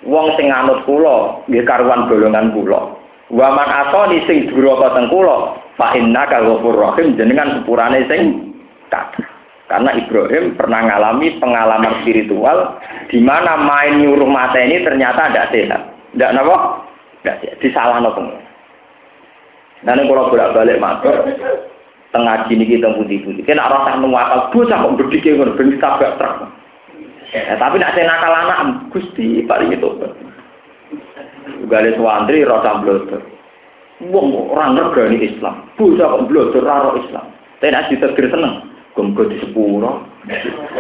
[0.06, 2.94] Wong sing anut kula, nggih karuan golongan kula.
[3.34, 8.54] Wa man asoni sing duraka teng kula, Fa inna ghafur rahim jenengan sepurane sing
[8.94, 9.26] kata.
[9.66, 12.78] Karena Ibrahim pernah mengalami pengalaman spiritual
[13.10, 15.82] di mana main nyuruh mata ini ternyata tidak sehat.
[16.14, 16.58] Tidak apa?
[17.26, 17.58] Tidak sehat.
[17.58, 18.14] Disalah no
[19.84, 21.28] Nah ini kalau bolak-balik matur,
[22.14, 23.44] tengah gini kita putih-putih.
[23.44, 26.46] Kena rasa nuwakal, bocah kok berdikir, berhenti tabrak truk.
[27.34, 29.90] Ya, tapi nak saya nakal anak, gusti paling itu.
[31.66, 33.22] Gale suwandri rasa blotor.
[34.14, 35.66] Wong orang regani Islam.
[35.74, 37.26] Bocah kok belajar raro Islam.
[37.58, 38.70] Tapi nek ditetir seneng.
[38.94, 40.06] Gomgo di sepuro.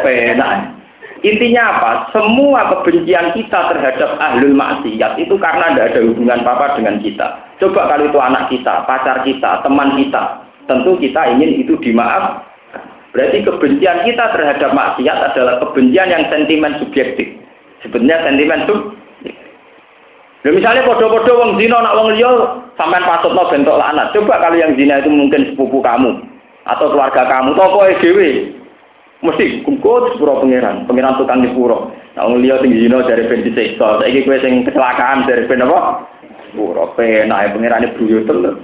[0.05, 0.77] Penak.
[1.23, 1.91] Intinya apa?
[2.11, 7.27] Semua kebencian kita terhadap ahlul maksiat itu karena tidak ada hubungan apa dengan kita.
[7.63, 10.43] Coba kalau itu anak kita, pacar kita, teman kita.
[10.65, 12.47] Tentu kita ingin itu dimaaf.
[13.13, 17.29] Berarti kebencian kita terhadap maksiat adalah kebencian yang sentimen subjektif.
[17.85, 19.03] Sebenarnya sentimen subjektif
[20.43, 22.27] Ya misalnya podo-podo wong zina nak wong liya
[22.75, 24.11] sampean patutno bentuk laknat.
[24.11, 26.19] Coba kalau yang zina itu mungkin sepupu kamu
[26.67, 28.51] atau keluarga kamu, toko dhewe.
[29.23, 31.95] Mesti kumpul sepuro pangeran, pangeran tukang nyepuro.
[32.19, 34.03] Nah wong liya sing zina dari ben disiksa.
[34.03, 36.11] Saiki kowe sing kecelakaan dari ben apa?
[36.51, 38.59] Sepuro penak pangerane buyutel.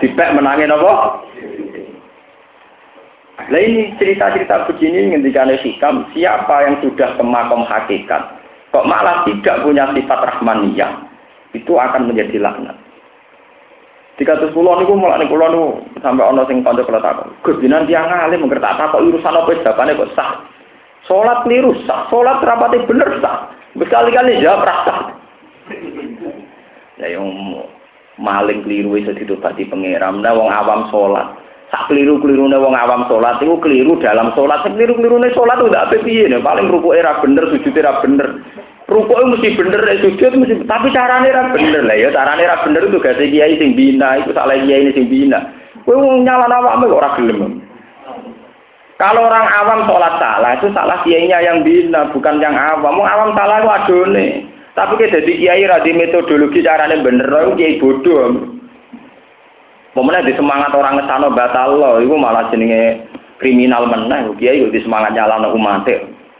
[0.00, 1.24] Dipek menangin apa?
[3.48, 8.22] Lah ini cerita-cerita begini ketika hikam, siapa yang sudah ke makom hakikat,
[8.70, 10.92] kok malah tidak punya sifat rahmaniyah,
[11.52, 12.76] itu akan menjadi laknat.
[14.14, 17.34] Jika terus pulau niku malah nih pulau niku sampai ono sing kanca kula takon.
[17.42, 20.30] Gus jinan tiyang alim ngerti tak kok urusan apa jawabane kok sah.
[21.10, 23.50] Salat keliru sah, salat rapati bener sah.
[23.74, 24.94] Berkali-kali jawab rasa.
[26.94, 27.26] Ya yang
[28.20, 30.22] maling keliru itu ditobati pangeran.
[30.22, 31.34] Nah wong awam salat.
[31.72, 34.62] Sak keliru-kelirune wong awam salat iku keliru dalam salat.
[34.66, 36.30] Keliru-kelirune salat udah apa piye?
[36.30, 38.28] Paling rukuke ra bener, sujude ra bener.
[38.84, 43.00] Rukuk mesti bener, sujud mesti, tapi carane ra bener lah ya, carane ra bener itu
[43.00, 45.40] gak kiai sing bina, itu salah kiai ini sing bina.
[45.88, 47.64] Kowe wong nyala awakmu ora gelem.
[49.00, 52.92] Kalau orang awam sholat salah itu salah kiainya yang bina, bukan yang awam.
[53.00, 54.26] Mau awam salah itu adone.
[54.74, 58.50] Tapi kita jadi kiai radi metodologi caranya bener, itu kiai bodoh.
[59.94, 63.06] Pemenang di semangat orang ngesano batal loh, itu malah jenenge
[63.38, 64.34] kriminal meneh.
[64.42, 65.86] Kiai itu di semangat nyala umat.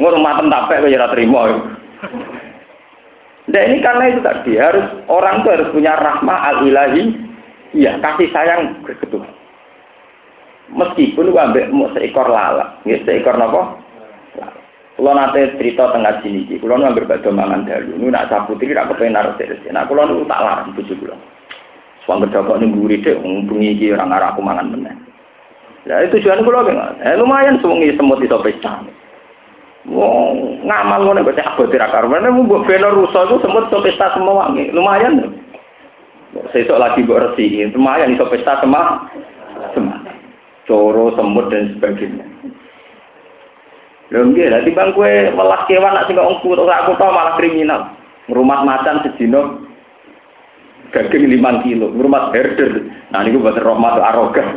[0.03, 1.63] Ngur umat tak pek kaya terima.
[3.45, 7.13] Nah ini karena itu tadi harus orang itu harus punya rahmah al ilahi,
[7.77, 9.31] iya kasih sayang berketuhan.
[10.73, 13.84] Meskipun ambek mau seekor lalat, ya seekor nopo.
[14.95, 18.79] Kalau nanti cerita tengah sini, kalau nu ambil batu mangan dalu, nu nak sapu tiri,
[18.79, 19.59] nak naruh terus.
[19.75, 21.19] Nah, kalau nu tak larang tujuh bulan.
[22.07, 25.01] Suang berdapat nih gurih deh, ngubungi ki orang arah aku mangan meneng.
[25.89, 28.87] Ya itu tujuan kalau nggak, eh lumayan semuanya semut di pesta.
[29.85, 32.09] Wong ngamal ngono kok cak botir akar.
[32.09, 34.73] Mana mau buat beno rusa itu semut iso pesta semua wangi.
[34.73, 35.33] Lumayan.
[36.57, 39.11] Sesuk lagi mbok resi, lumayan iso pesta semua.
[39.77, 40.01] Semua
[40.65, 42.25] coro, semut dan sebagainya.
[44.13, 47.97] Lho nggih, dadi bang kowe welas kewan nak sing ora aku tau malah kriminal.
[48.29, 49.41] Ngrumat macan sedina
[50.93, 52.85] daging 5 kilo, ngrumat herder.
[53.13, 54.49] Nah niku buat rahmat arogan.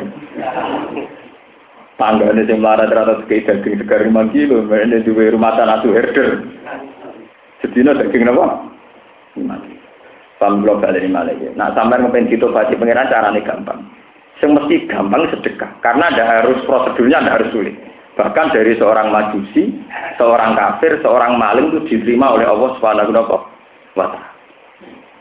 [1.97, 6.43] Tanggane sing melarat rata kayak daging segar 5 kilo, ini duwe rumatan asu herder.
[7.63, 8.67] Sedina daging napa?
[9.35, 9.77] 5 kilo.
[10.37, 11.49] Pam global dari Malaysia.
[11.57, 13.89] Nah, sampai ngepen gitu baca pengiran caranya gampang.
[14.37, 15.71] Yang mesti gampang sedekah.
[15.81, 17.73] Karena ada harus prosedurnya ada harus sulit.
[18.17, 19.77] Bahkan dari seorang majusi,
[20.17, 23.45] seorang kafir, seorang maling itu diterima oleh Allah Subhanahu wa
[24.09, 24.29] taala.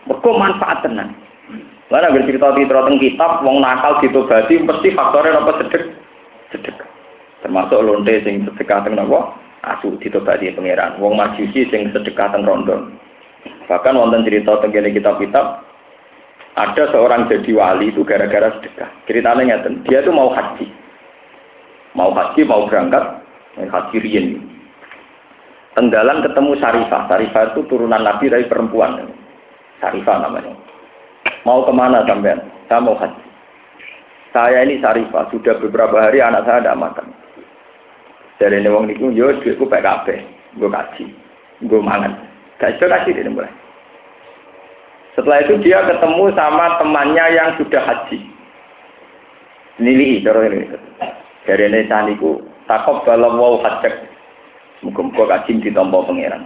[0.09, 1.13] Mergo manfaat tenan.
[1.93, 5.83] Lah nek cerita cerita teng kitab wong nakal ditobati mesti faktornya apa sedek
[6.51, 6.89] sedekah.
[7.45, 9.37] Termasuk lonte sing sedekah teng napa?
[9.63, 10.99] Asu ditobati pangeran.
[10.99, 12.91] Wong majusi sing sedekah teng rondo.
[13.71, 15.63] Bahkan wonten cerita teng kitab-kitab
[16.57, 18.89] ada seorang jadi wali itu gara-gara sedekah.
[19.05, 20.86] Ceritanya ngeten, dia itu mau haji.
[21.97, 23.25] Mau haji, mau berangkat,
[23.57, 24.37] haji rien.
[25.73, 27.09] Tenggalan ketemu Sarifah.
[27.09, 29.09] Sarifah itu turunan Nabi dari perempuan.
[29.81, 30.53] Sarifah namanya.
[31.49, 32.45] Mau ke mana sampean?
[32.69, 33.25] Saya mau haji.
[34.37, 37.09] Saya ini Sarifah, sudah beberapa hari anak saya tidak makan.
[38.37, 40.07] Dari ini wong niku, yo duitku PKB,
[40.61, 41.05] gue kaji,
[41.65, 42.13] gue mangan.
[42.61, 43.49] Gak bisa kasih dia mulai.
[45.17, 48.21] Setelah itu dia ketemu sama temannya yang sudah haji.
[49.81, 50.69] Nili, cara ini.
[51.47, 54.11] Dari ini saniku, takut kalau mau hajak.
[54.83, 56.43] Muka-muka kaji di pangeran.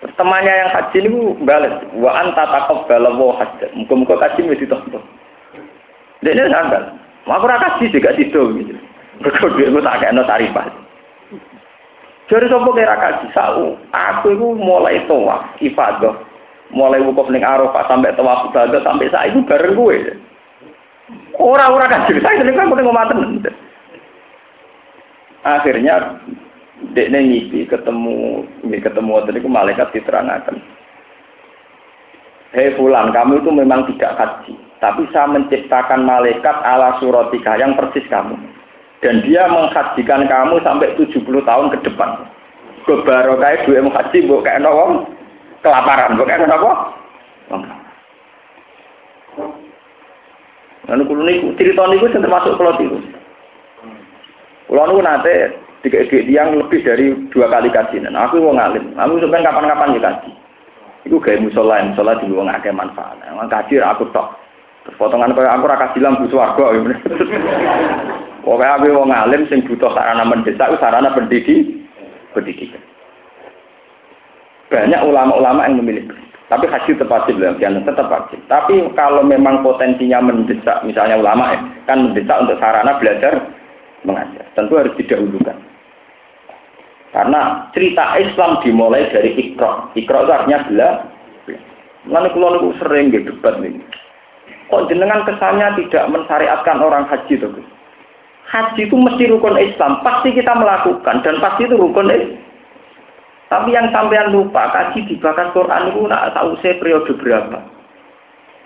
[0.00, 1.10] Terus temannya yang haji ini
[1.44, 1.74] balik.
[1.96, 3.72] Wa anta takut kalau mau hajak.
[3.72, 5.02] Muka-muka kaji di tombol.
[6.20, 6.94] Dia ini sanggal.
[7.24, 8.42] Aku raka kaji juga situ.
[8.60, 8.74] Gitu.
[9.24, 10.68] Berkode itu tak kena tarifah.
[12.28, 13.26] Jadi sopo kira kaji.
[13.90, 16.30] Aku itu mulai tawaf, ibadah
[16.70, 19.98] mulai wukuf ning Arafah sampai tawaf ibadah sampai saat itu bareng gue.
[21.34, 23.42] Ora-ora kan cerita itu kan kudu ngomaten.
[25.40, 26.20] Akhirnya
[26.92, 30.56] dek ngipi ketemu ketemu tadi malaikat diterangkan.
[32.50, 38.02] Hei fulan, kamu itu memang tidak haji, tapi saya menciptakan malaikat ala suratika yang persis
[38.10, 38.34] kamu.
[39.00, 42.26] Dan dia menghajikan kamu sampai 70 tahun ke depan.
[42.84, 45.06] Kebarokah dua haji, bu kayak nawang
[45.62, 46.18] kelaparan.
[46.18, 46.70] Bukan apa?
[50.90, 52.98] Lalu kulo niku cerita niku termasuk kulo tiru.
[54.70, 55.50] Kulo niku nate
[55.82, 58.06] tiga yang lebih dari dua kali kaji.
[58.06, 58.94] Nah, aku mau ngalim.
[58.94, 60.30] Aku sebenarnya kapan-kapan ya kaji.
[61.10, 63.18] Iku gaya musola, musola di luar akeh manfaat.
[63.26, 64.30] Emang kaji aku tok.
[64.86, 66.70] Terus potongan kaya aku raka silam butuh warga.
[68.46, 71.66] Pokoknya aku mau ngalim sing butuh sarana mendesak, sarana pendidik,
[72.30, 72.80] pendidikan.
[74.70, 76.06] Banyak ulama-ulama yang memilih
[76.50, 77.30] tapi haji tetap
[77.62, 78.42] yang tetap wajib.
[78.50, 83.38] Tapi kalau memang potensinya mendesak, misalnya ulama ya, kan mendesak untuk sarana belajar
[84.06, 85.56] mengajar, tentu harus didahulukan.
[87.10, 89.90] Karena cerita Islam dimulai dari ikro.
[89.98, 90.90] Ikro itu artinya bela.
[92.06, 93.76] Lalu kalau itu sering debat nih.
[94.70, 97.50] Kok jenengan kesannya tidak mensyariatkan orang haji itu?
[98.46, 99.98] Haji itu mesti rukun Islam.
[100.06, 102.38] Pasti kita melakukan dan pasti itu rukun Islam.
[103.50, 107.58] Tapi yang sampean lupa, kaji dibakar Quran itu nak tahu saya periode berapa.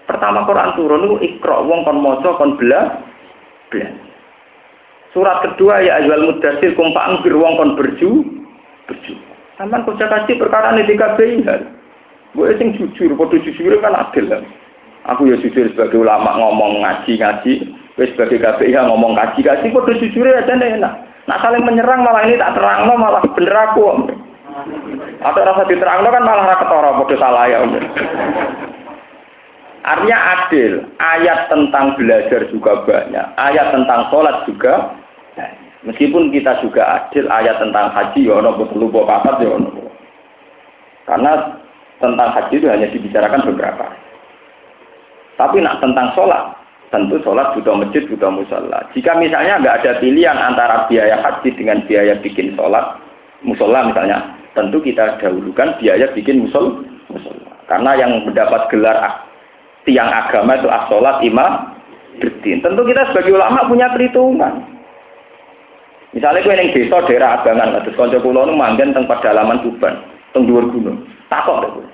[0.04, 3.00] Pertama Quran turun itu ikro, wong kon moco, kon bela,
[3.72, 3.88] bela.
[5.14, 8.26] Surat kedua ya ajual mudasir kumpa angkir wong kon berju,
[8.90, 9.14] berju.
[9.54, 11.62] Taman kerja kaji perkara ini tiga kan.
[12.34, 14.42] Gue sing jujur, bodoh jujur kan adil kan.
[15.14, 17.52] Aku ya jujur sebagai ulama ngomong ngaji-ngaji,
[17.94, 20.94] gue sebagai KPI ya ngomong ngaji-ngaji, bodoh jujur aja enak.
[21.30, 24.10] Nah saling menyerang malah ini tak terang malah bener aku.
[25.22, 27.62] Atau rasa diterang kan malah rakyat ketara bodoh salah ya.
[29.84, 30.72] Artinya adil.
[30.98, 33.26] Ayat tentang belajar juga banyak.
[33.38, 35.03] Ayat tentang sholat juga
[35.84, 39.68] Meskipun kita juga adil ayat tentang haji ya ono perlu papat ya ono.
[41.04, 41.60] Karena
[42.00, 43.86] tentang haji itu hanya dibicarakan beberapa.
[45.34, 46.56] Tapi nak tentang sholat,
[46.88, 48.86] tentu sholat butuh masjid, butuh musola.
[48.94, 52.96] Jika misalnya nggak ada pilihan antara biaya haji dengan biaya bikin sholat,
[53.42, 54.24] musola misalnya,
[54.54, 57.52] tentu kita dahulukan biaya bikin musol, musola.
[57.66, 59.26] Karena yang mendapat gelar
[59.84, 61.52] tiang agama itu as-sholat imam
[62.22, 62.62] berdin.
[62.64, 64.73] Tentu kita sebagai ulama punya perhitungan.
[66.14, 69.98] Misalnya gue yang desa daerah Abangan, terus konco kulo nu manggen teng pedalaman Tuban,
[70.30, 71.02] teng dhuwur gunung.
[71.26, 71.86] Takok deh gue.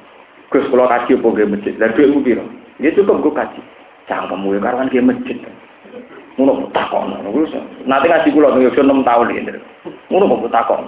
[0.52, 1.72] Gus kulo kaji apa gue masjid?
[1.80, 2.44] Lah dhuwitmu piro?
[2.84, 3.60] Ya cukup gue kaji.
[4.12, 5.40] Cangkemmu ya karuan gue masjid.
[6.36, 7.08] Ngono takok.
[7.88, 9.56] Nanti ngaji kulo nang yo 6 tahun iki.
[10.12, 10.78] Ngono kok takok.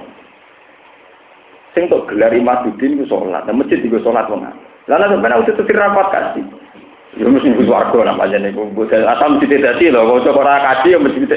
[1.73, 4.45] Sing tok gelar Imaduddin ku salat, nah masjid iku salat wong.
[4.45, 6.45] Lah nek sampeyan udah tutir rapat kasih.
[7.17, 8.89] Ya mesti ibu warga namanya nih, bu.
[8.89, 10.21] Asal mesti tidak sih loh.
[10.21, 11.29] Kalau orang kaji ya mesti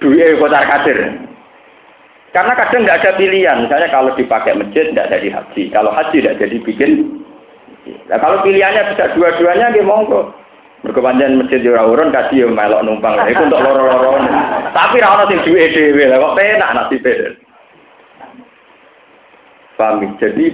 [0.00, 1.31] duit kota kadir.
[2.32, 3.56] Karena kadang nggak ada pilihan.
[3.68, 5.62] Misalnya kalau dipakai masjid tidak jadi haji.
[5.68, 6.92] Kalau haji tidak jadi bikin.
[8.08, 10.32] Nah, kalau pilihannya bisa dua-duanya, dia monggo.
[10.82, 13.14] Berkepanjangan masjid jurah urun kasih ya melok numpang.
[13.28, 14.18] Itu untuk loro-loro.
[14.74, 16.18] Tapi rana sing duit dewe lah.
[16.18, 17.28] Kok penak beda.
[19.78, 20.02] Paham?
[20.18, 20.46] Jadi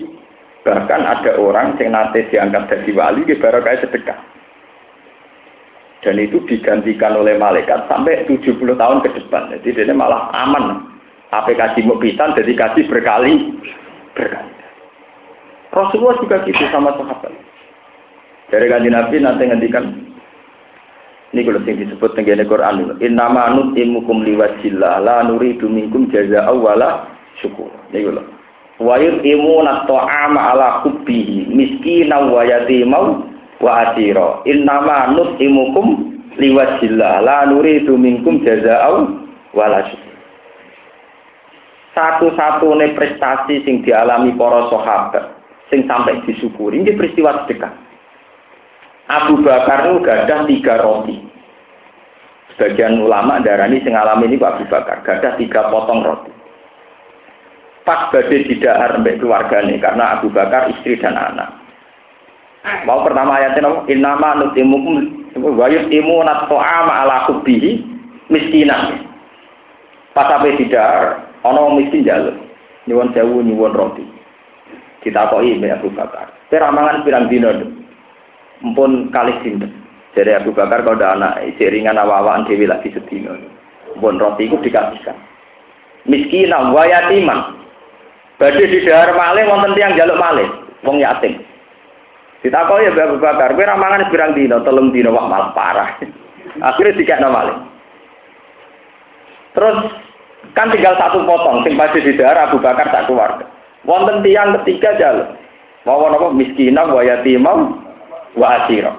[0.66, 4.18] bahkan ada orang yang nanti diangkat dari wali, baru kayak sedekah.
[6.05, 9.50] Dan itu digantikan oleh malaikat sampai 70 tahun ke depan.
[9.59, 10.98] Jadi dia malah aman.
[11.28, 13.52] Apa kasih mubitan jadi kasih berkali
[14.16, 14.52] berkali.
[15.68, 17.32] Rasulullah juga gitu sama sahabat.
[18.48, 19.84] Dari kanji Nabi nanti ngendikan
[21.36, 27.05] ini kalau sing disebut tenggene Quran Inna ma nutimukum liwajillah la nuridu minkum jaza awala
[27.44, 27.68] syukur.
[27.92, 28.24] Ini kalau
[28.80, 33.28] wa yutimuna ta'ama ala hubbihi miskinan wa yatimau
[33.60, 39.18] wa asira innama nutimukum liwajillah la nuridu minkum jazaa'u
[39.52, 39.84] wala
[41.99, 45.35] satu-satunya prestasi sing dialami para sahabat
[45.66, 46.79] sing sampai disyukuri.
[46.79, 47.75] Ini peristiwa sedekah.
[49.09, 51.16] Abu Bakar itu gadah tiga roti.
[52.55, 56.31] Sebagian ulama darani sing alami ini Abu Bakar gadah tiga potong roti.
[57.83, 61.57] Pas badai tidak mbek keluarganya karena Abu Bakar istri dan anak.
[62.85, 63.89] Mau pertama ayatnya apa?
[63.89, 64.95] Innama nutimukum
[65.41, 67.81] wa yutimuna ta'ama ala hubbihi
[68.29, 69.09] miskinan.
[70.12, 70.59] Pas sampai
[71.39, 72.35] tidak ono miskin jalur.
[72.86, 74.05] Nyuwun sewu nyuwun roti.
[75.05, 76.27] Ditakoki Mbak Abu Bakar.
[76.51, 77.52] Kira mangan pirang dino.
[78.65, 79.70] Mpun kali sinten.
[80.16, 83.39] Jadi Abu Bakar kalau ada anak jaringan awak-awakan dewi lagi sedino.
[83.94, 85.15] Mpun roti itu dikasihkan.
[86.09, 87.55] Miskinan wa yatiman.
[88.39, 90.47] Badhe di dahar malih wonten tiyang jaluk malih,
[90.86, 91.43] wong yatim.
[92.39, 95.98] Ditakoi ya Abu Bakar, kowe ramangan pirang dino, telung dino wah malah parah.
[96.70, 97.59] Akhirnya dikekno malih.
[99.59, 99.90] Terus
[100.59, 103.39] kan tinggal satu potong sing pasti di daerah Abu Bakar tak keluar.
[103.86, 105.39] Wonten tiang ketiga jalur.
[105.86, 107.59] Mau apa miskinah wa yatimah
[108.35, 108.98] wa asira.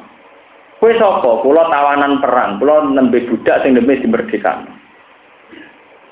[0.80, 1.44] Kowe sapa?
[1.44, 4.72] Kula tawanan perang, kula nembe budak sing nembe dimerdekakan.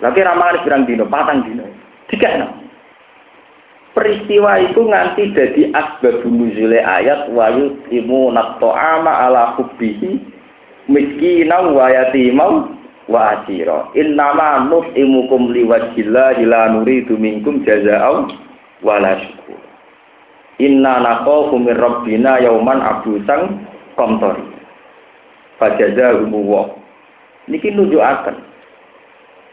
[0.03, 1.64] Lagi ramangan pirang dino, patang dino.
[2.11, 2.68] Dikekno
[3.98, 10.22] peristiwa itu nganti jadi asbab nuzule ayat wa yusimu ama ala hubbihi
[10.86, 12.77] miskina wa yatimau
[13.08, 18.28] wa asira innama nut'imukum liwajhillahi la nuridu minkum jazaa'u
[18.84, 19.60] wala syukur.
[20.60, 23.64] Inna nakhafu min rabbina yauman abusan
[23.96, 24.44] qamtari.
[25.58, 26.70] Fajazahu wa.
[27.50, 28.38] Niki nunjukaken.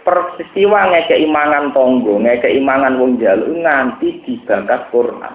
[0.04, 5.32] Peristiwa ngeke imangan tonggo, ngeke imangan wong jaluk nganti dibakat Quran.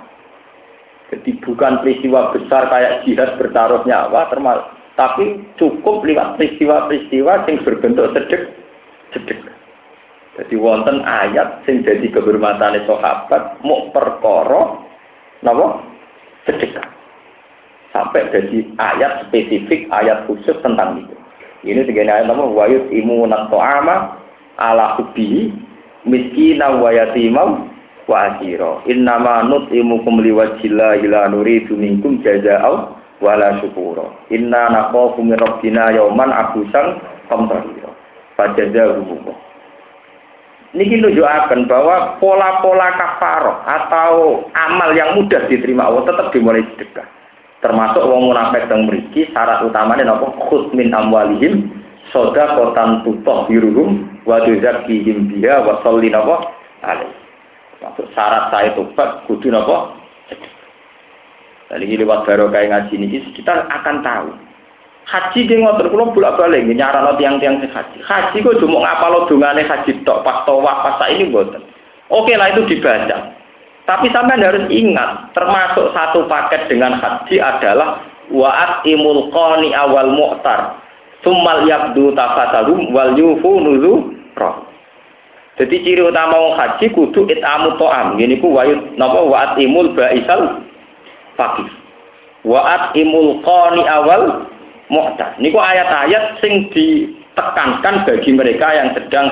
[1.10, 4.70] Jadi bukan peristiwa besar kayak jihad bertaruh nyawa, termasuk
[5.00, 8.52] tapi cukup lewat peristiwa-peristiwa yang berbentuk sedek,
[9.16, 9.40] sedek.
[10.36, 14.76] Jadi wonten ayat sing jadi kehormatan sahabat mau perkara
[15.40, 15.80] napa
[16.44, 16.84] sedekah.
[17.96, 21.16] Sampai jadi ayat spesifik, ayat khusus tentang itu.
[21.64, 24.20] Ini segini ayat nama wayut imunat to'ama
[24.60, 25.56] ala hubbi
[26.04, 27.72] miskina wa yatimam
[28.04, 35.92] wa asira innama nut'imukum liwajhillah ila nuridu minkum jazaa'u wala syukura inna naqafu min rabbina
[35.92, 37.92] yauman abusan qamtarira
[38.40, 39.04] fajazahu
[40.70, 47.10] Niki nunjukaken bahwa pola-pola kafaroh atau amal yang mudah diterima Allah tetap dimulai sedekah.
[47.66, 51.74] Termasuk wong munafik teng mriki syarat utamanya napa khut min amwalihim
[52.14, 56.54] soda kotan tutoh biruhum wa tuzakihim biha wa sholli napa.
[57.82, 59.99] Maksud syarat saya tobat kudu napa?
[61.70, 64.30] Ini lewat barokah ngaji ini kita akan tahu
[65.10, 67.98] Haji ki ngoten kula bolak-balik nyarano tiang-tiang sing haji.
[68.06, 71.66] Haji kok cuma ngapalo dongane haji tok pas tawaf pas ini mboten.
[72.14, 73.34] Oke lah itu dibaca.
[73.90, 80.78] Tapi sampean harus ingat, termasuk satu paket dengan haji adalah wa'at imul qani awal mu'tar.
[81.26, 84.62] Summal yabdu tafatalum wal yufu nuzu roh.
[85.58, 88.14] Jadi ciri utama wong haji kudu itamu to'am.
[88.22, 90.69] Gini ku wayut napa wa'at imul ba'isal
[91.40, 91.72] fakir.
[92.44, 94.52] Wa'at imul qani awal
[94.92, 95.40] mu'tar.
[95.40, 99.32] Niku ayat-ayat sing ditekankan bagi mereka yang sedang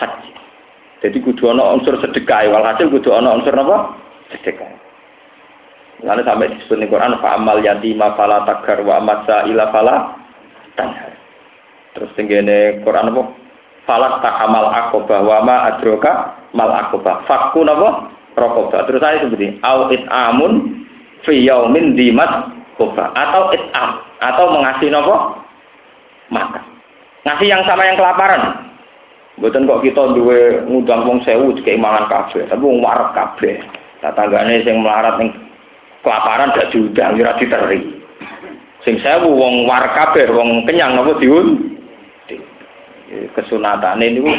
[0.00, 0.30] haji.
[1.04, 4.00] Jadi kudu ana unsur sedekah, walhasil kudu ana unsur apa?
[4.32, 4.72] Sedekah.
[6.04, 10.12] Lalu sampai disebut di Quran fa amal yatima fala tagar wa amatsa ila fala
[10.76, 11.12] tanhar.
[11.96, 13.22] Terus tenggene Quran apa?
[13.88, 17.24] Falat takamal akobah wa ma adroka mal akobah.
[17.24, 18.12] Fakku napa?
[18.36, 18.84] Rokobah.
[18.84, 20.84] Terus saya seperti au amun
[21.26, 25.42] fi yaumin dimat koba atau am atau mengasih napa?
[26.30, 26.62] Makan.
[27.26, 28.70] Ngasih yang sama yang kelaparan.
[29.36, 33.60] Bukan kok kita duwe ngundang wong sewu keimangan kabeh, tapi wong warak kabeh.
[34.00, 35.28] Nah, tanggane sing melarat ning
[36.00, 38.00] kelaparan gak diundang ora diteri.
[38.80, 41.76] Sing sewu wong warak kabeh, wong kenyang napa diun?
[43.36, 44.32] Kesunatane niku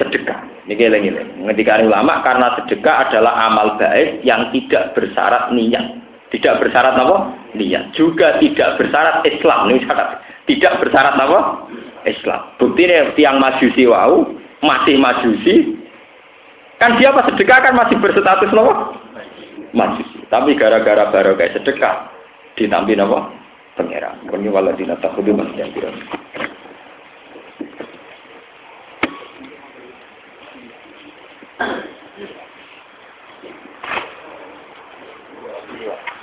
[0.00, 0.40] sedekah.
[0.64, 1.44] Niki eling-eling.
[1.44, 6.03] Ngendikane ulama karena sedekah adalah amal baik yang tidak bersyarat niat.
[6.34, 7.30] Tidak bersyarat apa?
[7.54, 7.94] Niat.
[7.94, 9.70] Juga tidak bersyarat Islam.
[9.70, 10.18] Ini syarat.
[10.50, 11.70] Tidak bersyarat apa?
[12.10, 12.58] Islam.
[12.58, 15.78] Bukti yang tiang majusi wau, masih majusi.
[16.82, 18.98] Kan siapa sedekah kan masih berstatus apa?
[19.70, 20.26] Majusi.
[20.26, 22.10] Tapi gara-gara baru kayak sedekah
[22.58, 23.30] ditambahin apa?
[23.78, 24.26] Pangeran.
[24.26, 25.94] Kuni waladina masih yang biru
[35.74, 36.13] Yeah.